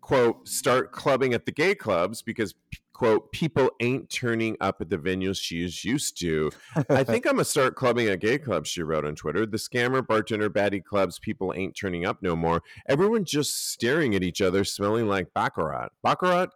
quote 0.00 0.46
start 0.46 0.92
clubbing 0.92 1.32
at 1.32 1.46
the 1.46 1.52
gay 1.52 1.74
clubs 1.74 2.20
because 2.20 2.54
quote 2.92 3.32
people 3.32 3.70
ain't 3.80 4.08
turning 4.08 4.56
up 4.60 4.80
at 4.80 4.88
the 4.88 4.98
venues 4.98 5.40
she's 5.40 5.84
used 5.84 6.18
to. 6.20 6.50
I 6.88 7.04
think 7.04 7.26
I'm 7.26 7.32
gonna 7.32 7.44
start 7.44 7.74
clubbing 7.74 8.08
at 8.08 8.20
gay 8.20 8.38
clubs. 8.38 8.70
She 8.70 8.82
wrote 8.82 9.04
on 9.04 9.14
Twitter. 9.14 9.46
The 9.46 9.56
scammer 9.56 10.06
bartender 10.06 10.48
baddie 10.48 10.82
clubs 10.82 11.18
people 11.18 11.52
ain't 11.56 11.76
turning 11.76 12.06
up 12.06 12.22
no 12.22 12.36
more. 12.36 12.62
Everyone 12.88 13.24
just 13.24 13.70
staring 13.72 14.14
at 14.14 14.22
each 14.22 14.40
other, 14.40 14.64
smelling 14.64 15.08
like 15.08 15.34
baccarat. 15.34 15.88
Baccarat, 16.02 16.50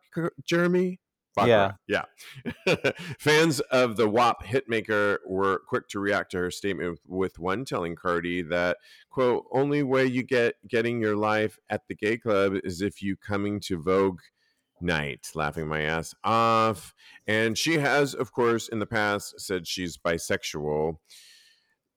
Jeremy. 0.44 1.00
Baccarat. 1.38 1.78
Yeah. 1.86 2.02
Yeah. 2.66 2.92
Fans 3.18 3.60
of 3.60 3.96
the 3.96 4.08
WAP 4.08 4.44
hitmaker 4.44 5.18
were 5.26 5.60
quick 5.66 5.88
to 5.88 6.00
react 6.00 6.32
to 6.32 6.38
her 6.38 6.50
statement 6.50 6.98
with 7.06 7.38
one 7.38 7.64
telling 7.64 7.96
Cardi 7.96 8.42
that, 8.42 8.78
quote, 9.10 9.44
only 9.52 9.82
way 9.82 10.04
you 10.04 10.22
get 10.22 10.54
getting 10.68 11.00
your 11.00 11.16
life 11.16 11.58
at 11.70 11.82
the 11.88 11.94
gay 11.94 12.18
club 12.18 12.54
is 12.64 12.82
if 12.82 13.02
you 13.02 13.16
coming 13.16 13.60
to 13.60 13.80
Vogue 13.80 14.20
night, 14.80 15.30
laughing 15.34 15.68
my 15.68 15.82
ass 15.82 16.14
off. 16.24 16.94
And 17.26 17.56
she 17.56 17.78
has, 17.78 18.14
of 18.14 18.32
course, 18.32 18.68
in 18.68 18.78
the 18.78 18.86
past 18.86 19.40
said 19.40 19.66
she's 19.66 19.96
bisexual. 19.96 20.96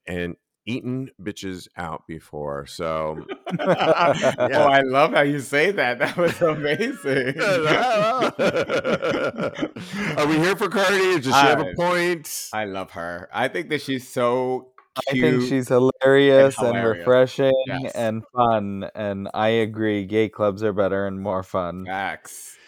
And 0.07 0.35
eaten 0.65 1.09
bitches 1.21 1.67
out 1.77 2.07
before. 2.07 2.65
So, 2.65 3.25
oh, 3.59 3.61
yeah. 3.67 4.35
oh, 4.39 4.63
I 4.63 4.81
love 4.81 5.13
how 5.13 5.21
you 5.21 5.39
say 5.39 5.71
that. 5.71 5.99
That 5.99 6.17
was 6.17 6.41
amazing. 6.41 7.39
Are 10.17 10.27
we 10.27 10.37
here 10.37 10.55
for 10.55 10.69
Cardi? 10.69 11.15
Does 11.15 11.25
she 11.25 11.31
I, 11.31 11.47
have 11.47 11.61
a 11.61 11.73
point? 11.75 12.49
I 12.53 12.65
love 12.65 12.91
her. 12.91 13.29
I 13.33 13.47
think 13.47 13.69
that 13.69 13.81
she's 13.81 14.07
so 14.07 14.69
I 14.95 15.11
think 15.11 15.43
she's 15.43 15.69
hilarious 15.69 16.57
and, 16.57 16.77
and 16.77 16.87
refreshing 16.87 17.53
yes. 17.65 17.91
and 17.93 18.23
fun. 18.35 18.89
And 18.93 19.29
I 19.33 19.47
agree, 19.47 20.05
gay 20.05 20.27
clubs 20.27 20.63
are 20.63 20.73
better 20.73 21.07
and 21.07 21.21
more 21.21 21.43
fun. 21.43 21.85
Facts. 21.85 22.57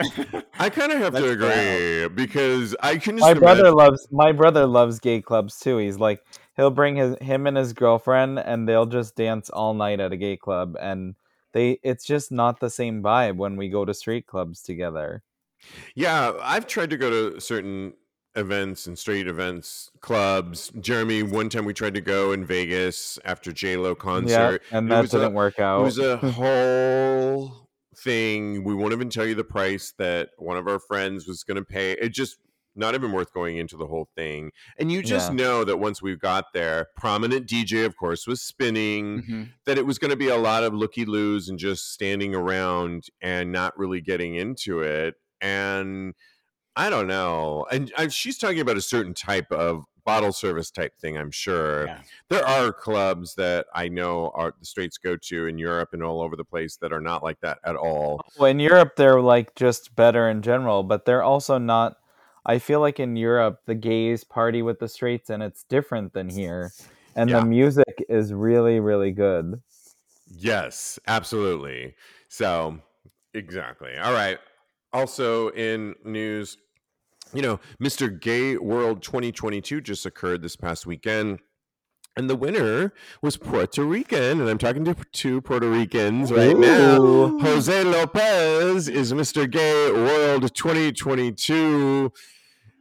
I 0.59 0.69
kind 0.69 0.91
of 0.93 0.99
have 0.99 1.13
Let's 1.13 1.26
to 1.26 1.32
agree 1.32 1.47
go. 1.47 2.09
because 2.09 2.76
I 2.82 2.97
can. 2.97 3.17
my 3.17 3.34
brother 3.34 3.67
imagine. 3.67 3.78
loves 3.78 4.07
my 4.11 4.32
brother 4.32 4.65
loves 4.65 4.99
gay 4.99 5.21
clubs 5.21 5.59
too. 5.59 5.78
He's 5.78 5.99
like 5.99 6.24
he'll 6.55 6.71
bring 6.71 6.95
his 6.95 7.17
him 7.19 7.45
and 7.45 7.57
his 7.57 7.74
girlfriend 7.74 8.39
and 8.39 8.67
they'll 8.67 8.86
just 8.86 9.15
dance 9.15 9.49
all 9.49 9.74
night 9.74 9.99
at 9.99 10.13
a 10.13 10.17
gay 10.17 10.38
club 10.38 10.76
and 10.80 11.15
they 11.51 11.80
it's 11.84 12.05
just 12.05 12.32
not 12.32 12.59
the 12.59 12.69
same 12.69 13.03
vibe 13.03 13.36
when 13.36 13.57
we 13.57 13.69
go 13.69 13.84
to 13.84 13.93
street 13.93 14.28
clubs 14.28 14.61
together. 14.61 15.24
Yeah, 15.95 16.34
I've 16.41 16.67
tried 16.67 16.89
to 16.89 16.97
go 16.97 17.09
to 17.09 17.39
certain 17.39 17.93
events 18.36 18.88
and 18.88 18.97
straight 18.97 19.27
events, 19.27 19.91
clubs. 20.01 20.71
Jeremy, 20.79 21.23
one 21.23 21.49
time 21.49 21.65
we 21.65 21.73
tried 21.73 21.93
to 21.95 22.01
go 22.01 22.31
in 22.31 22.45
Vegas 22.45 23.19
after 23.25 23.51
J 23.51 23.77
Lo 23.77 23.95
concert, 23.95 24.61
yeah, 24.71 24.77
and 24.77 24.91
that 24.91 25.09
didn't 25.09 25.23
a, 25.23 25.29
work 25.29 25.59
out. 25.59 25.81
It 25.81 25.84
was 25.84 25.99
a 25.99 26.17
whole 26.31 27.69
thing. 27.97 28.63
We 28.63 28.73
won't 28.73 28.93
even 28.93 29.09
tell 29.09 29.25
you 29.25 29.36
the 29.36 29.43
price 29.43 29.93
that 29.97 30.29
one 30.38 30.57
of 30.57 30.67
our 30.67 30.79
friends 30.79 31.27
was 31.27 31.43
going 31.43 31.57
to 31.57 31.65
pay. 31.65 31.91
It 31.93 32.09
just 32.09 32.38
not 32.75 32.95
even 32.95 33.11
worth 33.11 33.31
going 33.34 33.57
into 33.57 33.77
the 33.77 33.86
whole 33.86 34.09
thing. 34.15 34.51
And 34.79 34.91
you 34.91 35.03
just 35.03 35.29
yeah. 35.29 35.36
know 35.36 35.63
that 35.63 35.77
once 35.77 36.01
we 36.01 36.15
got 36.15 36.53
there, 36.53 36.88
prominent 36.95 37.47
DJ, 37.47 37.86
of 37.86 37.95
course, 37.95 38.25
was 38.25 38.41
spinning, 38.41 39.21
mm-hmm. 39.21 39.43
that 39.65 39.77
it 39.77 39.86
was 39.86 39.99
going 39.99 40.11
to 40.11 40.17
be 40.17 40.29
a 40.29 40.38
lot 40.38 40.63
of 40.63 40.73
looky 40.73 41.05
loos 41.05 41.49
and 41.49 41.59
just 41.59 41.91
standing 41.91 42.34
around 42.34 43.05
and 43.21 43.51
not 43.51 43.77
really 43.77 44.01
getting 44.01 44.36
into 44.36 44.79
it. 44.79 45.15
And 45.39 46.13
I 46.76 46.89
don't 46.89 47.07
know. 47.07 47.65
And 47.71 47.91
I, 47.97 48.07
she's 48.07 48.38
talking 48.38 48.59
about 48.59 48.78
a 48.78 48.82
certain 48.82 49.13
type 49.13 49.51
of 49.51 49.86
bottle 50.05 50.34
service 50.34 50.71
type 50.71 50.97
thing, 50.97 51.17
I'm 51.17 51.32
sure. 51.32 51.86
Yeah. 51.86 51.99
There 52.30 52.45
are 52.45 52.74
clubs 52.74 53.36
that 53.36 53.67
I 53.74 53.88
know 53.88 54.32
are 54.34 54.53
the 54.59 54.65
straights 54.65 54.97
go 54.97 55.15
to 55.15 55.47
in 55.47 55.57
Europe 55.57 55.89
and 55.93 56.03
all 56.03 56.21
over 56.21 56.36
the 56.36 56.43
place 56.43 56.76
that 56.78 56.91
are 56.91 57.01
not 57.01 57.24
like 57.24 57.39
that 57.41 57.59
at 57.63 57.76
all. 57.76 58.21
Oh, 58.24 58.30
well, 58.39 58.51
in 58.51 58.59
Europe, 58.59 58.95
they're 58.95 59.21
like 59.21 59.55
just 59.55 59.95
better 59.95 60.30
in 60.30 60.41
general, 60.41 60.84
but 60.84 61.05
they're 61.05 61.24
also 61.24 61.57
not. 61.57 61.97
I 62.45 62.59
feel 62.59 62.82
like 62.82 62.99
in 62.99 63.15
Europe, 63.15 63.61
the 63.65 63.76
gays 63.76 64.26
party 64.26 64.61
with 64.61 64.80
the 64.80 64.89
straights 64.89 65.30
and 65.30 65.41
it's 65.41 65.63
different 65.63 66.13
than 66.13 66.30
here. 66.30 66.74
And 67.15 67.30
yeah. 67.30 67.39
the 67.39 67.45
music 67.45 68.03
is 68.09 68.34
really, 68.34 68.80
really 68.80 69.11
good. 69.11 69.61
Yes, 70.28 70.99
absolutely. 71.07 71.95
So, 72.28 72.80
exactly. 73.34 73.95
All 73.97 74.11
right. 74.11 74.39
Also, 74.93 75.49
in 75.49 75.95
news, 76.05 76.57
you 77.33 77.41
know, 77.41 77.59
Mr. 77.81 78.19
Gay 78.19 78.57
World 78.57 79.01
2022 79.01 79.81
just 79.81 80.05
occurred 80.05 80.41
this 80.41 80.55
past 80.55 80.85
weekend. 80.85 81.39
And 82.15 82.29
the 82.29 82.35
winner 82.35 82.93
was 83.23 83.37
Puerto 83.37 83.83
Rican, 83.83 84.39
and 84.39 84.47
I'm 84.47 84.59
talking 84.59 84.85
to 84.85 84.95
two 85.13 85.41
Puerto 85.41 85.67
Ricans 85.67 86.31
right 86.31 86.55
Ooh. 86.55 86.59
now. 86.59 87.39
Jose 87.39 87.83
Lopez 87.83 88.87
is 88.87 89.11
Mr. 89.13 89.49
Gay 89.49 89.91
World 89.91 90.53
2022. 90.53 92.11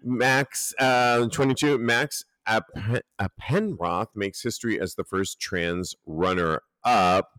Max 0.04 0.74
uh, 0.78 1.26
22. 1.28 1.78
Max 1.78 2.24
Appenroth 2.46 4.08
makes 4.14 4.42
history 4.42 4.78
as 4.78 4.96
the 4.96 5.04
first 5.04 5.40
trans 5.40 5.94
runner 6.04 6.60
up. 6.84 7.30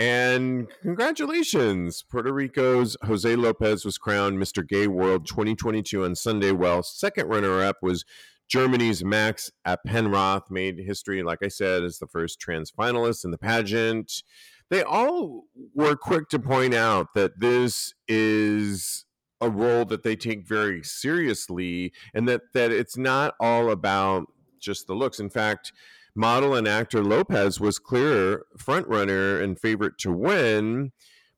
And 0.00 0.68
congratulations, 0.80 2.02
Puerto 2.02 2.32
Rico's 2.32 2.96
Jose 3.02 3.36
Lopez 3.36 3.84
was 3.84 3.98
crowned 3.98 4.38
Mr. 4.38 4.66
Gay 4.66 4.86
World 4.86 5.26
2022 5.26 6.06
on 6.06 6.14
Sunday, 6.14 6.52
while 6.52 6.82
second 6.82 7.28
runner 7.28 7.62
up 7.62 7.76
was 7.82 8.06
Germany's 8.48 9.04
Max 9.04 9.50
Appenroth, 9.66 10.50
made 10.50 10.78
history, 10.78 11.22
like 11.22 11.40
I 11.42 11.48
said, 11.48 11.84
as 11.84 11.98
the 11.98 12.06
first 12.06 12.40
trans 12.40 12.72
finalist 12.72 13.26
in 13.26 13.30
the 13.30 13.36
pageant. 13.36 14.22
They 14.70 14.82
all 14.82 15.44
were 15.74 15.96
quick 15.96 16.30
to 16.30 16.38
point 16.38 16.72
out 16.72 17.08
that 17.14 17.38
this 17.38 17.92
is 18.08 19.04
a 19.42 19.50
role 19.50 19.84
that 19.84 20.02
they 20.02 20.16
take 20.16 20.48
very 20.48 20.82
seriously 20.82 21.92
and 22.14 22.26
that, 22.26 22.40
that 22.54 22.72
it's 22.72 22.96
not 22.96 23.34
all 23.38 23.70
about 23.70 24.28
just 24.58 24.86
the 24.86 24.94
looks. 24.94 25.20
In 25.20 25.28
fact, 25.28 25.72
model 26.14 26.54
and 26.54 26.66
actor 26.68 27.02
Lopez 27.02 27.60
was 27.60 27.78
clear 27.78 28.44
front 28.56 28.86
runner 28.88 29.40
and 29.40 29.58
favorite 29.58 29.98
to 29.98 30.12
win, 30.12 30.92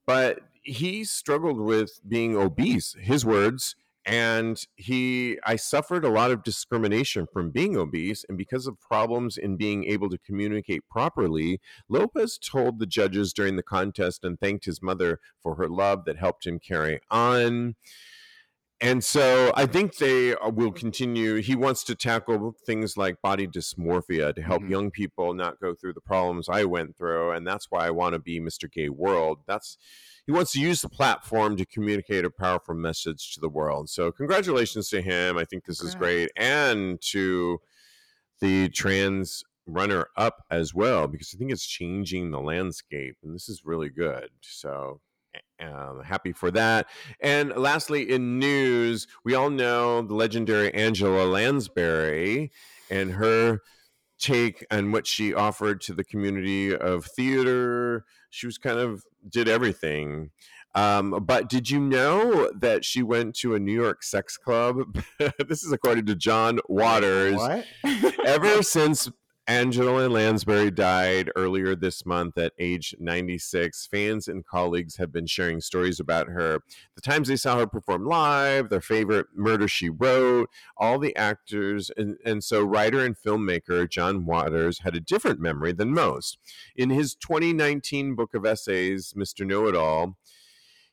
but 0.06 0.40
he 0.62 1.04
struggled 1.04 1.60
with 1.60 2.00
being 2.06 2.36
obese. 2.36 2.94
His 3.00 3.24
words, 3.24 3.74
and 4.04 4.60
he 4.74 5.38
I 5.44 5.56
suffered 5.56 6.04
a 6.04 6.10
lot 6.10 6.30
of 6.32 6.42
discrimination 6.42 7.26
from 7.32 7.50
being 7.50 7.76
obese 7.76 8.24
and 8.28 8.36
because 8.36 8.66
of 8.66 8.80
problems 8.80 9.36
in 9.36 9.56
being 9.56 9.84
able 9.84 10.10
to 10.10 10.18
communicate 10.18 10.88
properly 10.90 11.60
Lopez 11.88 12.38
told 12.38 12.78
the 12.78 12.86
judges 12.86 13.32
during 13.32 13.54
the 13.56 13.62
contest 13.62 14.24
and 14.24 14.40
thanked 14.40 14.64
his 14.64 14.82
mother 14.82 15.20
for 15.40 15.54
her 15.54 15.68
love 15.68 16.04
that 16.06 16.18
helped 16.18 16.46
him 16.46 16.58
carry 16.58 17.00
on 17.10 17.76
and 18.82 19.04
so 19.04 19.52
I 19.54 19.66
think 19.66 19.96
they 19.96 20.34
uh, 20.34 20.50
will 20.50 20.72
continue. 20.72 21.36
He 21.36 21.54
wants 21.54 21.84
to 21.84 21.94
tackle 21.94 22.56
things 22.66 22.96
like 22.96 23.22
body 23.22 23.46
dysmorphia 23.46 24.34
to 24.34 24.42
help 24.42 24.62
mm-hmm. 24.62 24.72
young 24.72 24.90
people 24.90 25.34
not 25.34 25.60
go 25.60 25.72
through 25.72 25.92
the 25.92 26.00
problems 26.00 26.48
I 26.48 26.64
went 26.64 26.96
through, 26.98 27.30
and 27.30 27.46
that's 27.46 27.68
why 27.70 27.86
I 27.86 27.90
want 27.90 28.14
to 28.14 28.18
be 28.18 28.40
Mr. 28.40 28.70
Gay 28.70 28.88
World. 28.88 29.38
That's 29.46 29.78
he 30.26 30.32
wants 30.32 30.52
to 30.52 30.60
use 30.60 30.82
the 30.82 30.88
platform 30.88 31.56
to 31.58 31.64
communicate 31.64 32.24
a 32.24 32.30
powerful 32.30 32.74
message 32.74 33.34
to 33.34 33.40
the 33.40 33.48
world. 33.48 33.88
So 33.88 34.10
congratulations 34.10 34.88
to 34.88 35.00
him. 35.00 35.38
I 35.38 35.44
think 35.44 35.64
this 35.64 35.80
is 35.80 35.94
great, 35.94 36.30
and 36.36 37.00
to 37.12 37.60
the 38.40 38.68
trans 38.68 39.44
runner 39.64 40.08
up 40.16 40.42
as 40.50 40.74
well 40.74 41.06
because 41.06 41.32
I 41.32 41.38
think 41.38 41.52
it's 41.52 41.66
changing 41.66 42.32
the 42.32 42.40
landscape, 42.40 43.16
and 43.22 43.32
this 43.32 43.48
is 43.48 43.62
really 43.64 43.90
good. 43.90 44.30
So 44.40 45.00
um, 45.62 46.02
happy 46.02 46.32
for 46.32 46.50
that. 46.50 46.86
And 47.20 47.50
lastly, 47.56 48.10
in 48.10 48.38
news, 48.38 49.06
we 49.24 49.34
all 49.34 49.50
know 49.50 50.02
the 50.02 50.14
legendary 50.14 50.72
Angela 50.74 51.24
Lansbury 51.24 52.50
and 52.90 53.12
her 53.12 53.60
take 54.18 54.64
and 54.70 54.92
what 54.92 55.06
she 55.06 55.34
offered 55.34 55.80
to 55.82 55.92
the 55.92 56.04
community 56.04 56.74
of 56.74 57.04
theater. 57.04 58.04
She 58.30 58.46
was 58.46 58.58
kind 58.58 58.78
of 58.78 59.04
did 59.28 59.48
everything. 59.48 60.30
Um, 60.74 61.22
but 61.26 61.50
did 61.50 61.68
you 61.68 61.78
know 61.80 62.50
that 62.58 62.84
she 62.84 63.02
went 63.02 63.34
to 63.36 63.54
a 63.54 63.58
New 63.58 63.74
York 63.74 64.02
sex 64.02 64.38
club? 64.38 65.02
this 65.46 65.62
is 65.62 65.72
according 65.72 66.06
to 66.06 66.14
John 66.14 66.60
Waters. 66.68 67.36
What? 67.36 67.66
Ever 68.24 68.62
since 68.62 69.10
Angela 69.48 70.08
Lansbury 70.08 70.70
died 70.70 71.28
earlier 71.34 71.74
this 71.74 72.06
month 72.06 72.38
at 72.38 72.52
age 72.60 72.94
96. 73.00 73.88
Fans 73.88 74.28
and 74.28 74.46
colleagues 74.46 74.98
have 74.98 75.12
been 75.12 75.26
sharing 75.26 75.60
stories 75.60 75.98
about 75.98 76.28
her. 76.28 76.60
The 76.94 77.00
times 77.00 77.26
they 77.26 77.34
saw 77.34 77.58
her 77.58 77.66
perform 77.66 78.06
live, 78.06 78.68
their 78.68 78.80
favorite 78.80 79.26
murder 79.34 79.66
she 79.66 79.88
wrote, 79.88 80.48
all 80.76 81.00
the 81.00 81.16
actors. 81.16 81.90
And, 81.96 82.18
and 82.24 82.44
so, 82.44 82.62
writer 82.62 83.04
and 83.04 83.16
filmmaker 83.16 83.90
John 83.90 84.26
Waters 84.26 84.80
had 84.80 84.94
a 84.94 85.00
different 85.00 85.40
memory 85.40 85.72
than 85.72 85.92
most. 85.92 86.38
In 86.76 86.90
his 86.90 87.16
2019 87.16 88.14
book 88.14 88.34
of 88.34 88.46
essays, 88.46 89.12
Mr. 89.16 89.44
Know 89.44 89.66
It 89.66 89.74
All, 89.74 90.16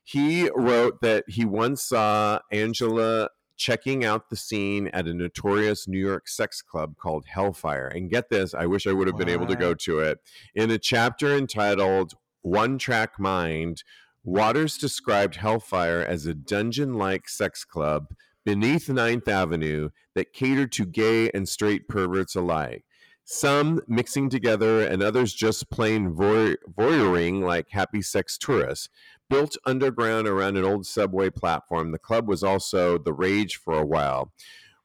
he 0.02 0.50
wrote 0.56 1.00
that 1.02 1.24
he 1.28 1.44
once 1.44 1.84
saw 1.84 2.40
Angela 2.50 3.28
checking 3.60 4.06
out 4.06 4.30
the 4.30 4.36
scene 4.36 4.88
at 4.88 5.06
a 5.06 5.12
notorious 5.12 5.86
New 5.86 5.98
York 5.98 6.26
sex 6.26 6.62
club 6.62 6.96
called 6.96 7.26
Hellfire. 7.26 7.88
And 7.88 8.08
get 8.08 8.30
this, 8.30 8.54
I 8.54 8.64
wish 8.64 8.86
I 8.86 8.92
would 8.92 9.06
have 9.06 9.18
been 9.18 9.28
able 9.28 9.46
to 9.46 9.54
go 9.54 9.74
to 9.74 9.98
it. 9.98 10.18
In 10.54 10.70
a 10.70 10.78
chapter 10.78 11.36
entitled 11.36 12.14
One 12.40 12.78
Track 12.78 13.20
Mind, 13.20 13.84
Waters 14.24 14.78
described 14.78 15.36
Hellfire 15.36 16.00
as 16.00 16.24
a 16.24 16.32
dungeon 16.32 16.94
like 16.94 17.28
sex 17.28 17.62
club 17.62 18.14
beneath 18.46 18.88
Ninth 18.88 19.28
Avenue 19.28 19.90
that 20.14 20.32
catered 20.32 20.72
to 20.72 20.86
gay 20.86 21.30
and 21.34 21.46
straight 21.46 21.86
perverts 21.86 22.34
alike. 22.34 22.84
Some 23.24 23.82
mixing 23.86 24.30
together 24.30 24.86
and 24.86 25.02
others 25.02 25.34
just 25.34 25.70
plain 25.70 26.14
voy- 26.14 26.56
voyeuring 26.76 27.42
like 27.42 27.68
happy 27.70 28.00
sex 28.00 28.38
tourists. 28.38 28.88
Built 29.30 29.56
underground 29.64 30.28
around 30.28 30.58
an 30.58 30.64
old 30.64 30.84
subway 30.84 31.30
platform. 31.30 31.92
The 31.92 31.98
club 31.98 32.28
was 32.28 32.42
also 32.42 32.98
the 32.98 33.14
rage 33.14 33.56
for 33.56 33.72
a 33.72 33.86
while. 33.86 34.32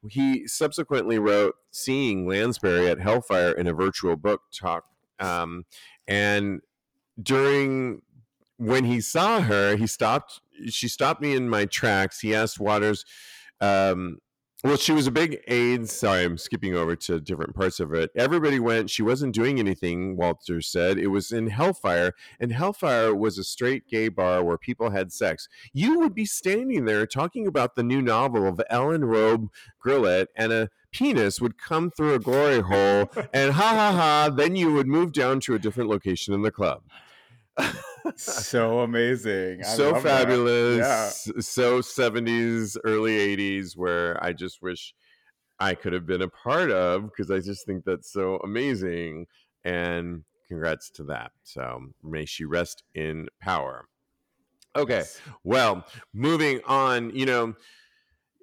He 0.08 0.48
subsequently 0.48 1.20
wrote 1.20 1.56
Seeing 1.72 2.28
Lansbury 2.28 2.88
at 2.90 3.02
Hellfire 3.02 3.52
in 3.52 3.68
a 3.68 3.74
virtual 3.74 4.16
book 4.16 4.42
talk. 4.54 4.86
Um, 5.20 5.66
and 6.08 6.62
during 7.22 8.04
when 8.58 8.86
he 8.86 9.02
saw 9.02 9.42
her, 9.42 9.76
he 9.76 9.88
stopped. 9.88 10.42
She 10.70 10.88
stopped 10.88 11.22
me 11.22 11.36
in 11.36 11.50
my 11.50 11.66
tracks. 11.66 12.20
He 12.20 12.34
asked 12.34 12.60
Waters, 12.60 13.04
um, 13.60 14.20
well, 14.66 14.78
she 14.78 14.94
was 14.94 15.06
a 15.06 15.12
big 15.12 15.42
AIDS. 15.48 15.92
Sorry, 15.92 16.24
I'm 16.24 16.40
skipping 16.40 16.74
over 16.74 16.96
to 16.96 17.22
different 17.22 17.54
parts 17.54 17.80
of 17.80 17.94
it. 17.94 18.10
Everybody 18.16 18.60
went. 18.60 18.90
She 18.90 19.04
wasn't 19.04 19.36
doing 19.36 19.60
anything. 19.60 20.18
Walter 20.18 20.60
said 20.60 20.98
it 20.98 21.08
was 21.08 21.32
in 21.32 21.48
Hellfire, 21.48 22.14
and 22.40 22.52
Hellfire 22.52 23.14
was 23.14 23.38
a 23.38 23.44
straight 23.44 23.88
gay 23.88 24.08
bar 24.08 24.44
where 24.44 24.58
people 24.58 24.90
had 24.90 25.14
sex. 25.14 25.48
You 25.72 26.00
would 26.00 26.16
be 26.16 26.26
standing 26.26 26.86
there 26.86 27.06
talking 27.06 27.46
about 27.46 27.76
the 27.76 27.84
new 27.84 28.02
novel 28.02 28.48
of 28.48 28.60
Ellen 28.72 29.06
Robe 29.06 29.50
Grillet, 29.80 30.30
and 30.36 30.52
a 30.52 30.70
penis 30.92 31.40
would 31.40 31.60
come 31.60 31.92
through 31.92 32.16
a 32.16 32.20
glory 32.20 32.62
hole, 32.62 33.12
and 33.32 33.54
ha 33.54 33.70
ha 33.70 33.92
ha. 33.92 34.30
Then 34.36 34.56
you 34.56 34.74
would 34.74 34.88
move 34.88 35.12
down 35.12 35.42
to 35.42 35.54
a 35.54 35.60
different 35.60 35.92
location 35.92 36.34
in 36.34 36.42
the 36.42 36.50
club. 36.50 36.82
so 38.16 38.80
amazing. 38.80 39.62
I 39.62 39.68
so 39.68 40.00
fabulous. 40.00 40.78
Yeah. 41.28 41.42
So 41.42 41.80
70s, 41.80 42.78
early 42.84 43.36
80s, 43.36 43.76
where 43.76 44.24
I 44.24 44.34
just 44.34 44.62
wish 44.62 44.94
I 45.60 45.74
could 45.76 45.94
have 45.94 46.06
been 46.06 46.22
a 46.22 46.30
part 46.30 46.72
of 46.72 47.04
because 47.04 47.32
I 47.32 47.40
just 47.40 47.66
think 47.66 47.86
that's 47.86 48.12
so 48.12 48.38
amazing. 48.44 49.28
And 49.64 50.24
congrats 50.48 50.90
to 50.92 51.04
that. 51.06 51.32
So 51.44 51.80
may 52.04 52.26
she 52.26 52.46
rest 52.46 52.84
in 52.94 53.28
power. 53.42 53.88
Okay. 54.76 54.98
Yes. 54.98 55.22
Well, 55.44 55.86
moving 56.14 56.60
on, 56.66 57.16
you 57.16 57.26
know, 57.26 57.56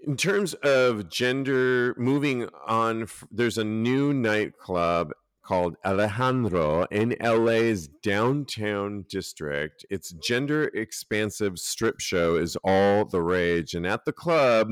in 0.04 0.16
terms 0.16 0.54
of 0.54 1.08
gender, 1.08 1.94
moving 1.96 2.48
on, 2.66 3.06
there's 3.30 3.58
a 3.58 3.64
new 3.64 4.12
nightclub 4.12 5.12
called 5.42 5.76
Alejandro 5.84 6.84
in 6.90 7.16
LA's 7.20 7.88
downtown 8.02 9.04
district. 9.08 9.84
Its 9.90 10.12
gender 10.12 10.64
expansive 10.74 11.58
strip 11.58 12.00
show 12.00 12.36
is 12.36 12.56
all 12.64 13.04
the 13.04 13.22
rage. 13.22 13.74
And 13.74 13.86
at 13.86 14.04
the 14.04 14.12
club, 14.12 14.68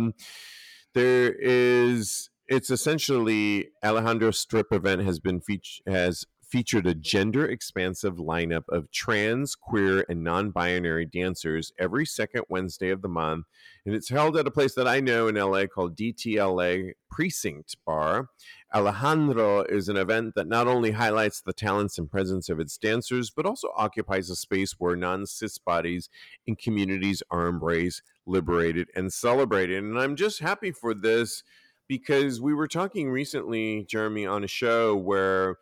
there 0.95 1.33
is 1.33 2.31
it's 2.49 2.71
essentially 2.71 3.69
Alejandro's 3.85 4.39
strip 4.39 4.73
event 4.73 5.03
has 5.03 5.21
been 5.21 5.41
featured 5.41 5.93
has 5.93 6.25
featured 6.51 6.87
a 6.87 6.95
gender 6.95 7.47
expansive 7.47 8.17
lineup 8.17 8.65
of 8.69 8.91
trans, 8.91 9.55
queer, 9.55 10.05
and 10.09 10.25
non-binary 10.25 11.07
dancers 11.07 11.73
every 11.79 12.05
second 12.05 12.43
Wednesday 12.49 12.91
of 12.91 13.03
the 13.03 13.09
month. 13.09 13.47
And 13.87 13.95
it's 13.95 14.09
held 14.09 14.37
at 14.37 14.47
a 14.47 14.51
place 14.51 14.75
that 14.75 14.89
I 14.89 15.01
know 15.01 15.29
in 15.29 15.37
LA 15.37 15.67
called 15.67 15.97
DTLA 15.97 16.93
Precinct 17.11 17.77
Bar. 17.87 18.27
Alejandro 18.75 19.63
is 19.63 19.89
an 19.89 19.97
event 19.97 20.35
that 20.35 20.49
not 20.49 20.67
only 20.67 20.93
highlights 20.93 21.41
the 21.41 21.53
talents 21.53 21.99
and 21.99 22.11
presence 22.11 22.49
of 22.49 22.59
its 22.59 22.77
dancers, 22.77 23.31
but 23.31 23.47
also 23.47 23.69
occupies 23.77 24.29
a 24.29 24.37
space 24.37 24.75
where 24.79 24.97
non 24.97 25.27
cis 25.27 25.59
bodies 25.59 26.09
and 26.47 26.59
communities 26.59 27.23
are 27.31 27.49
embraced, 27.49 28.03
liberated, 28.27 28.89
and 28.97 29.13
celebrated. 29.13 29.83
And 29.83 29.99
I'm 29.99 30.17
just 30.17 30.41
happy 30.41 30.73
for 30.73 30.95
this 30.95 31.45
because 31.89 32.41
we 32.41 32.55
were 32.55 32.69
talking 32.69 33.11
recently, 33.11 33.85
Jeremy, 33.89 34.27
on 34.27 34.45
a 34.45 34.49
show 34.49 34.95
where 34.97 35.57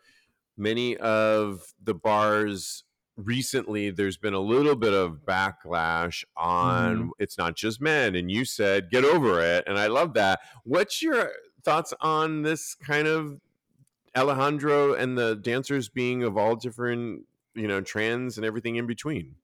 many 0.59 0.97
of 0.97 1.73
the 1.83 1.93
bars 1.93 2.83
recently 3.15 3.89
there's 3.89 4.15
been 4.15 4.33
a 4.33 4.39
little 4.39 4.75
bit 4.75 4.93
of 4.93 5.25
backlash 5.25 6.23
on 6.37 6.97
mm-hmm. 6.97 7.09
it's 7.19 7.37
not 7.37 7.53
just 7.53 7.81
men 7.81 8.15
and 8.15 8.31
you 8.31 8.45
said 8.45 8.89
get 8.89 9.03
over 9.03 9.41
it 9.41 9.63
and 9.67 9.77
i 9.77 9.87
love 9.87 10.13
that. 10.13 10.39
What's 10.63 11.01
your 11.01 11.31
thoughts 11.63 11.93
on 12.01 12.43
this 12.43 12.75
kind 12.75 13.07
of 13.07 13.39
alejandro 14.15 14.93
and 14.93 15.17
the 15.17 15.35
dancers 15.35 15.89
being 15.89 16.23
of 16.23 16.37
all 16.37 16.55
different 16.55 17.25
you 17.55 17.67
know 17.67 17.81
trans 17.81 18.37
and 18.37 18.45
everything 18.45 18.75
in 18.75 18.87
between? 18.87 19.35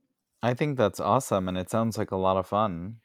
I 0.41 0.53
think 0.53 0.77
that's 0.77 0.99
awesome, 0.99 1.47
and 1.47 1.57
it 1.57 1.69
sounds 1.69 1.97
like 1.97 2.11
a 2.11 2.17
lot 2.17 2.37
of 2.37 2.47
fun. 2.47 2.97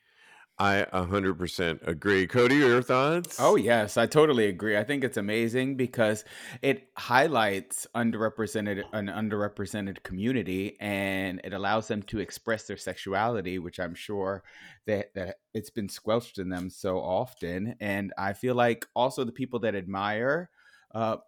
I 0.61 0.87
100% 0.93 1.81
agree 1.87 2.27
cody 2.27 2.57
your 2.57 2.83
thoughts 2.83 3.39
Oh 3.41 3.57
yes, 3.57 3.97
I 3.97 4.07
totally 4.07 4.47
agree. 4.47 4.77
I 4.77 4.85
think 4.85 5.03
it's 5.05 5.17
amazing 5.17 5.77
because 5.77 6.25
it 6.63 6.89
highlights 6.97 7.87
underrepresented 7.95 8.85
an 8.93 9.07
underrepresented 9.07 10.03
community 10.03 10.77
and 10.81 11.41
it 11.43 11.53
allows 11.53 11.89
them 11.89 12.03
to 12.05 12.19
express 12.19 12.67
their 12.67 12.77
sexuality, 12.77 13.59
which 13.59 13.81
I'm 13.81 13.95
sure 13.95 14.43
that 14.87 15.15
that 15.15 15.37
it's 15.55 15.71
been 15.71 15.89
squelched 15.89 16.39
in 16.39 16.49
them 16.51 16.69
so 16.71 16.99
often. 16.99 17.77
And 17.81 18.13
I 18.19 18.35
feel 18.35 18.55
like 18.55 18.87
also 18.95 19.25
the 19.25 19.33
people 19.33 19.61
that 19.61 19.75
admire 19.75 20.51
uh 20.95 21.19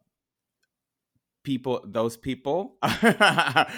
people 1.45 1.85
those 1.85 2.17
people 2.17 2.77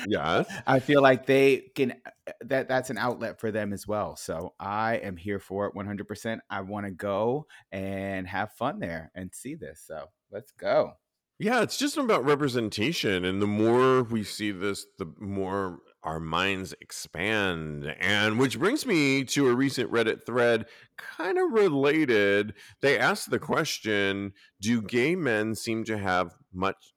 yes 0.07 0.47
I 0.67 0.81
feel 0.81 1.01
like 1.03 1.27
they 1.27 1.71
can 1.75 1.93
uh, 2.27 2.33
that 2.43 2.69
that's 2.69 2.91
an 2.91 2.99
outlet 2.99 3.41
for 3.41 3.51
them 3.51 3.73
as 3.73 3.87
well. 3.87 4.17
So 4.17 4.55
I 4.59 4.97
am 4.97 5.17
here 5.17 5.39
for 5.39 5.67
it 5.67 5.75
100%. 5.75 6.39
I 6.51 6.61
want 6.63 6.87
to 6.87 6.93
go 6.93 7.47
and 7.73 8.27
have 8.27 8.53
fun 8.53 8.79
there 8.79 9.11
and 9.15 9.35
see 9.35 9.55
this. 9.55 9.83
So 9.87 10.07
let's 10.31 10.53
go. 10.53 10.93
Yeah, 11.39 11.63
it's 11.63 11.77
just 11.77 11.97
about 11.97 12.25
representation. 12.25 13.25
And 13.25 13.43
the 13.43 13.47
more 13.47 14.05
we 14.05 14.23
see 14.23 14.53
this, 14.53 14.87
the 14.99 15.13
more 15.19 15.81
our 16.05 16.21
minds 16.21 16.75
expand. 16.81 17.93
And 18.01 18.39
which 18.39 18.59
brings 18.59 18.87
me 18.87 19.25
to 19.25 19.49
a 19.49 19.55
recent 19.55 19.91
Reddit 19.91 20.25
thread, 20.25 20.67
kind 20.97 21.39
of 21.39 21.53
related. 21.53 22.55
They 22.83 22.99
asked 22.99 23.31
the 23.31 23.41
question 23.41 24.33
Do 24.61 24.81
gay 24.81 25.17
men 25.17 25.57
seem 25.57 25.83
to 25.85 25.99
have 25.99 26.35
much? 26.53 26.94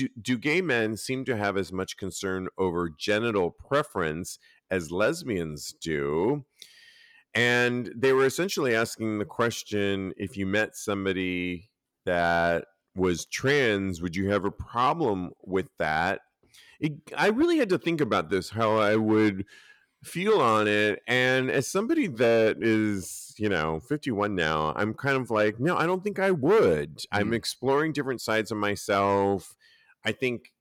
Do, 0.00 0.08
do 0.20 0.38
gay 0.38 0.62
men 0.62 0.96
seem 0.96 1.26
to 1.26 1.36
have 1.36 1.58
as 1.58 1.72
much 1.72 1.98
concern 1.98 2.48
over 2.56 2.88
genital 2.88 3.50
preference 3.50 4.38
as 4.70 4.90
lesbians 4.90 5.74
do? 5.78 6.46
And 7.34 7.92
they 7.94 8.14
were 8.14 8.24
essentially 8.24 8.74
asking 8.74 9.18
the 9.18 9.26
question 9.26 10.14
if 10.16 10.38
you 10.38 10.46
met 10.46 10.74
somebody 10.74 11.68
that 12.06 12.64
was 12.96 13.26
trans, 13.26 14.00
would 14.00 14.16
you 14.16 14.30
have 14.30 14.46
a 14.46 14.50
problem 14.50 15.32
with 15.44 15.68
that? 15.78 16.20
It, 16.80 16.94
I 17.14 17.28
really 17.28 17.58
had 17.58 17.68
to 17.68 17.78
think 17.78 18.00
about 18.00 18.30
this, 18.30 18.50
how 18.50 18.76
I 18.78 18.96
would 18.96 19.44
feel 20.02 20.40
on 20.40 20.66
it. 20.66 21.00
And 21.06 21.50
as 21.50 21.68
somebody 21.68 22.06
that 22.06 22.62
is, 22.62 23.34
you 23.36 23.50
know, 23.50 23.80
51 23.80 24.34
now, 24.34 24.72
I'm 24.76 24.94
kind 24.94 25.18
of 25.18 25.30
like, 25.30 25.60
no, 25.60 25.76
I 25.76 25.84
don't 25.84 26.02
think 26.02 26.18
I 26.18 26.30
would. 26.30 27.00
I'm 27.12 27.32
Mm. 27.32 27.34
exploring 27.34 27.92
different 27.92 28.22
sides 28.22 28.50
of 28.50 28.56
myself. 28.56 29.54
I 30.04 30.12
think 30.12 30.52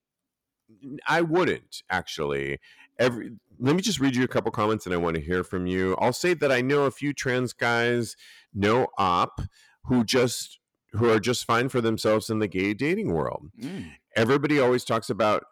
I 1.07 1.21
wouldn't 1.21 1.83
actually. 1.89 2.59
Every 2.97 3.31
let 3.59 3.75
me 3.75 3.81
just 3.81 3.99
read 3.99 4.15
you 4.15 4.23
a 4.23 4.27
couple 4.27 4.51
comments 4.51 4.85
and 4.85 4.93
I 4.93 4.97
want 4.97 5.15
to 5.15 5.21
hear 5.21 5.43
from 5.43 5.67
you. 5.67 5.95
I'll 5.99 6.13
say 6.13 6.33
that 6.33 6.51
I 6.51 6.61
know 6.61 6.83
a 6.83 6.91
few 6.91 7.13
trans 7.13 7.53
guys, 7.53 8.15
no 8.53 8.87
op, 8.97 9.41
who 9.85 10.03
just 10.03 10.59
who 10.93 11.09
are 11.09 11.19
just 11.19 11.45
fine 11.45 11.69
for 11.69 11.81
themselves 11.81 12.29
in 12.29 12.39
the 12.39 12.47
gay 12.47 12.73
dating 12.73 13.13
world. 13.13 13.47
Mm. 13.61 13.91
Everybody 14.15 14.59
always 14.59 14.83
talks 14.83 15.09
about 15.09 15.43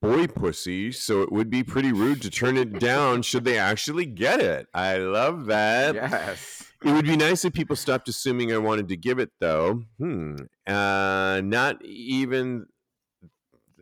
boy 0.00 0.26
pussy, 0.26 0.90
so 0.90 1.22
it 1.22 1.30
would 1.30 1.48
be 1.48 1.62
pretty 1.62 1.92
rude 1.92 2.20
to 2.22 2.30
turn 2.30 2.56
it 2.56 2.78
down 2.78 3.22
should 3.22 3.44
they 3.44 3.58
actually 3.58 4.06
get 4.06 4.40
it. 4.40 4.66
I 4.74 4.96
love 4.96 5.46
that. 5.46 5.94
Yes. 5.94 6.72
It 6.84 6.90
would 6.92 7.06
be 7.06 7.16
nice 7.16 7.44
if 7.44 7.52
people 7.52 7.76
stopped 7.76 8.08
assuming 8.08 8.52
I 8.52 8.58
wanted 8.58 8.88
to 8.88 8.96
give 8.96 9.20
it, 9.20 9.30
though. 9.38 9.84
Hmm. 9.98 10.34
Uh, 10.66 11.40
not 11.44 11.82
even. 11.84 12.66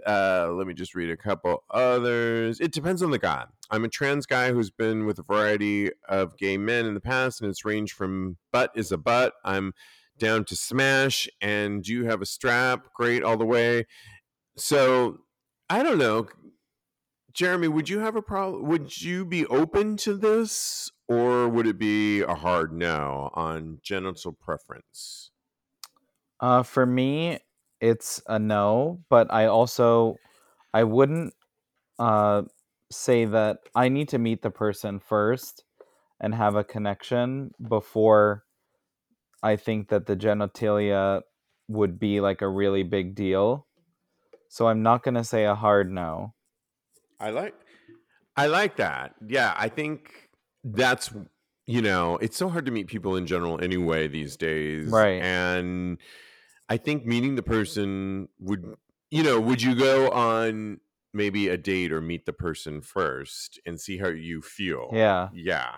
Uh, 0.07 0.51
let 0.53 0.67
me 0.67 0.75
just 0.75 0.95
read 0.95 1.11
a 1.11 1.17
couple 1.17 1.65
others. 1.71 2.61
It 2.61 2.73
depends 2.73 3.03
on 3.03 3.11
the 3.11 3.19
guy. 3.19 3.45
I'm 3.71 3.85
a 3.85 3.89
trans 3.89 4.27
guy 4.27 4.53
who's 4.53 4.71
been 4.71 5.07
with 5.07 5.19
a 5.19 5.23
variety 5.23 5.91
of 6.09 6.37
gay 6.37 6.57
men 6.57 6.87
in 6.87 6.95
the 6.95 7.01
past, 7.01 7.41
and 7.41 7.51
it's 7.51 7.65
ranged 7.65 7.95
from 7.95 8.37
butt 8.53 8.73
is 8.75 8.93
a 8.93 8.99
butt. 8.99 9.35
I'm 9.45 9.73
down 10.19 10.45
to 10.47 10.57
smash, 10.57 11.29
and 11.41 11.87
you 11.87 12.05
have 12.05 12.23
a 12.23 12.27
strap? 12.27 12.93
Great, 12.95 13.23
all 13.23 13.37
the 13.37 13.45
way. 13.45 13.87
So 14.57 15.19
I 15.69 15.83
don't 15.83 15.99
know. 15.99 16.29
Jeremy, 17.33 17.69
would 17.69 17.89
you 17.89 18.01
have 18.01 18.17
a 18.17 18.23
problem? 18.23 18.67
Would 18.67 19.01
you 19.01 19.25
be 19.25 19.47
open 19.47 19.97
to 19.99 20.15
this, 20.15 20.91
or 21.09 21.49
would 21.49 21.67
it 21.67 21.79
be 21.79 22.23
a 22.23 22.35
hard 22.35 22.73
no 22.73 23.31
on 23.35 23.79
genital 23.83 24.33
preference? 24.33 25.31
Uh, 26.41 26.63
for 26.63 26.87
me, 26.87 27.39
it's 27.81 28.23
a 28.27 28.39
no, 28.39 29.01
but 29.09 29.33
I 29.33 29.47
also 29.47 30.17
I 30.73 30.85
wouldn't 30.85 31.35
uh, 31.99 32.43
say 32.91 33.25
that 33.25 33.59
I 33.75 33.89
need 33.89 34.09
to 34.11 34.19
meet 34.19 34.43
the 34.43 34.51
person 34.51 35.01
first 35.01 35.65
and 36.21 36.35
have 36.35 36.55
a 36.55 36.65
connection 36.65 37.53
before 37.67 38.45
I 39.43 39.57
think 39.57 39.89
that 39.89 40.07
the 40.07 40.17
genitalia 40.17 41.23
would 41.69 41.99
be 41.99 42.21
like 42.21 42.43
a 42.43 42.49
really 42.49 42.83
big 42.83 43.15
deal. 43.15 43.67
So 44.49 44.67
I'm 44.67 44.83
not 44.83 45.03
going 45.03 45.15
to 45.15 45.25
say 45.25 45.45
a 45.45 45.55
hard 45.55 45.91
no. 45.91 46.35
I 47.19 47.31
like. 47.31 47.55
I 48.37 48.47
like 48.47 48.77
that. 48.77 49.15
Yeah, 49.27 49.55
I 49.57 49.69
think 49.69 50.31
that's 50.65 51.13
you 51.67 51.83
know, 51.83 52.17
it's 52.17 52.37
so 52.37 52.49
hard 52.49 52.67
to 52.67 52.73
meet 52.73 52.89
people 52.89 53.15
in 53.15 53.27
general 53.27 53.63
anyway 53.63 54.09
these 54.09 54.37
days. 54.37 54.89
Right. 54.89 55.23
And 55.23 55.99
I 56.71 56.77
think 56.79 57.05
meeting 57.05 57.35
the 57.35 57.43
person 57.43 58.29
would 58.39 58.65
you 59.11 59.23
know, 59.25 59.41
would 59.41 59.61
you 59.61 59.75
go 59.75 60.09
on 60.11 60.81
maybe 61.13 61.49
a 61.49 61.57
date 61.57 61.93
or 61.93 62.01
meet 62.01 62.25
the 62.27 62.33
person 62.33 62.81
first 62.81 63.59
and 63.67 63.81
see 63.81 63.99
how 63.99 64.09
you 64.09 64.41
feel? 64.41 64.89
Yeah. 64.93 65.29
Yeah. 65.35 65.77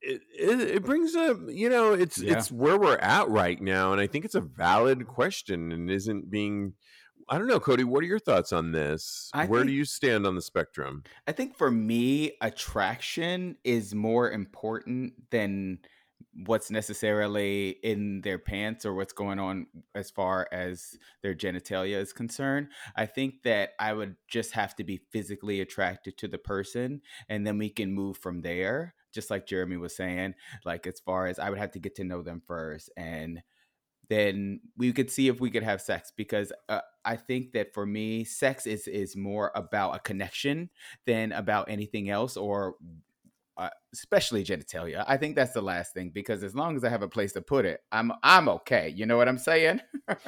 It, 0.00 0.20
it, 0.38 0.60
it 0.60 0.84
brings 0.84 1.16
up 1.16 1.38
you 1.48 1.68
know 1.68 1.92
it's 1.92 2.18
Yeah. 2.18 2.34
it's 2.34 2.52
where 2.52 2.78
we're 2.78 2.98
at 2.98 3.28
right 3.28 3.60
now 3.60 3.90
and 3.90 4.00
i 4.00 4.06
think 4.06 4.24
it's 4.24 4.36
a 4.36 4.40
valid 4.40 5.08
question 5.08 5.72
and 5.72 5.90
isn't 5.90 6.30
being 6.30 6.74
i 7.28 7.36
don't 7.36 7.48
know 7.48 7.58
cody 7.58 7.82
what 7.82 8.04
are 8.04 8.06
your 8.06 8.20
thoughts 8.20 8.52
on 8.52 8.70
this 8.70 9.28
I 9.34 9.46
where 9.46 9.64
do 9.64 9.72
you 9.72 9.84
stand 9.84 10.24
on 10.24 10.36
the 10.36 10.40
spectrum 10.40 11.02
I 11.26 11.32
think 11.32 11.56
for 11.56 11.68
me, 11.68 12.36
attraction 12.40 13.56
is 13.64 13.92
more 13.92 14.30
important 14.30 15.14
than 15.30 15.80
what's 16.46 16.70
necessarily 16.70 17.70
in 17.82 18.20
their 18.20 18.38
pants 18.38 18.86
or 18.86 18.94
what's 18.94 19.12
going 19.12 19.38
on 19.38 19.66
as 19.94 20.10
far 20.10 20.48
as 20.52 20.96
their 21.22 21.34
genitalia 21.34 21.96
is 21.96 22.12
concerned. 22.12 22.68
I 22.96 23.06
think 23.06 23.42
that 23.42 23.70
I 23.80 23.92
would 23.92 24.16
just 24.28 24.52
have 24.52 24.76
to 24.76 24.84
be 24.84 25.00
physically 25.10 25.60
attracted 25.60 26.16
to 26.18 26.28
the 26.28 26.38
person 26.38 27.00
and 27.28 27.46
then 27.46 27.58
we 27.58 27.70
can 27.70 27.92
move 27.92 28.18
from 28.18 28.42
there. 28.42 28.94
Just 29.12 29.30
like 29.30 29.46
Jeremy 29.46 29.78
was 29.78 29.96
saying, 29.96 30.34
like 30.64 30.86
as 30.86 31.00
far 31.00 31.26
as 31.26 31.38
I 31.38 31.50
would 31.50 31.58
have 31.58 31.72
to 31.72 31.80
get 31.80 31.96
to 31.96 32.04
know 32.04 32.22
them 32.22 32.42
first 32.46 32.90
and 32.96 33.42
then 34.08 34.60
we 34.76 34.92
could 34.92 35.10
see 35.10 35.28
if 35.28 35.40
we 35.40 35.50
could 35.50 35.62
have 35.62 35.82
sex 35.82 36.12
because 36.16 36.52
uh, 36.68 36.80
I 37.04 37.16
think 37.16 37.52
that 37.52 37.74
for 37.74 37.84
me, 37.84 38.24
sex 38.24 38.66
is 38.66 38.88
is 38.88 39.16
more 39.16 39.52
about 39.54 39.96
a 39.96 39.98
connection 39.98 40.70
than 41.06 41.32
about 41.32 41.68
anything 41.68 42.08
else, 42.08 42.36
or 42.36 42.76
uh, 43.58 43.68
especially 43.92 44.44
genitalia. 44.44 45.04
I 45.08 45.16
think 45.16 45.34
that's 45.34 45.52
the 45.52 45.60
last 45.60 45.92
thing 45.92 46.10
because 46.14 46.44
as 46.44 46.54
long 46.54 46.76
as 46.76 46.84
I 46.84 46.88
have 46.90 47.02
a 47.02 47.08
place 47.08 47.32
to 47.32 47.42
put 47.42 47.64
it, 47.64 47.80
I'm 47.90 48.12
I'm 48.22 48.48
okay. 48.48 48.88
You 48.96 49.04
know 49.04 49.16
what 49.16 49.28
I'm 49.28 49.36
saying? 49.38 49.80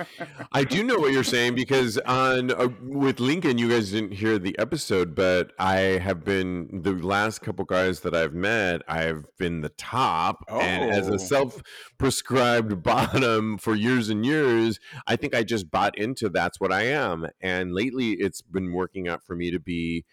I 0.53 0.65
do 0.65 0.83
know 0.83 0.97
what 0.99 1.13
you're 1.13 1.23
saying 1.23 1.55
because 1.55 1.97
on 1.99 2.51
uh, 2.51 2.69
with 2.83 3.21
Lincoln, 3.21 3.57
you 3.57 3.69
guys 3.69 3.93
didn't 3.93 4.13
hear 4.13 4.39
the 4.39 4.59
episode, 4.59 5.15
but 5.15 5.53
I 5.59 5.77
have 6.03 6.25
been 6.25 6.81
the 6.83 6.93
last 6.93 7.39
couple 7.41 7.65
guys 7.65 8.01
that 8.01 8.15
I've 8.17 8.35
met. 8.35 8.83
I've 8.89 9.25
been 9.39 9.61
the 9.61 9.69
top, 9.71 10.45
and 10.49 10.91
as 10.91 11.09
Oh. 11.09 11.15
a 11.15 11.19
self-prescribed 11.19 12.83
bottom 12.83 13.59
for 13.59 13.75
years 13.75 14.09
and 14.09 14.25
years, 14.27 14.79
I 15.07 15.17
think 15.17 15.35
I 15.35 15.43
just 15.43 15.71
bought 15.71 15.97
into 15.99 16.29
that's 16.29 16.61
what 16.61 16.73
I 16.73 16.83
am. 16.87 17.27
And 17.41 17.73
lately, 17.73 18.13
it's 18.13 18.43
been 18.43 18.73
working 18.73 19.09
out 19.09 19.25
for 19.25 19.37
me 19.37 19.51
to 19.51 19.59
be 19.61 20.05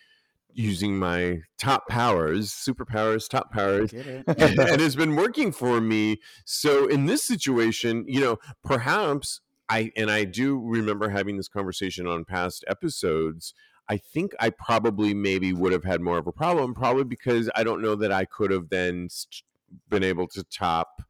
using 0.58 0.98
my 0.98 1.40
top 1.60 1.88
powers, 1.88 2.52
superpowers, 2.52 3.30
top 3.30 3.52
powers, 3.54 3.94
it? 3.94 4.24
and 4.28 4.82
it's 4.82 4.96
been 4.96 5.16
working 5.16 5.52
for 5.52 5.80
me. 5.80 6.20
So 6.46 6.88
in 6.88 7.06
this 7.06 7.24
situation, 7.24 8.06
you 8.08 8.20
know, 8.20 8.40
perhaps 8.64 9.40
I 9.70 9.92
and 9.96 10.10
I 10.10 10.24
do 10.24 10.60
remember 10.60 11.10
having 11.10 11.38
this 11.38 11.48
conversation 11.48 12.08
on 12.08 12.26
past 12.26 12.66
episodes. 12.68 13.54
I 13.88 13.98
think 13.98 14.34
I 14.40 14.50
probably 14.50 15.14
maybe 15.14 15.54
would 15.54 15.72
have 15.72 15.86
had 15.86 16.02
more 16.02 16.18
of 16.18 16.28
a 16.28 16.34
problem, 16.34 16.74
probably 16.74 17.06
because 17.06 17.50
I 17.56 17.64
don't 17.64 17.82
know 17.82 17.96
that 17.96 18.12
I 18.12 18.26
could 18.26 18.52
have 18.52 18.70
then 18.70 19.08
st- 19.10 19.44
been 19.90 20.04
able 20.04 20.28
to 20.30 20.44
top 20.44 21.04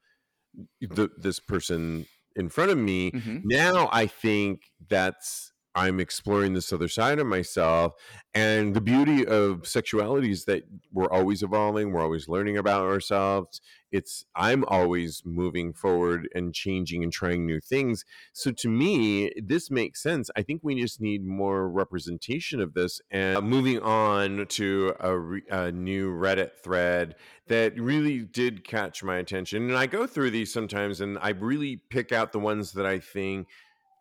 the, 0.82 1.10
this 1.18 1.40
person 1.40 2.06
in 2.36 2.50
front 2.50 2.72
of 2.72 2.78
me. 2.78 3.12
Mhm. 3.12 3.42
Now 3.46 3.90
I 3.94 4.08
think 4.08 4.72
that's 4.90 5.54
I'm 5.78 6.00
exploring 6.00 6.54
this 6.54 6.74
other 6.74 6.88
side 6.88 7.20
of 7.20 7.28
myself. 7.28 7.94
And 8.34 8.74
the 8.74 8.82
beauty 8.82 9.28
of 9.28 9.68
sexuality 9.68 10.32
is 10.32 10.46
that 10.46 10.64
we're 10.92 11.12
always 11.12 11.44
evolving, 11.44 11.92
we're 11.92 12.02
always 12.02 12.28
learning 12.28 12.58
about 12.58 12.82
ourselves. 12.82 13.62
It's 13.92 14.26
I'm 14.36 14.66
always 14.66 15.22
moving 15.24 15.74
forward 15.74 16.28
and 16.34 16.52
changing 16.52 17.04
and 17.04 17.14
trying 17.14 17.46
new 17.46 17.60
things. 17.60 18.06
So 18.34 18.52
to 18.54 18.68
me, 18.68 19.32
this 19.38 19.70
makes 19.70 20.02
sense. 20.02 20.32
I 20.36 20.42
think 20.42 20.62
we 20.64 20.82
just 20.82 21.00
need 21.00 21.24
more 21.24 21.70
representation 21.70 22.60
of 22.60 22.74
this. 22.74 23.00
And 23.12 23.48
moving 23.48 23.80
on 23.80 24.48
to 24.48 24.96
a, 25.00 25.16
re- 25.16 25.44
a 25.52 25.72
new 25.72 26.12
Reddit 26.12 26.54
thread 26.64 27.16
that 27.50 27.80
really 27.80 28.22
did 28.22 28.64
catch 28.64 29.04
my 29.04 29.18
attention. 29.18 29.70
And 29.70 29.78
I 29.78 29.86
go 29.86 30.08
through 30.08 30.32
these 30.32 30.52
sometimes 30.52 31.02
and 31.02 31.20
I 31.22 31.30
really 31.30 31.78
pick 31.92 32.12
out 32.12 32.32
the 32.32 32.40
ones 32.40 32.72
that 32.72 32.88
I 32.88 32.98
think 32.98 33.48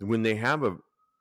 when 0.00 0.22
they 0.22 0.36
have 0.36 0.62
a 0.62 0.76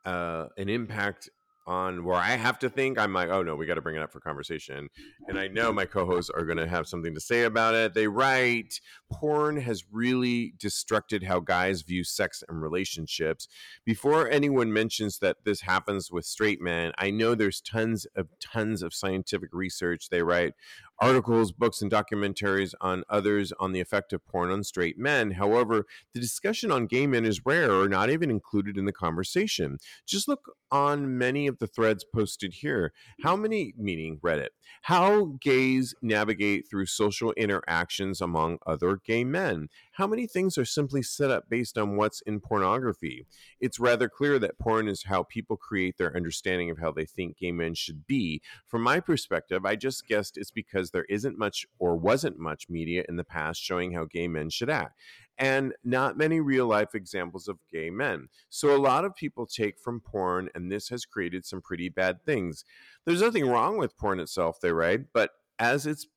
uh, 0.05 0.47
an 0.57 0.69
impact 0.69 1.29
on 1.67 2.03
where 2.03 2.17
I 2.17 2.35
have 2.35 2.59
to 2.59 2.69
think, 2.69 2.99
I'm 2.99 3.13
like, 3.13 3.29
oh 3.29 3.41
no, 3.41 3.55
we 3.55 3.65
got 3.65 3.75
to 3.75 3.81
bring 3.81 3.95
it 3.95 4.01
up 4.01 4.11
for 4.11 4.19
conversation. 4.19 4.87
And 5.27 5.39
I 5.39 5.47
know 5.47 5.73
my 5.73 5.85
co 5.85 6.05
hosts 6.05 6.29
are 6.29 6.45
going 6.45 6.59
to 6.59 6.67
have 6.67 6.87
something 6.87 7.13
to 7.15 7.19
say 7.19 7.43
about 7.43 7.73
it. 7.73 7.93
They 7.95 8.07
write, 8.07 8.79
porn 9.11 9.57
has 9.57 9.83
really 9.91 10.53
destructed 10.59 11.23
how 11.23 11.39
guys 11.39 11.81
view 11.81 12.03
sex 12.03 12.43
and 12.47 12.61
relationships. 12.61 13.47
Before 13.83 14.29
anyone 14.29 14.71
mentions 14.71 15.17
that 15.19 15.37
this 15.43 15.61
happens 15.61 16.11
with 16.11 16.25
straight 16.25 16.61
men, 16.61 16.91
I 16.99 17.09
know 17.09 17.33
there's 17.33 17.61
tons 17.61 18.05
of 18.15 18.27
tons 18.39 18.83
of 18.83 18.93
scientific 18.93 19.49
research. 19.51 20.09
They 20.09 20.21
write 20.21 20.53
articles, 20.99 21.51
books, 21.51 21.81
and 21.81 21.91
documentaries 21.91 22.73
on 22.81 23.03
others 23.09 23.51
on 23.59 23.71
the 23.71 23.79
effect 23.79 24.13
of 24.13 24.25
porn 24.25 24.51
on 24.51 24.63
straight 24.63 24.97
men. 24.97 25.31
However, 25.31 25.85
the 26.13 26.19
discussion 26.19 26.71
on 26.71 26.87
gay 26.87 27.07
men 27.07 27.25
is 27.25 27.45
rare 27.45 27.73
or 27.73 27.87
not 27.89 28.09
even 28.09 28.29
included 28.29 28.77
in 28.77 28.85
the 28.85 28.93
conversation. 28.93 29.77
Just 30.07 30.27
look 30.27 30.55
on 30.71 31.17
many 31.17 31.47
of 31.47 31.59
the 31.59 31.67
threads 31.67 32.05
posted 32.13 32.53
here. 32.55 32.93
How 33.21 33.35
many, 33.35 33.73
meaning 33.77 34.19
Reddit, 34.23 34.49
how 34.83 35.37
gays 35.41 35.93
navigate 36.01 36.67
through 36.69 36.87
social 36.87 37.31
interactions 37.33 38.21
among 38.21 38.59
other 38.65 38.99
gay 39.05 39.23
men? 39.23 39.69
How 39.95 40.07
many 40.07 40.27
things 40.27 40.57
are 40.57 40.65
simply 40.65 41.01
set 41.01 41.31
up 41.31 41.49
based 41.49 41.77
on 41.77 41.95
what's 41.95 42.19
in 42.21 42.41
pornography? 42.41 43.25
It's 43.61 43.79
rather 43.79 44.09
clear 44.09 44.37
that 44.39 44.59
porn 44.59 44.89
is 44.89 45.03
how 45.03 45.23
people 45.23 45.55
create 45.55 45.97
their 45.97 46.13
understanding 46.13 46.69
of 46.69 46.79
how 46.79 46.91
they 46.91 47.05
think 47.05 47.37
gay 47.37 47.53
men 47.53 47.75
should 47.75 48.05
be. 48.05 48.41
From 48.67 48.81
my 48.81 48.99
perspective, 48.99 49.65
I 49.65 49.77
just 49.77 50.05
guessed 50.05 50.37
it's 50.37 50.51
because 50.51 50.91
there 50.91 51.05
isn't 51.07 51.37
much 51.37 51.65
or 51.79 51.95
wasn't 51.95 52.37
much 52.37 52.67
media 52.69 53.05
in 53.07 53.15
the 53.15 53.23
past 53.23 53.61
showing 53.61 53.93
how 53.93 54.03
gay 54.03 54.27
men 54.27 54.49
should 54.49 54.69
act 54.69 54.99
and 55.37 55.73
not 55.83 56.17
many 56.17 56.41
real 56.41 56.67
life 56.67 56.93
examples 56.93 57.47
of 57.47 57.59
gay 57.71 57.89
men. 57.89 58.27
So 58.49 58.75
a 58.75 58.77
lot 58.77 59.05
of 59.05 59.15
people 59.15 59.45
take 59.45 59.79
from 59.79 60.01
porn, 60.01 60.49
and 60.55 60.69
this 60.69 60.89
has 60.89 61.05
created 61.05 61.45
some 61.45 61.61
pretty 61.61 61.87
bad 61.87 62.23
things. 62.25 62.65
There's 63.05 63.21
nothing 63.21 63.47
wrong 63.47 63.77
with 63.77 63.97
porn 63.97 64.19
itself, 64.19 64.59
they 64.61 64.71
write, 64.71 65.13
but 65.13 65.31
as 65.57 65.85
it's 65.85 66.07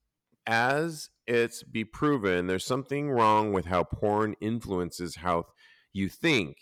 as 0.48 1.10
it's 1.26 1.62
be 1.62 1.84
proven, 1.84 2.46
there's 2.46 2.64
something 2.64 3.10
wrong 3.10 3.52
with 3.52 3.66
how 3.66 3.84
porn 3.84 4.34
influences 4.40 5.16
how 5.16 5.44
you 5.92 6.08
think 6.08 6.56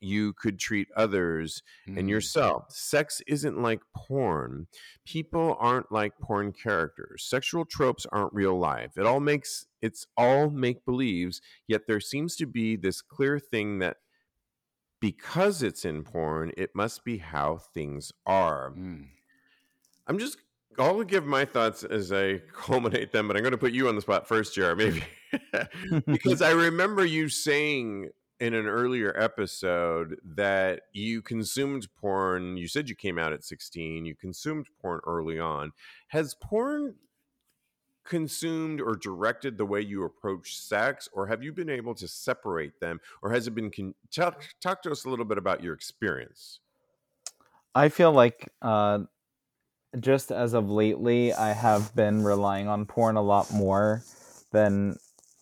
you 0.00 0.34
could 0.34 0.58
treat 0.58 0.88
others 0.94 1.62
and 1.86 1.96
Mm. 2.06 2.10
yourself. 2.10 2.70
Sex 2.70 3.22
isn't 3.26 3.60
like 3.62 3.80
porn. 3.96 4.66
People 5.06 5.56
aren't 5.58 5.90
like 5.90 6.18
porn 6.18 6.52
characters. 6.52 7.24
Sexual 7.26 7.64
tropes 7.64 8.04
aren't 8.12 8.34
real 8.34 8.58
life. 8.58 8.98
It 8.98 9.06
all 9.06 9.20
makes 9.20 9.66
it's 9.80 10.06
all 10.16 10.50
make 10.50 10.84
believes, 10.84 11.40
yet 11.66 11.86
there 11.86 12.00
seems 12.00 12.36
to 12.36 12.46
be 12.46 12.76
this 12.76 13.00
clear 13.00 13.38
thing 13.38 13.78
that 13.78 13.96
because 15.00 15.62
it's 15.62 15.84
in 15.84 16.04
porn, 16.04 16.52
it 16.56 16.70
must 16.74 17.02
be 17.04 17.18
how 17.18 17.56
things 17.56 18.12
are. 18.26 18.70
Mm. 18.72 19.08
I'm 20.06 20.18
just 20.18 20.36
I'll 20.78 21.02
give 21.02 21.26
my 21.26 21.44
thoughts 21.44 21.84
as 21.84 22.12
I 22.12 22.38
culminate 22.52 23.12
them, 23.12 23.28
but 23.28 23.36
I'm 23.36 23.42
going 23.42 23.52
to 23.52 23.58
put 23.58 23.72
you 23.72 23.88
on 23.88 23.96
the 23.96 24.02
spot 24.02 24.26
first, 24.26 24.54
Jared, 24.54 24.78
maybe. 24.78 25.04
because 26.06 26.42
I 26.42 26.50
remember 26.52 27.04
you 27.04 27.28
saying 27.28 28.10
in 28.40 28.54
an 28.54 28.66
earlier 28.66 29.16
episode 29.16 30.16
that 30.24 30.82
you 30.92 31.22
consumed 31.22 31.86
porn. 31.94 32.56
You 32.56 32.66
said 32.66 32.88
you 32.88 32.96
came 32.96 33.16
out 33.16 33.32
at 33.32 33.44
16. 33.44 34.04
You 34.04 34.16
consumed 34.16 34.66
porn 34.80 35.00
early 35.06 35.38
on. 35.38 35.72
Has 36.08 36.34
porn 36.34 36.96
consumed 38.04 38.80
or 38.80 38.96
directed 38.96 39.56
the 39.56 39.64
way 39.64 39.80
you 39.80 40.04
approach 40.04 40.58
sex, 40.58 41.08
or 41.12 41.28
have 41.28 41.44
you 41.44 41.52
been 41.52 41.70
able 41.70 41.94
to 41.94 42.08
separate 42.08 42.80
them, 42.80 43.00
or 43.22 43.30
has 43.30 43.46
it 43.46 43.54
been? 43.54 43.70
Con- 43.70 43.94
talk, 44.10 44.44
talk 44.60 44.82
to 44.82 44.90
us 44.90 45.04
a 45.04 45.08
little 45.08 45.24
bit 45.24 45.38
about 45.38 45.62
your 45.62 45.72
experience. 45.72 46.58
I 47.76 47.90
feel 47.90 48.12
like 48.12 48.48
uh, 48.60 49.00
just 50.00 50.30
as 50.32 50.54
of 50.54 50.70
lately, 50.70 51.32
I 51.32 51.52
have 51.52 51.94
been 51.94 52.24
relying 52.24 52.68
on 52.68 52.86
porn 52.86 53.16
a 53.16 53.22
lot 53.22 53.52
more 53.52 54.02
than 54.52 54.96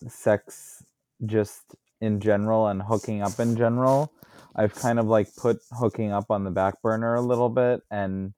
sex 0.07 0.83
just 1.25 1.75
in 1.99 2.19
general 2.19 2.67
and 2.67 2.81
hooking 2.81 3.21
up 3.21 3.39
in 3.39 3.55
general. 3.55 4.11
I've 4.55 4.75
kind 4.75 4.99
of 4.99 5.05
like 5.05 5.33
put 5.35 5.59
hooking 5.71 6.11
up 6.11 6.29
on 6.29 6.43
the 6.43 6.51
back 6.51 6.81
burner 6.81 7.15
a 7.15 7.21
little 7.21 7.49
bit 7.49 7.81
and 7.89 8.33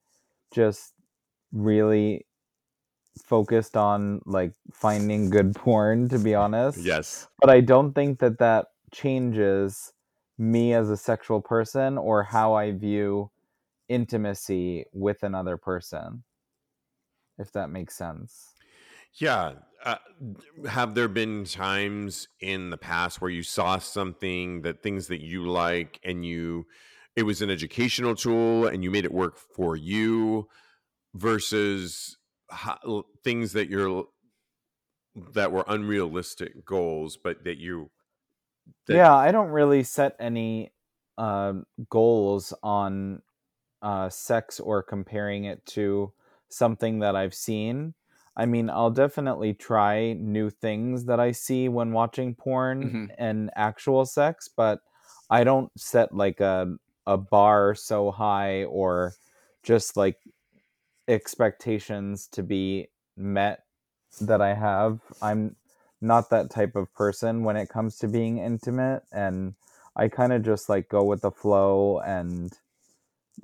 just 0.52 0.92
really 1.52 2.26
focused 3.24 3.76
on 3.76 4.20
like 4.26 4.52
finding 4.72 5.30
good 5.30 5.54
porn 5.54 6.08
to 6.08 6.18
be 6.18 6.34
honest 6.34 6.78
Yes. 6.78 7.28
but 7.40 7.48
I 7.48 7.60
don't 7.60 7.92
think 7.92 8.18
that 8.18 8.38
that 8.38 8.66
changes 8.92 9.92
me 10.36 10.74
as 10.74 10.90
a 10.90 10.96
sexual 10.96 11.40
person 11.40 11.96
or 11.96 12.24
how 12.24 12.54
I 12.54 12.72
view 12.72 13.30
intimacy 13.88 14.84
with 14.92 15.22
another 15.22 15.56
person. 15.56 16.24
if 17.38 17.50
that 17.52 17.68
makes 17.68 17.96
sense. 17.96 18.54
Yeah. 19.14 19.54
Uh, 19.84 19.96
have 20.68 20.94
there 20.94 21.08
been 21.08 21.44
times 21.44 22.28
in 22.40 22.70
the 22.70 22.76
past 22.76 23.20
where 23.20 23.30
you 23.30 23.42
saw 23.42 23.78
something 23.78 24.62
that 24.62 24.82
things 24.82 25.08
that 25.08 25.20
you 25.20 25.48
like 25.48 26.00
and 26.04 26.24
you 26.24 26.66
it 27.16 27.22
was 27.22 27.42
an 27.42 27.50
educational 27.50 28.14
tool 28.14 28.66
and 28.66 28.82
you 28.82 28.90
made 28.90 29.04
it 29.04 29.12
work 29.12 29.36
for 29.36 29.76
you 29.76 30.48
versus 31.14 32.16
how, 32.50 33.04
things 33.22 33.52
that 33.52 33.68
you're 33.68 34.06
that 35.34 35.52
were 35.52 35.64
unrealistic 35.68 36.64
goals 36.64 37.16
but 37.22 37.44
that 37.44 37.58
you 37.58 37.90
that... 38.86 38.94
yeah 38.94 39.14
i 39.14 39.30
don't 39.30 39.50
really 39.50 39.82
set 39.82 40.16
any 40.18 40.72
uh, 41.18 41.52
goals 41.88 42.52
on 42.62 43.22
uh, 43.84 44.08
sex 44.08 44.58
or 44.58 44.82
comparing 44.82 45.44
it 45.44 45.64
to 45.66 46.12
something 46.48 46.98
that 47.00 47.14
i've 47.14 47.34
seen 47.34 47.94
i 48.36 48.46
mean 48.46 48.70
i'll 48.70 48.90
definitely 48.90 49.52
try 49.54 50.14
new 50.14 50.50
things 50.50 51.04
that 51.04 51.20
i 51.20 51.30
see 51.30 51.68
when 51.68 51.92
watching 51.92 52.34
porn 52.34 52.84
mm-hmm. 52.84 53.04
and 53.18 53.50
actual 53.56 54.04
sex 54.04 54.48
but 54.48 54.80
i 55.30 55.44
don't 55.44 55.70
set 55.78 56.14
like 56.14 56.40
a, 56.40 56.74
a 57.06 57.16
bar 57.16 57.74
so 57.74 58.10
high 58.10 58.64
or 58.64 59.12
just 59.62 59.96
like 59.96 60.18
expectations 61.08 62.26
to 62.28 62.42
be 62.42 62.88
met 63.16 63.64
that 64.20 64.40
I 64.40 64.54
have. 64.54 65.00
I'm 65.20 65.56
not 66.00 66.30
that 66.30 66.50
type 66.50 66.76
of 66.76 66.92
person 66.94 67.44
when 67.44 67.56
it 67.56 67.68
comes 67.68 67.98
to 67.98 68.08
being 68.08 68.38
intimate 68.38 69.02
and 69.12 69.54
I 69.96 70.08
kind 70.08 70.32
of 70.32 70.42
just 70.42 70.68
like 70.68 70.88
go 70.88 71.04
with 71.04 71.22
the 71.22 71.30
flow 71.30 72.00
and 72.00 72.52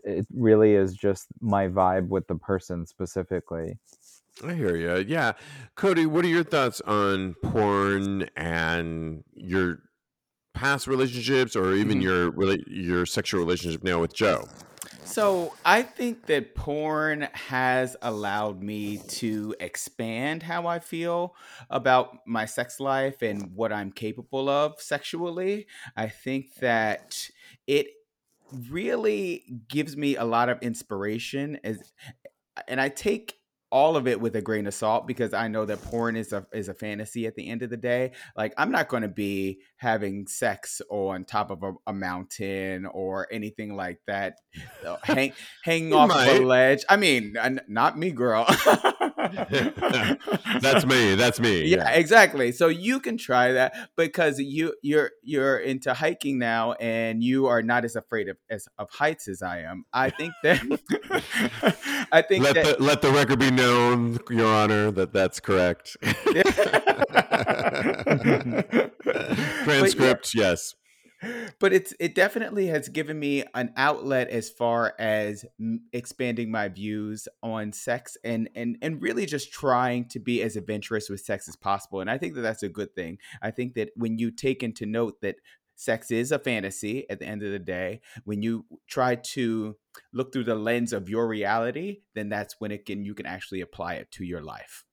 it 0.05 0.27
really 0.35 0.75
is 0.75 0.95
just 0.95 1.29
my 1.41 1.69
vibe 1.69 2.09
with 2.09 2.27
the 2.27 2.37
person 2.37 2.87
specifically. 2.87 3.79
I 4.45 4.55
hear 4.55 4.77
you. 4.77 5.05
Yeah. 5.07 5.33
Cody, 5.75 6.07
what 6.07 6.25
are 6.25 6.29
your 6.29 6.45
thoughts 6.45 6.81
on 6.83 7.35
porn 7.43 8.29
and 8.37 9.23
your 9.35 9.81
past 10.55 10.87
relationships 10.87 11.55
or 11.57 11.75
even 11.75 12.01
mm-hmm. 12.01 12.41
your 12.41 12.57
your 12.67 13.07
sexual 13.07 13.41
relationship 13.41 13.83
now 13.85 14.01
with 14.01 14.15
Joe? 14.15 14.45
So 15.05 15.55
I 15.65 15.83
think 15.83 16.27
that 16.27 16.55
porn 16.55 17.27
has 17.33 17.97
allowed 18.01 18.63
me 18.63 18.99
to 19.09 19.57
expand 19.59 20.45
how 20.45 20.69
I 20.69 20.79
feel 20.79 21.35
about 21.69 22.19
my 22.27 22.45
sex 22.45 22.79
life 22.79 23.21
and 23.21 23.51
what 23.57 23.73
I'm 23.73 23.91
capable 23.91 24.49
of 24.49 24.81
sexually. 24.81 25.67
I 25.97 26.09
think 26.09 26.55
that 26.61 27.29
it 27.67 27.89
really 28.71 29.45
gives 29.69 29.97
me 29.97 30.17
a 30.17 30.25
lot 30.25 30.49
of 30.49 30.59
inspiration 30.63 31.59
as 31.65 31.93
and 32.69 32.81
I 32.81 32.89
take 32.89 33.41
all 33.73 33.97
of 33.97 34.09
it 34.09 34.21
with 34.21 34.35
a 34.35 34.43
grain 34.43 34.67
of 34.67 34.75
salt 34.75 35.07
because 35.07 35.33
I 35.33 35.47
know 35.47 35.65
that 35.65 35.81
porn 35.83 36.17
is 36.17 36.33
a 36.33 36.47
is 36.53 36.69
a 36.69 36.75
fantasy 36.75 37.27
at 37.27 37.37
the 37.37 37.49
end 37.49 37.63
of 37.63 37.71
the 37.71 37.77
day. 37.77 38.13
Like 38.37 38.53
I'm 38.59 38.71
not 38.71 38.89
going 38.89 39.03
to 39.03 39.09
be 39.09 39.61
having 39.77 40.27
sex 40.27 40.83
on 40.91 41.25
top 41.25 41.51
of 41.51 41.63
a, 41.63 41.73
a 41.87 41.93
mountain 41.93 42.87
or 42.87 43.29
anything 43.31 43.77
like 43.77 44.01
that, 44.07 44.39
uh, 44.87 44.97
hang, 45.03 45.33
hanging 45.65 45.93
off 45.93 46.09
might. 46.09 46.29
of 46.29 46.43
a 46.43 46.45
ledge. 46.45 46.85
I 46.89 46.97
mean, 46.97 47.37
not 47.69 47.99
me, 47.99 48.11
girl. 48.11 48.47
that's 50.61 50.87
me. 50.87 51.15
That's 51.15 51.41
me. 51.41 51.65
Yeah, 51.65 51.79
yeah, 51.79 51.91
exactly. 51.91 52.53
So 52.53 52.69
you 52.69 53.01
can 53.01 53.17
try 53.17 53.53
that 53.53 53.75
because 53.97 54.39
you 54.39 54.75
you're 54.83 55.11
you're 55.23 55.59
into 55.59 55.95
hiking 55.95 56.39
now, 56.39 56.73
and 56.75 57.23
you 57.23 57.47
are 57.47 57.63
not 57.63 57.85
as 57.85 57.97
afraid 57.97 58.29
of 58.29 58.37
as 58.49 58.69
of 58.79 58.91
heights 58.91 59.29
as 59.29 59.43
I 59.43 59.61
am. 59.61 59.85
I 59.93 60.11
think 60.11 60.33
that 60.43 60.61
I 62.13 62.23
think 62.23 62.45
let 62.45 62.55
that, 62.55 62.79
the 62.79 62.83
let 62.83 63.03
the 63.03 63.11
record 63.11 63.39
be 63.39 63.51
known, 63.51 64.19
Your 64.31 64.47
Honor, 64.47 64.91
that 64.93 65.13
that's 65.13 65.41
correct. 65.41 65.97
Transcript, 69.65 70.35
yes 70.35 70.75
but 71.59 71.73
it's 71.73 71.95
it 72.01 72.15
definitely 72.15 72.67
has 72.69 72.89
given 72.89 73.19
me 73.19 73.45
an 73.55 73.73
outlet 73.77 74.29
as 74.29 74.49
far 74.49 74.95
as 74.99 75.45
expanding 75.93 76.51
my 76.51 76.69
views 76.69 77.29
on 77.43 77.73
sex 77.73 78.17
and 78.25 78.49
and 78.55 78.79
and 78.83 79.03
really 79.03 79.27
just 79.27 79.53
trying 79.53 80.07
to 80.07 80.19
be 80.19 80.43
as 80.43 80.57
adventurous 80.57 81.09
with 81.09 81.21
sex 81.21 81.49
as 81.49 81.57
possible 81.57 82.01
and 82.01 82.11
i 82.11 82.17
think 82.17 82.35
that 82.35 82.41
that's 82.41 82.63
a 82.63 82.69
good 82.69 82.95
thing. 82.95 83.19
I 83.43 83.51
think 83.51 83.75
that 83.75 83.91
when 83.97 84.19
you 84.19 84.31
take 84.31 84.63
into 84.63 84.87
note 84.87 85.21
that 85.21 85.37
sex 85.77 86.11
is 86.11 86.31
a 86.31 86.39
fantasy 86.39 87.09
at 87.09 87.21
the 87.21 87.27
end 87.27 87.43
of 87.43 87.53
the 87.53 87.59
day 87.59 88.01
when 88.25 88.43
you 88.43 88.67
try 88.87 89.15
to 89.15 89.77
look 90.13 90.33
through 90.33 90.45
the 90.45 90.55
lens 90.55 90.93
of 90.93 91.09
your 91.09 91.27
reality 91.27 92.01
then 92.15 92.29
that's 92.29 92.57
when 92.59 92.71
it 92.71 92.85
can 92.85 93.05
you 93.05 93.15
can 93.15 93.27
actually 93.27 93.61
apply 93.61 93.95
it 93.95 94.11
to 94.11 94.25
your 94.25 94.43
life. 94.43 94.85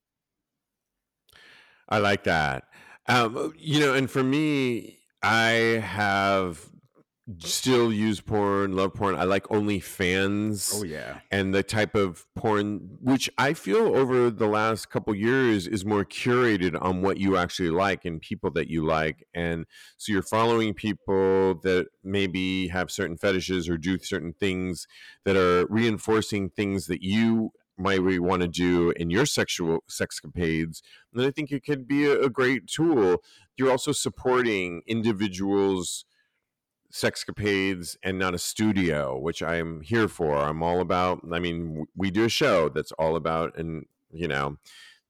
I 1.90 2.00
like 2.00 2.26
that. 2.26 2.66
Um, 3.08 3.54
you 3.58 3.80
know 3.80 3.94
and 3.94 4.10
for 4.10 4.24
me 4.24 4.97
I 5.22 5.82
have 5.84 6.70
still 7.40 7.92
use 7.92 8.22
porn, 8.22 8.74
love 8.76 8.94
porn. 8.94 9.16
I 9.16 9.24
like 9.26 9.44
OnlyFans. 9.48 10.74
Oh 10.74 10.84
yeah, 10.84 11.20
and 11.32 11.54
the 11.54 11.64
type 11.64 11.96
of 11.96 12.26
porn 12.36 12.98
which 13.02 13.30
I 13.38 13.54
feel 13.54 13.96
over 13.96 14.30
the 14.30 14.48
last 14.48 14.90
couple 14.90 15.14
years 15.14 15.68
is 15.68 15.84
more 15.86 16.06
curated 16.06 16.82
on 16.82 17.02
what 17.02 17.18
you 17.18 17.36
actually 17.36 17.70
like 17.70 18.06
and 18.06 18.22
people 18.22 18.52
that 18.52 18.70
you 18.70 18.86
like, 18.86 19.26
and 19.34 19.66
so 19.98 20.14
you're 20.14 20.22
following 20.22 20.74
people 20.74 21.56
that 21.64 21.88
maybe 22.04 22.70
have 22.70 22.92
certain 22.92 23.18
fetishes 23.18 23.68
or 23.68 23.78
do 23.78 23.98
certain 24.00 24.34
things 24.34 24.88
that 25.26 25.36
are 25.36 25.66
reinforcing 25.68 26.50
things 26.50 26.88
that 26.88 27.02
you 27.02 27.52
might 27.78 28.04
we 28.04 28.20
want 28.20 28.42
to 28.42 28.48
do 28.48 28.92
in 28.92 29.10
your 29.10 29.26
sexual 29.26 29.84
sexcapades, 29.90 30.82
then 31.14 31.26
I 31.26 31.32
think 31.32 31.52
it 31.52 31.64
could 31.64 31.88
be 31.88 32.06
a, 32.06 32.22
a 32.22 32.30
great 32.30 32.68
tool. 32.68 33.24
You're 33.56 33.72
also 33.72 33.92
supporting 33.92 34.82
individuals' 34.88 36.06
sexcapades 36.92 37.96
and 38.04 38.18
not 38.18 38.34
a 38.34 38.40
studio, 38.40 39.18
which 39.18 39.44
I'm 39.44 39.82
here 39.82 40.08
for. 40.08 40.38
I'm 40.38 40.64
all 40.64 40.80
about. 40.82 41.22
I 41.32 41.40
mean, 41.40 41.86
we 41.96 42.12
do 42.12 42.26
a 42.26 42.30
show 42.30 42.70
that's 42.70 42.92
all 42.94 43.16
about, 43.16 43.58
and 43.58 43.86
you 44.12 44.28
know, 44.28 44.58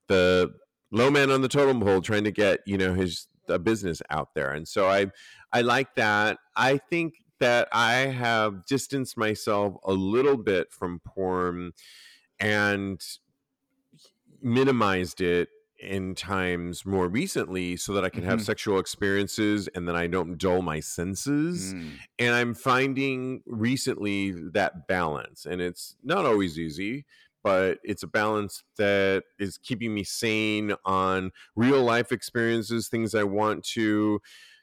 the 0.08 0.54
low 0.92 1.12
man 1.12 1.32
on 1.32 1.42
the 1.42 1.48
totem 1.48 1.82
pole 1.82 2.02
trying 2.02 2.24
to 2.24 2.32
get 2.32 2.60
you 2.66 2.78
know 2.78 2.94
his 2.94 3.28
a 3.50 3.60
business 3.60 4.02
out 4.10 4.30
there, 4.36 4.52
and 4.52 4.68
so 4.68 4.88
I 4.88 5.08
I 5.54 5.62
like 5.62 5.96
that. 5.96 6.38
I 6.56 6.78
think 6.78 7.14
that 7.40 7.68
I 7.72 7.94
have 7.94 8.66
distanced 8.66 9.18
myself 9.18 9.76
a 9.84 9.94
little 9.94 10.38
bit 10.38 10.72
from 10.72 11.00
porn 11.06 11.72
and 12.40 13.02
minimized 14.42 15.22
it 15.22 15.50
in 15.80 16.16
times 16.16 16.86
more 16.86 17.08
recently 17.08 17.78
so 17.78 17.94
that 17.94 18.04
I 18.04 18.10
can 18.10 18.22
mm-hmm. 18.22 18.32
have 18.32 18.42
sexual 18.42 18.80
experiences 18.80 19.70
and 19.76 19.88
then 19.88 19.96
I 19.96 20.08
don't 20.08 20.38
dull 20.38 20.62
my 20.62 20.80
senses. 20.80 21.74
Mm. 21.74 21.92
And 22.20 22.36
I'm 22.36 22.54
finding 22.54 23.44
recently 23.46 24.32
that 24.54 24.88
balance. 24.88 25.46
And 25.46 25.62
it's 25.62 25.96
not 26.04 26.26
always 26.26 26.58
easy, 26.58 27.06
but 27.44 27.78
it's 27.84 28.04
a 28.04 28.08
balance 28.08 28.64
that 28.78 29.24
is 29.40 29.58
keeping 29.58 29.94
me 29.94 30.04
sane 30.04 30.74
on 30.84 31.32
real 31.56 31.84
life 31.84 32.12
experiences, 32.12 32.88
things 32.88 33.14
I 33.14 33.24
want 33.24 33.64
to. 33.74 34.20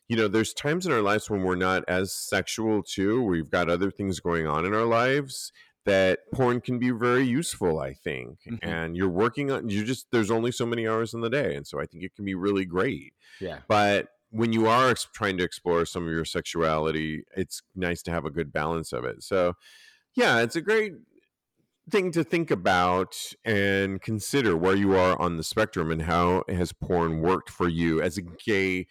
You 0.09 0.17
know, 0.17 0.29
there's 0.29 0.53
times 0.53 0.85
in 0.85 0.93
our 0.93 1.01
lives 1.01 1.31
when 1.31 1.43
we're 1.43 1.55
not 1.55 1.85
as 1.89 2.13
sexual 2.13 2.83
too. 2.83 3.23
We've 3.23 3.51
got 3.51 3.71
other 3.71 3.91
things 3.91 4.21
going 4.21 4.47
on 4.47 4.67
in 4.67 4.75
our 4.75 4.85
lives 4.85 5.53
that 5.85 6.21
porn 6.33 6.61
can 6.61 6.79
be 6.79 6.91
very 6.91 7.27
useful 7.27 7.79
i 7.79 7.93
think 7.93 8.39
mm-hmm. 8.47 8.57
and 8.69 8.97
you're 8.97 9.09
working 9.09 9.51
on 9.51 9.69
you 9.69 9.85
just 9.85 10.07
there's 10.11 10.31
only 10.31 10.51
so 10.51 10.67
many 10.67 10.87
hours 10.87 11.15
in 11.15 11.21
the 11.21 11.31
day 11.31 11.55
and 11.55 11.67
so 11.67 11.81
i 11.81 11.87
think 11.87 12.03
it 12.03 12.15
can 12.15 12.25
be 12.25 12.35
really 12.35 12.65
great 12.65 13.13
yeah 13.41 13.59
but 13.69 14.09
when 14.31 14.53
you 14.53 14.67
are 14.67 14.91
ex- 14.91 15.07
trying 15.15 15.37
to 15.37 15.45
explore 15.45 15.87
some 15.87 16.07
of 16.07 16.13
your 16.13 16.25
sexuality 16.25 17.23
it's 17.37 17.63
nice 17.75 18.03
to 18.03 18.11
have 18.11 18.25
a 18.25 18.31
good 18.31 18.53
balance 18.53 18.93
of 18.93 19.05
it 19.05 19.23
so 19.23 19.55
yeah 20.15 20.41
it's 20.41 20.57
a 20.57 20.61
great 20.61 20.95
thing 21.91 22.11
to 22.11 22.25
think 22.25 22.51
about 22.51 23.15
and 23.45 24.01
consider 24.01 24.57
where 24.57 24.75
you 24.75 24.97
are 24.97 25.21
on 25.21 25.37
the 25.37 25.43
spectrum 25.43 25.91
and 25.91 26.03
how 26.03 26.43
has 26.49 26.73
porn 26.73 27.21
worked 27.21 27.51
for 27.51 27.69
you 27.69 28.01
as 28.01 28.17
a 28.17 28.23
gay 28.23 28.87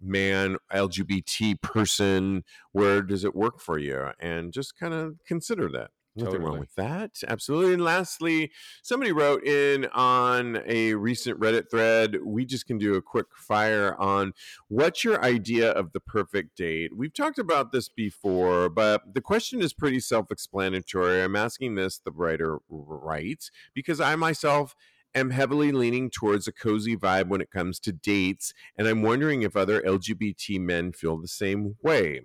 man 0.00 0.56
lgbt 0.72 1.60
person 1.60 2.42
where 2.72 3.02
does 3.02 3.24
it 3.24 3.36
work 3.36 3.60
for 3.60 3.78
you 3.78 4.08
and 4.18 4.52
just 4.54 4.78
kind 4.78 4.94
of 4.94 5.18
consider 5.26 5.68
that 5.68 5.90
Nothing 6.16 6.32
totally. 6.32 6.50
wrong 6.50 6.60
with 6.60 6.74
that. 6.74 7.12
Absolutely. 7.28 7.74
And 7.74 7.84
lastly, 7.84 8.50
somebody 8.82 9.12
wrote 9.12 9.44
in 9.44 9.86
on 9.86 10.60
a 10.66 10.94
recent 10.94 11.38
Reddit 11.38 11.70
thread. 11.70 12.16
We 12.24 12.44
just 12.44 12.66
can 12.66 12.78
do 12.78 12.94
a 12.94 13.02
quick 13.02 13.26
fire 13.36 13.94
on 14.00 14.32
what's 14.68 15.04
your 15.04 15.24
idea 15.24 15.70
of 15.70 15.92
the 15.92 16.00
perfect 16.00 16.56
date? 16.56 16.96
We've 16.96 17.14
talked 17.14 17.38
about 17.38 17.70
this 17.70 17.88
before, 17.88 18.68
but 18.68 19.14
the 19.14 19.20
question 19.20 19.62
is 19.62 19.72
pretty 19.72 20.00
self 20.00 20.32
explanatory. 20.32 21.22
I'm 21.22 21.36
asking 21.36 21.76
this, 21.76 22.00
the 22.04 22.10
writer 22.10 22.58
writes, 22.68 23.52
because 23.72 24.00
I 24.00 24.16
myself 24.16 24.74
am 25.14 25.30
heavily 25.30 25.70
leaning 25.72 26.10
towards 26.10 26.48
a 26.48 26.52
cozy 26.52 26.96
vibe 26.96 27.28
when 27.28 27.40
it 27.40 27.50
comes 27.50 27.78
to 27.80 27.92
dates. 27.92 28.52
And 28.76 28.88
I'm 28.88 29.02
wondering 29.02 29.42
if 29.42 29.56
other 29.56 29.80
LGBT 29.82 30.60
men 30.60 30.92
feel 30.92 31.18
the 31.18 31.28
same 31.28 31.76
way. 31.82 32.22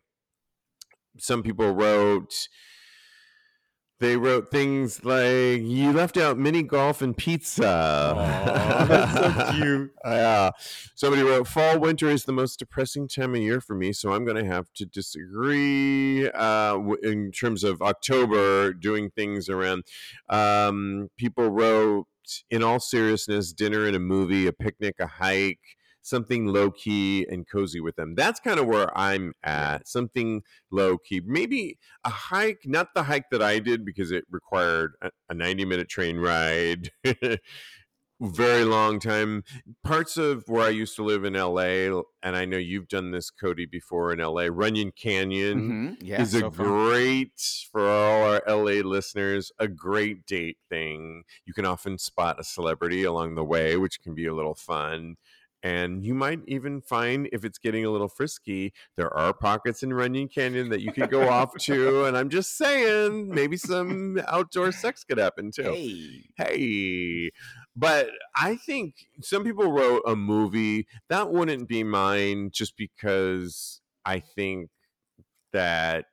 Some 1.18 1.44
people 1.44 1.72
wrote, 1.72 2.48
they 4.00 4.18
wrote 4.18 4.52
things 4.52 5.06
like 5.06 5.62
you 5.62 5.94
left 5.94 6.18
out 6.18 6.38
mini 6.38 6.64
golf 6.64 7.02
and 7.02 7.16
pizza. 7.16 8.14
That's 8.90 9.14
so 9.14 9.54
cute. 9.54 9.92
yeah. 10.06 10.52
Somebody 10.96 11.24
wrote 11.24 11.48
fall 11.48 11.80
winter 11.80 12.10
is 12.10 12.26
the 12.26 12.34
most 12.34 12.60
depressing 12.60 13.08
time 13.08 13.36
of 13.36 13.42
year 13.42 13.62
for 13.62 13.74
me, 13.76 13.94
so 13.94 14.14
I'm 14.14 14.26
going 14.26 14.38
to 14.44 14.46
have 14.46 14.72
to 14.74 14.86
disagree 14.86 16.28
uh, 16.30 16.74
w- 16.74 16.98
in 17.04 17.32
terms 17.32 17.64
of 17.64 17.82
October 17.82 18.74
doing 18.74 19.12
things 19.12 19.48
around. 19.48 19.84
Um, 20.30 21.10
people 21.18 21.50
wrote 21.50 22.08
in 22.50 22.64
all 22.64 22.80
seriousness, 22.80 23.54
dinner 23.54 23.86
and 23.86 23.96
a 23.96 24.00
movie, 24.00 24.48
a 24.48 24.54
picnic, 24.54 24.96
a 25.00 25.08
hike. 25.08 25.75
Something 26.06 26.46
low 26.48 26.70
key 26.72 27.26
and 27.30 27.48
cozy 27.50 27.80
with 27.82 27.96
them. 27.96 28.14
That's 28.16 28.40
kind 28.40 28.60
of 28.60 28.68
where 28.68 28.96
I'm 28.98 29.34
at. 29.44 29.88
Something 29.88 30.44
low 30.72 30.98
key. 31.00 31.22
Maybe 31.26 31.80
a 32.04 32.10
hike, 32.10 32.62
not 32.66 32.94
the 32.94 33.04
hike 33.04 33.30
that 33.32 33.42
I 33.42 33.58
did 33.60 33.84
because 33.84 34.12
it 34.12 34.24
required 34.30 34.94
a, 35.02 35.10
a 35.30 35.34
90 35.34 35.66
minute 35.66 35.90
train 35.90 36.18
ride. 36.18 36.92
Very 38.22 38.64
long 38.64 39.00
time. 39.00 39.44
Parts 39.84 40.16
of 40.16 40.46
where 40.48 40.66
I 40.66 40.70
used 40.70 40.96
to 40.96 41.04
live 41.04 41.26
in 41.26 41.36
LA, 41.36 42.02
and 42.24 42.36
I 42.38 42.46
know 42.46 42.56
you've 42.58 42.88
done 42.88 43.12
this, 43.12 43.30
Cody, 43.30 43.66
before 43.66 44.14
in 44.14 44.20
LA, 44.22 44.44
Runyon 44.50 44.92
Canyon 44.94 45.76
Mhm, 45.82 45.98
Yeah, 46.02 46.22
is 46.22 46.34
a 46.34 46.40
so 46.40 46.50
fun. 46.52 46.66
great 46.66 47.34
for 47.72 47.82
all 47.82 48.24
our 48.32 48.42
LA 48.48 48.82
listeners, 48.82 49.52
a 49.60 49.68
great 49.68 50.26
date 50.26 50.58
thing. 50.70 51.24
You 51.46 51.54
can 51.54 51.66
often 51.66 51.98
spot 51.98 52.40
a 52.40 52.44
celebrity 52.46 53.04
along 53.04 53.36
the 53.36 53.44
way, 53.44 53.76
which 53.76 54.02
can 54.02 54.16
be 54.16 54.26
a 54.28 54.34
little 54.34 54.56
fun. 54.56 55.18
And 55.66 56.06
you 56.06 56.14
might 56.14 56.42
even 56.46 56.80
find 56.80 57.28
if 57.34 57.44
it's 57.44 57.58
getting 57.58 57.86
a 57.86 57.90
little 57.90 58.08
frisky, 58.08 58.72
there 58.98 59.12
are 59.18 59.34
pockets 59.34 59.82
in 59.82 59.92
Runyon 59.92 60.28
Canyon 60.28 60.70
that 60.70 60.82
you 60.82 60.94
could 60.94 61.10
go 61.10 61.28
off 61.28 61.56
to. 61.62 62.06
And 62.06 62.16
I'm 62.16 62.30
just 62.30 62.56
saying, 62.56 63.34
maybe 63.34 63.58
some 63.58 64.22
outdoor 64.28 64.72
sex 64.72 65.04
could 65.04 65.18
happen 65.18 65.50
too 65.50 65.64
Hey. 65.64 66.22
hey 66.38 67.32
but 67.76 68.10
i 68.36 68.56
think 68.56 69.08
some 69.22 69.44
people 69.44 69.72
wrote 69.72 70.02
a 70.06 70.16
movie 70.16 70.88
that 71.10 71.32
wouldn't 71.32 71.68
be 71.68 71.84
mine 71.84 72.50
just 72.52 72.78
because 72.78 73.82
i 74.06 74.20
think 74.20 74.70
that 75.52 76.06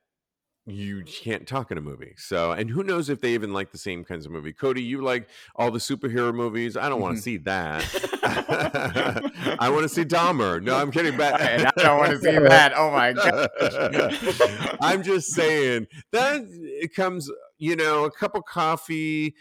you 0.65 1.03
can't 1.03 1.45
talk 1.45 1.71
in 1.71 1.77
a 1.77 1.81
movie 1.81 2.13
so 2.17 2.51
and 2.51 2.69
who 2.69 2.83
knows 2.83 3.09
if 3.09 3.19
they 3.19 3.33
even 3.33 3.51
like 3.51 3.71
the 3.71 3.77
same 3.77 4.03
kinds 4.03 4.25
of 4.25 4.31
movie 4.31 4.53
cody 4.53 4.81
you 4.81 5.01
like 5.01 5.27
all 5.57 5.69
the 5.69 5.79
superhero 5.79 6.33
movies 6.33 6.77
i 6.77 6.87
don't 6.87 7.01
want 7.01 7.15
to 7.15 7.19
mm-hmm. 7.19 7.23
see 7.23 7.37
that 7.37 7.83
i 9.59 9.69
want 9.69 9.83
to 9.83 9.89
see 9.89 10.05
dahmer 10.05 10.63
no 10.63 10.75
i'm 10.75 10.89
kidding 10.89 11.17
but 11.17 11.33
I 11.41 11.71
don't 11.75 11.97
want 11.97 12.11
to 12.11 12.19
see 12.19 12.39
that. 12.39 12.73
Oh 12.75 12.91
my 12.91 13.13
god. 13.13 13.49
I'm 14.81 15.03
just 15.03 15.31
saying 15.31 15.87
that 16.11 16.45
it 16.49 16.93
comes, 16.93 17.29
you 17.57 17.75
know, 17.75 18.05
a 18.05 18.11
cup 18.11 18.35
of 18.35 18.45
coffee. 18.45 19.35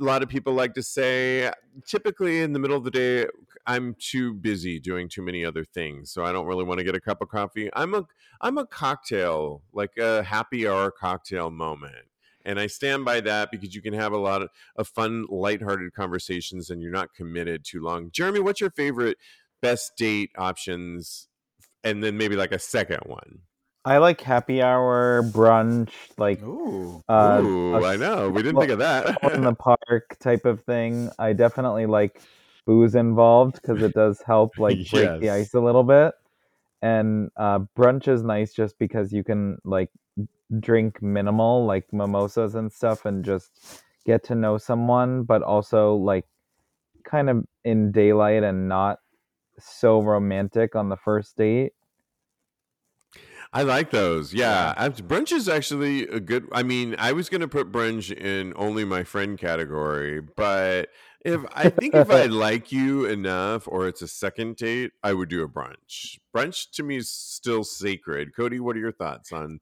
A 0.00 0.04
lot 0.04 0.22
of 0.22 0.28
people 0.28 0.52
like 0.52 0.74
to 0.74 0.82
say, 0.82 1.50
typically 1.86 2.40
in 2.40 2.52
the 2.52 2.58
middle 2.58 2.76
of 2.76 2.84
the 2.84 2.90
day, 2.90 3.26
I'm 3.66 3.94
too 3.98 4.34
busy 4.34 4.78
doing 4.80 5.08
too 5.08 5.22
many 5.22 5.44
other 5.44 5.64
things, 5.64 6.10
so 6.10 6.24
I 6.24 6.32
don't 6.32 6.46
really 6.46 6.64
want 6.64 6.78
to 6.78 6.84
get 6.84 6.94
a 6.94 7.00
cup 7.00 7.22
of 7.22 7.28
coffee. 7.28 7.70
I'm 7.74 7.94
a 7.94 8.04
I'm 8.40 8.58
a 8.58 8.66
cocktail, 8.66 9.62
like 9.72 9.96
a 9.98 10.22
happy 10.22 10.66
hour 10.66 10.90
cocktail 10.90 11.50
moment. 11.50 12.06
And 12.44 12.58
I 12.58 12.66
stand 12.66 13.04
by 13.04 13.20
that 13.20 13.52
because 13.52 13.72
you 13.72 13.80
can 13.80 13.94
have 13.94 14.12
a 14.12 14.16
lot 14.18 14.42
of, 14.42 14.48
of 14.74 14.88
fun, 14.88 15.26
lighthearted 15.28 15.92
conversations 15.94 16.70
and 16.70 16.82
you're 16.82 16.90
not 16.90 17.14
committed 17.14 17.64
too 17.64 17.80
long. 17.80 18.10
Jeremy, 18.10 18.40
what's 18.40 18.60
your 18.60 18.70
favorite 18.70 19.16
best 19.60 19.92
date 19.96 20.30
options? 20.36 21.28
And 21.84 22.02
then 22.02 22.16
maybe 22.16 22.34
like 22.34 22.50
a 22.50 22.58
second 22.58 23.02
one. 23.06 23.38
I 23.84 23.98
like 23.98 24.20
happy 24.20 24.60
hour, 24.60 25.22
brunch, 25.22 25.90
like 26.18 26.42
Ooh. 26.42 27.00
uh, 27.08 27.40
Ooh, 27.44 27.76
a 27.76 27.86
I 27.86 27.94
know. 27.96 28.28
We 28.28 28.42
didn't 28.42 28.54
stroll- 28.54 28.60
think 28.62 28.72
of 28.72 28.78
that. 28.80 29.34
in 29.34 29.42
the 29.42 29.54
park 29.58 30.16
type 30.20 30.44
of 30.44 30.64
thing. 30.64 31.10
I 31.20 31.32
definitely 31.34 31.86
like 31.86 32.20
booze 32.66 32.94
involved 32.94 33.60
because 33.60 33.82
it 33.82 33.94
does 33.94 34.20
help 34.26 34.52
like 34.58 34.78
break 34.90 35.20
the 35.20 35.30
ice 35.30 35.54
a 35.54 35.60
little 35.60 35.84
bit. 35.84 36.14
And 36.80 37.30
uh, 37.36 37.60
brunch 37.76 38.08
is 38.08 38.22
nice 38.22 38.52
just 38.52 38.78
because 38.78 39.12
you 39.12 39.22
can 39.22 39.58
like 39.64 39.90
drink 40.58 41.00
minimal, 41.00 41.64
like 41.64 41.92
mimosas 41.92 42.54
and 42.54 42.72
stuff, 42.72 43.04
and 43.04 43.24
just 43.24 43.82
get 44.04 44.24
to 44.24 44.34
know 44.34 44.58
someone, 44.58 45.22
but 45.22 45.42
also 45.42 45.94
like 45.94 46.26
kind 47.04 47.30
of 47.30 47.44
in 47.64 47.92
daylight 47.92 48.42
and 48.42 48.68
not 48.68 48.98
so 49.58 50.00
romantic 50.02 50.74
on 50.74 50.88
the 50.88 50.96
first 50.96 51.36
date. 51.36 51.72
I 53.54 53.62
like 53.64 53.90
those. 53.90 54.32
Yeah. 54.32 54.72
Yeah. 54.78 54.88
Brunch 54.88 55.30
is 55.30 55.48
actually 55.48 56.06
a 56.08 56.20
good. 56.20 56.48
I 56.52 56.62
mean, 56.62 56.96
I 56.98 57.12
was 57.12 57.28
going 57.28 57.42
to 57.42 57.48
put 57.48 57.70
brunch 57.70 58.10
in 58.10 58.54
only 58.56 58.84
my 58.84 59.04
friend 59.04 59.38
category, 59.38 60.20
but 60.20 60.88
if 61.24 61.40
I 61.54 61.68
think 61.68 61.94
if 61.94 62.10
I 62.10 62.24
like 62.26 62.72
you 62.72 63.06
enough 63.06 63.68
or 63.68 63.86
it's 63.86 64.02
a 64.02 64.08
second 64.08 64.56
date, 64.56 64.92
I 65.02 65.12
would 65.12 65.28
do 65.28 65.42
a 65.42 65.48
brunch. 65.48 66.18
Brunch 66.34 66.70
to 66.72 66.82
me 66.82 66.96
is 66.96 67.10
still 67.10 67.64
sacred. 67.64 68.34
Cody, 68.34 68.60
what 68.60 68.76
are 68.76 68.80
your 68.80 68.92
thoughts 68.92 69.32
on 69.32 69.60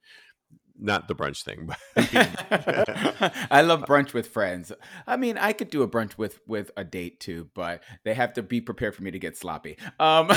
not 0.80 1.08
the 1.08 1.14
brunch 1.14 1.42
thing, 1.42 1.66
but 1.66 1.78
I 3.50 3.62
love 3.62 3.82
brunch 3.82 4.12
with 4.12 4.28
friends. 4.28 4.72
I 5.06 5.16
mean, 5.16 5.38
I 5.38 5.52
could 5.52 5.70
do 5.70 5.82
a 5.82 5.88
brunch 5.88 6.16
with 6.18 6.40
with 6.46 6.70
a 6.76 6.84
date 6.84 7.20
too, 7.20 7.48
but 7.54 7.82
they 8.04 8.14
have 8.14 8.32
to 8.34 8.42
be 8.42 8.60
prepared 8.60 8.94
for 8.94 9.02
me 9.02 9.10
to 9.10 9.18
get 9.18 9.36
sloppy. 9.36 9.76
Um, 9.98 10.28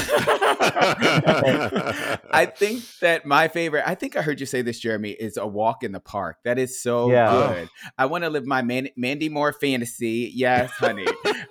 I 2.36 2.52
think 2.56 2.84
that 3.02 3.26
my 3.26 3.48
favorite. 3.48 3.84
I 3.86 3.96
think 3.96 4.16
I 4.16 4.22
heard 4.22 4.40
you 4.40 4.46
say 4.46 4.62
this, 4.62 4.80
Jeremy, 4.80 5.12
is 5.12 5.38
a 5.38 5.48
walk 5.48 5.84
in 5.84 5.92
the 5.92 6.00
park. 6.00 6.38
That 6.44 6.58
is 6.60 6.82
so 6.82 7.10
Yeah. 7.12 7.32
good. 7.32 7.70
I 7.98 8.06
want 8.06 8.24
to 8.24 8.30
live 8.30 8.46
my 8.46 8.62
Man- 8.62 8.90
Mandy 8.98 9.30
Moore 9.30 9.54
fantasy. 9.54 10.32
Yes, 10.34 10.72
honey. 10.72 11.06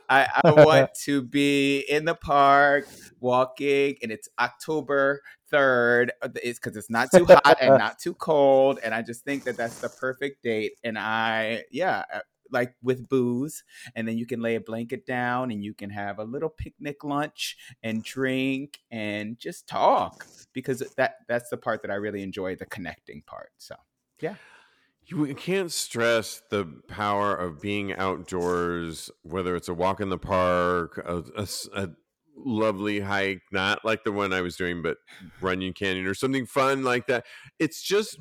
I, 0.08 0.28
I 0.44 0.52
want 0.52 0.90
to 1.04 1.22
be 1.22 1.80
in 1.88 2.04
the 2.04 2.14
park 2.14 2.86
walking, 3.20 3.96
and 4.02 4.10
it's 4.12 4.28
October 4.38 5.20
third. 5.52 6.12
It's 6.42 6.58
because 6.58 6.76
it's 6.76 6.90
not 6.90 7.12
too 7.12 7.24
hot 7.26 7.58
and 7.60 7.78
not 7.78 8.00
too 8.00 8.14
cold, 8.14 8.80
and 8.82 8.92
I 8.92 9.02
just 9.02 9.24
think 9.24 9.44
that 9.44 9.56
that's 9.56 9.80
the 9.80 9.88
perfect 9.88 10.42
date. 10.42 10.72
And 10.82 10.98
I, 10.98 11.62
yeah, 11.70 12.04
uh, 12.12 12.20
like 12.50 12.74
with 12.82 13.08
booze, 13.08 13.62
and 13.94 14.08
then 14.08 14.18
you 14.18 14.26
can 14.26 14.40
lay 14.40 14.56
a 14.56 14.60
blanket 14.60 15.06
down, 15.06 15.52
and 15.52 15.62
you 15.62 15.74
can 15.74 15.90
have 15.90 16.18
a 16.18 16.24
little 16.24 16.50
picnic 16.50 17.04
lunch 17.04 17.56
and 17.84 18.02
drink 18.02 18.80
and 18.90 19.38
just 19.38 19.68
talk 19.68 20.26
because 20.52 20.80
that 20.96 21.18
that's 21.28 21.50
the 21.50 21.56
part 21.56 21.82
that 21.82 21.90
I 21.90 21.94
really 21.94 22.22
enjoy, 22.22 22.56
the 22.56 22.66
connecting 22.66 23.22
part. 23.26 23.52
So. 23.58 23.76
Yeah. 24.20 24.36
You 25.04 25.34
can't 25.34 25.72
stress 25.72 26.42
the 26.48 26.64
power 26.86 27.34
of 27.34 27.60
being 27.60 27.92
outdoors, 27.92 29.10
whether 29.22 29.56
it's 29.56 29.68
a 29.68 29.74
walk 29.74 30.00
in 30.00 30.10
the 30.10 30.16
park, 30.18 30.96
a, 31.04 31.24
a 31.36 31.42
s- 31.42 31.68
a 31.74 31.90
lovely 32.36 33.00
hike, 33.00 33.42
not 33.52 33.84
like 33.84 34.04
the 34.04 34.12
one 34.12 34.32
I 34.32 34.40
was 34.40 34.56
doing, 34.56 34.82
but 34.82 34.96
mm-hmm. 34.96 35.46
Runyon 35.46 35.72
Canyon 35.72 36.06
or 36.06 36.14
something 36.14 36.46
fun 36.46 36.82
like 36.84 37.06
that. 37.06 37.24
It's 37.58 37.82
just 37.82 38.18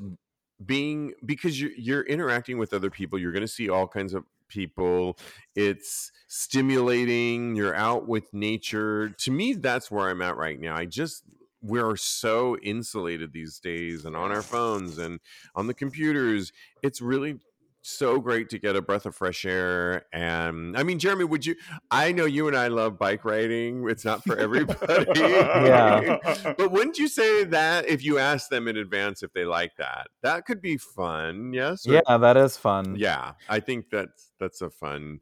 being 0.64 1.12
because 1.24 1.60
you're, 1.60 1.72
you're 1.76 2.02
interacting 2.02 2.58
with 2.58 2.72
other 2.72 2.90
people. 2.90 3.18
You're 3.18 3.32
going 3.32 3.42
to 3.42 3.48
see 3.48 3.68
all 3.68 3.88
kinds 3.88 4.14
of 4.14 4.24
people. 4.48 5.18
It's 5.56 6.12
stimulating. 6.28 7.56
You're 7.56 7.74
out 7.74 8.06
with 8.06 8.32
nature. 8.32 9.10
To 9.10 9.30
me, 9.30 9.54
that's 9.54 9.90
where 9.90 10.08
I'm 10.08 10.22
at 10.22 10.36
right 10.36 10.60
now. 10.60 10.76
I 10.76 10.84
just, 10.84 11.24
we're 11.62 11.96
so 11.96 12.56
insulated 12.58 13.32
these 13.32 13.58
days 13.58 14.04
and 14.04 14.16
on 14.16 14.32
our 14.32 14.42
phones 14.42 14.98
and 14.98 15.20
on 15.54 15.68
the 15.68 15.74
computers. 15.74 16.52
It's 16.82 17.00
really 17.00 17.38
so 17.82 18.20
great 18.20 18.48
to 18.50 18.58
get 18.58 18.76
a 18.76 18.80
breath 18.82 19.06
of 19.06 19.14
fresh 19.14 19.44
air. 19.44 20.06
And 20.12 20.76
I 20.78 20.82
mean, 20.84 20.98
Jeremy, 20.98 21.24
would 21.24 21.44
you? 21.44 21.56
I 21.90 22.12
know 22.12 22.24
you 22.24 22.46
and 22.48 22.56
I 22.56 22.68
love 22.68 22.98
bike 22.98 23.24
riding. 23.24 23.88
It's 23.90 24.04
not 24.04 24.22
for 24.24 24.36
everybody. 24.36 25.04
Yeah. 25.20 26.18
But 26.58 26.70
wouldn't 26.70 26.98
you 26.98 27.08
say 27.08 27.44
that 27.44 27.86
if 27.88 28.04
you 28.04 28.18
asked 28.18 28.50
them 28.50 28.68
in 28.68 28.76
advance 28.76 29.22
if 29.22 29.32
they 29.32 29.44
like 29.44 29.72
that? 29.78 30.06
That 30.22 30.46
could 30.46 30.62
be 30.62 30.76
fun. 30.76 31.52
Yes. 31.52 31.86
Or- 31.86 31.94
Yeah, 31.94 32.16
that 32.18 32.36
is 32.36 32.56
fun. 32.56 32.96
Yeah. 32.96 33.32
I 33.48 33.60
think 33.60 33.86
that's 33.90 34.30
that's 34.38 34.62
a 34.62 34.70
fun 34.70 35.20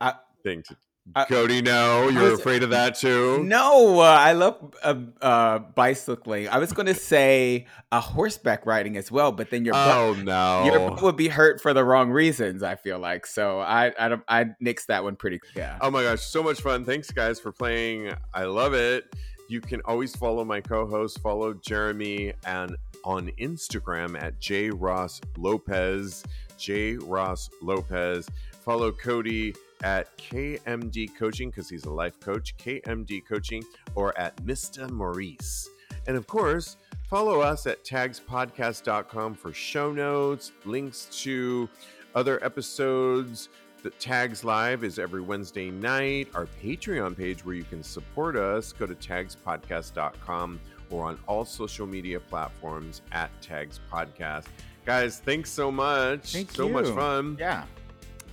I- 0.00 0.14
thing 0.42 0.62
to. 0.64 0.76
I- 1.16 1.24
Cody, 1.24 1.60
no, 1.62 2.08
you're 2.08 2.30
was- 2.30 2.38
afraid 2.40 2.62
of 2.62 2.70
that 2.70 2.94
too. 2.94 3.42
No, 3.42 3.98
uh, 4.00 4.02
I 4.04 4.32
love 4.32 4.72
uh, 4.84 4.94
uh, 5.20 5.58
bicycling. 5.58 6.48
I 6.48 6.58
was 6.58 6.72
going 6.72 6.86
to 6.86 6.94
say 6.94 7.66
uh, 7.90 8.00
horseback 8.00 8.64
riding 8.66 8.96
as 8.96 9.10
well, 9.10 9.32
but 9.32 9.50
then 9.50 9.64
your 9.64 9.74
butt, 9.74 9.96
Oh 9.96 10.14
no. 10.14 10.64
your 10.64 10.90
butt 10.90 11.02
would 11.02 11.16
be 11.16 11.28
hurt 11.28 11.60
for 11.60 11.74
the 11.74 11.84
wrong 11.84 12.10
reasons. 12.10 12.62
I 12.62 12.76
feel 12.76 12.98
like 13.00 13.26
so. 13.26 13.58
I 13.58 13.92
I 13.98 14.08
don't, 14.08 14.22
I 14.28 14.44
nixed 14.62 14.86
that 14.86 15.02
one 15.02 15.16
pretty. 15.16 15.40
Yeah. 15.56 15.76
Oh 15.80 15.90
my 15.90 16.02
gosh, 16.04 16.20
so 16.22 16.42
much 16.42 16.60
fun. 16.60 16.84
Thanks 16.84 17.10
guys 17.10 17.40
for 17.40 17.50
playing. 17.52 18.14
I 18.32 18.44
love 18.44 18.72
it. 18.74 19.12
You 19.48 19.60
can 19.60 19.80
always 19.84 20.14
follow 20.16 20.44
my 20.44 20.60
co-host, 20.60 21.20
follow 21.20 21.52
Jeremy 21.52 22.32
and 22.46 22.76
on 23.04 23.28
Instagram 23.40 24.16
at 24.22 24.38
J 24.40 24.70
Ross 24.70 25.20
Lopez. 25.36 26.22
J 26.58 26.94
Ross 26.96 27.50
Lopez. 27.60 28.28
Follow 28.64 28.92
Cody 28.92 29.52
at 29.82 30.16
KMD 30.18 31.16
Coaching 31.16 31.50
because 31.50 31.68
he's 31.68 31.84
a 31.84 31.90
life 31.90 32.18
coach, 32.20 32.56
KMD 32.56 33.26
Coaching, 33.26 33.64
or 33.94 34.16
at 34.18 34.36
Mr. 34.44 34.88
Maurice. 34.90 35.68
And 36.06 36.16
of 36.16 36.26
course, 36.26 36.76
follow 37.08 37.40
us 37.40 37.66
at 37.66 37.84
tagspodcast.com 37.84 39.34
for 39.34 39.52
show 39.52 39.92
notes, 39.92 40.52
links 40.64 41.08
to 41.22 41.68
other 42.14 42.42
episodes. 42.44 43.48
The 43.82 43.90
Tags 43.90 44.44
Live 44.44 44.84
is 44.84 44.98
every 44.98 45.20
Wednesday 45.20 45.70
night. 45.70 46.28
Our 46.34 46.46
Patreon 46.62 47.16
page, 47.16 47.44
where 47.44 47.54
you 47.54 47.64
can 47.64 47.82
support 47.82 48.36
us, 48.36 48.72
go 48.72 48.86
to 48.86 48.94
tagspodcast.com 48.94 50.60
or 50.90 51.04
on 51.04 51.18
all 51.26 51.44
social 51.44 51.86
media 51.86 52.20
platforms 52.20 53.02
at 53.10 53.30
Tags 53.40 53.80
Podcast. 53.90 54.46
Guys, 54.84 55.18
thanks 55.18 55.50
so 55.50 55.72
much. 55.72 56.32
Thank 56.32 56.52
so 56.52 56.68
much 56.68 56.86
fun. 56.88 57.36
Yeah. 57.40 57.64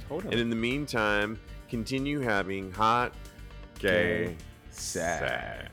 Totally. 0.09 0.31
And 0.33 0.41
in 0.41 0.49
the 0.49 0.55
meantime, 0.55 1.39
continue 1.69 2.19
having 2.19 2.71
hot, 2.71 3.13
gay, 3.77 4.25
Gay 4.25 4.35
sex. 4.71 5.19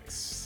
sex. 0.05 0.46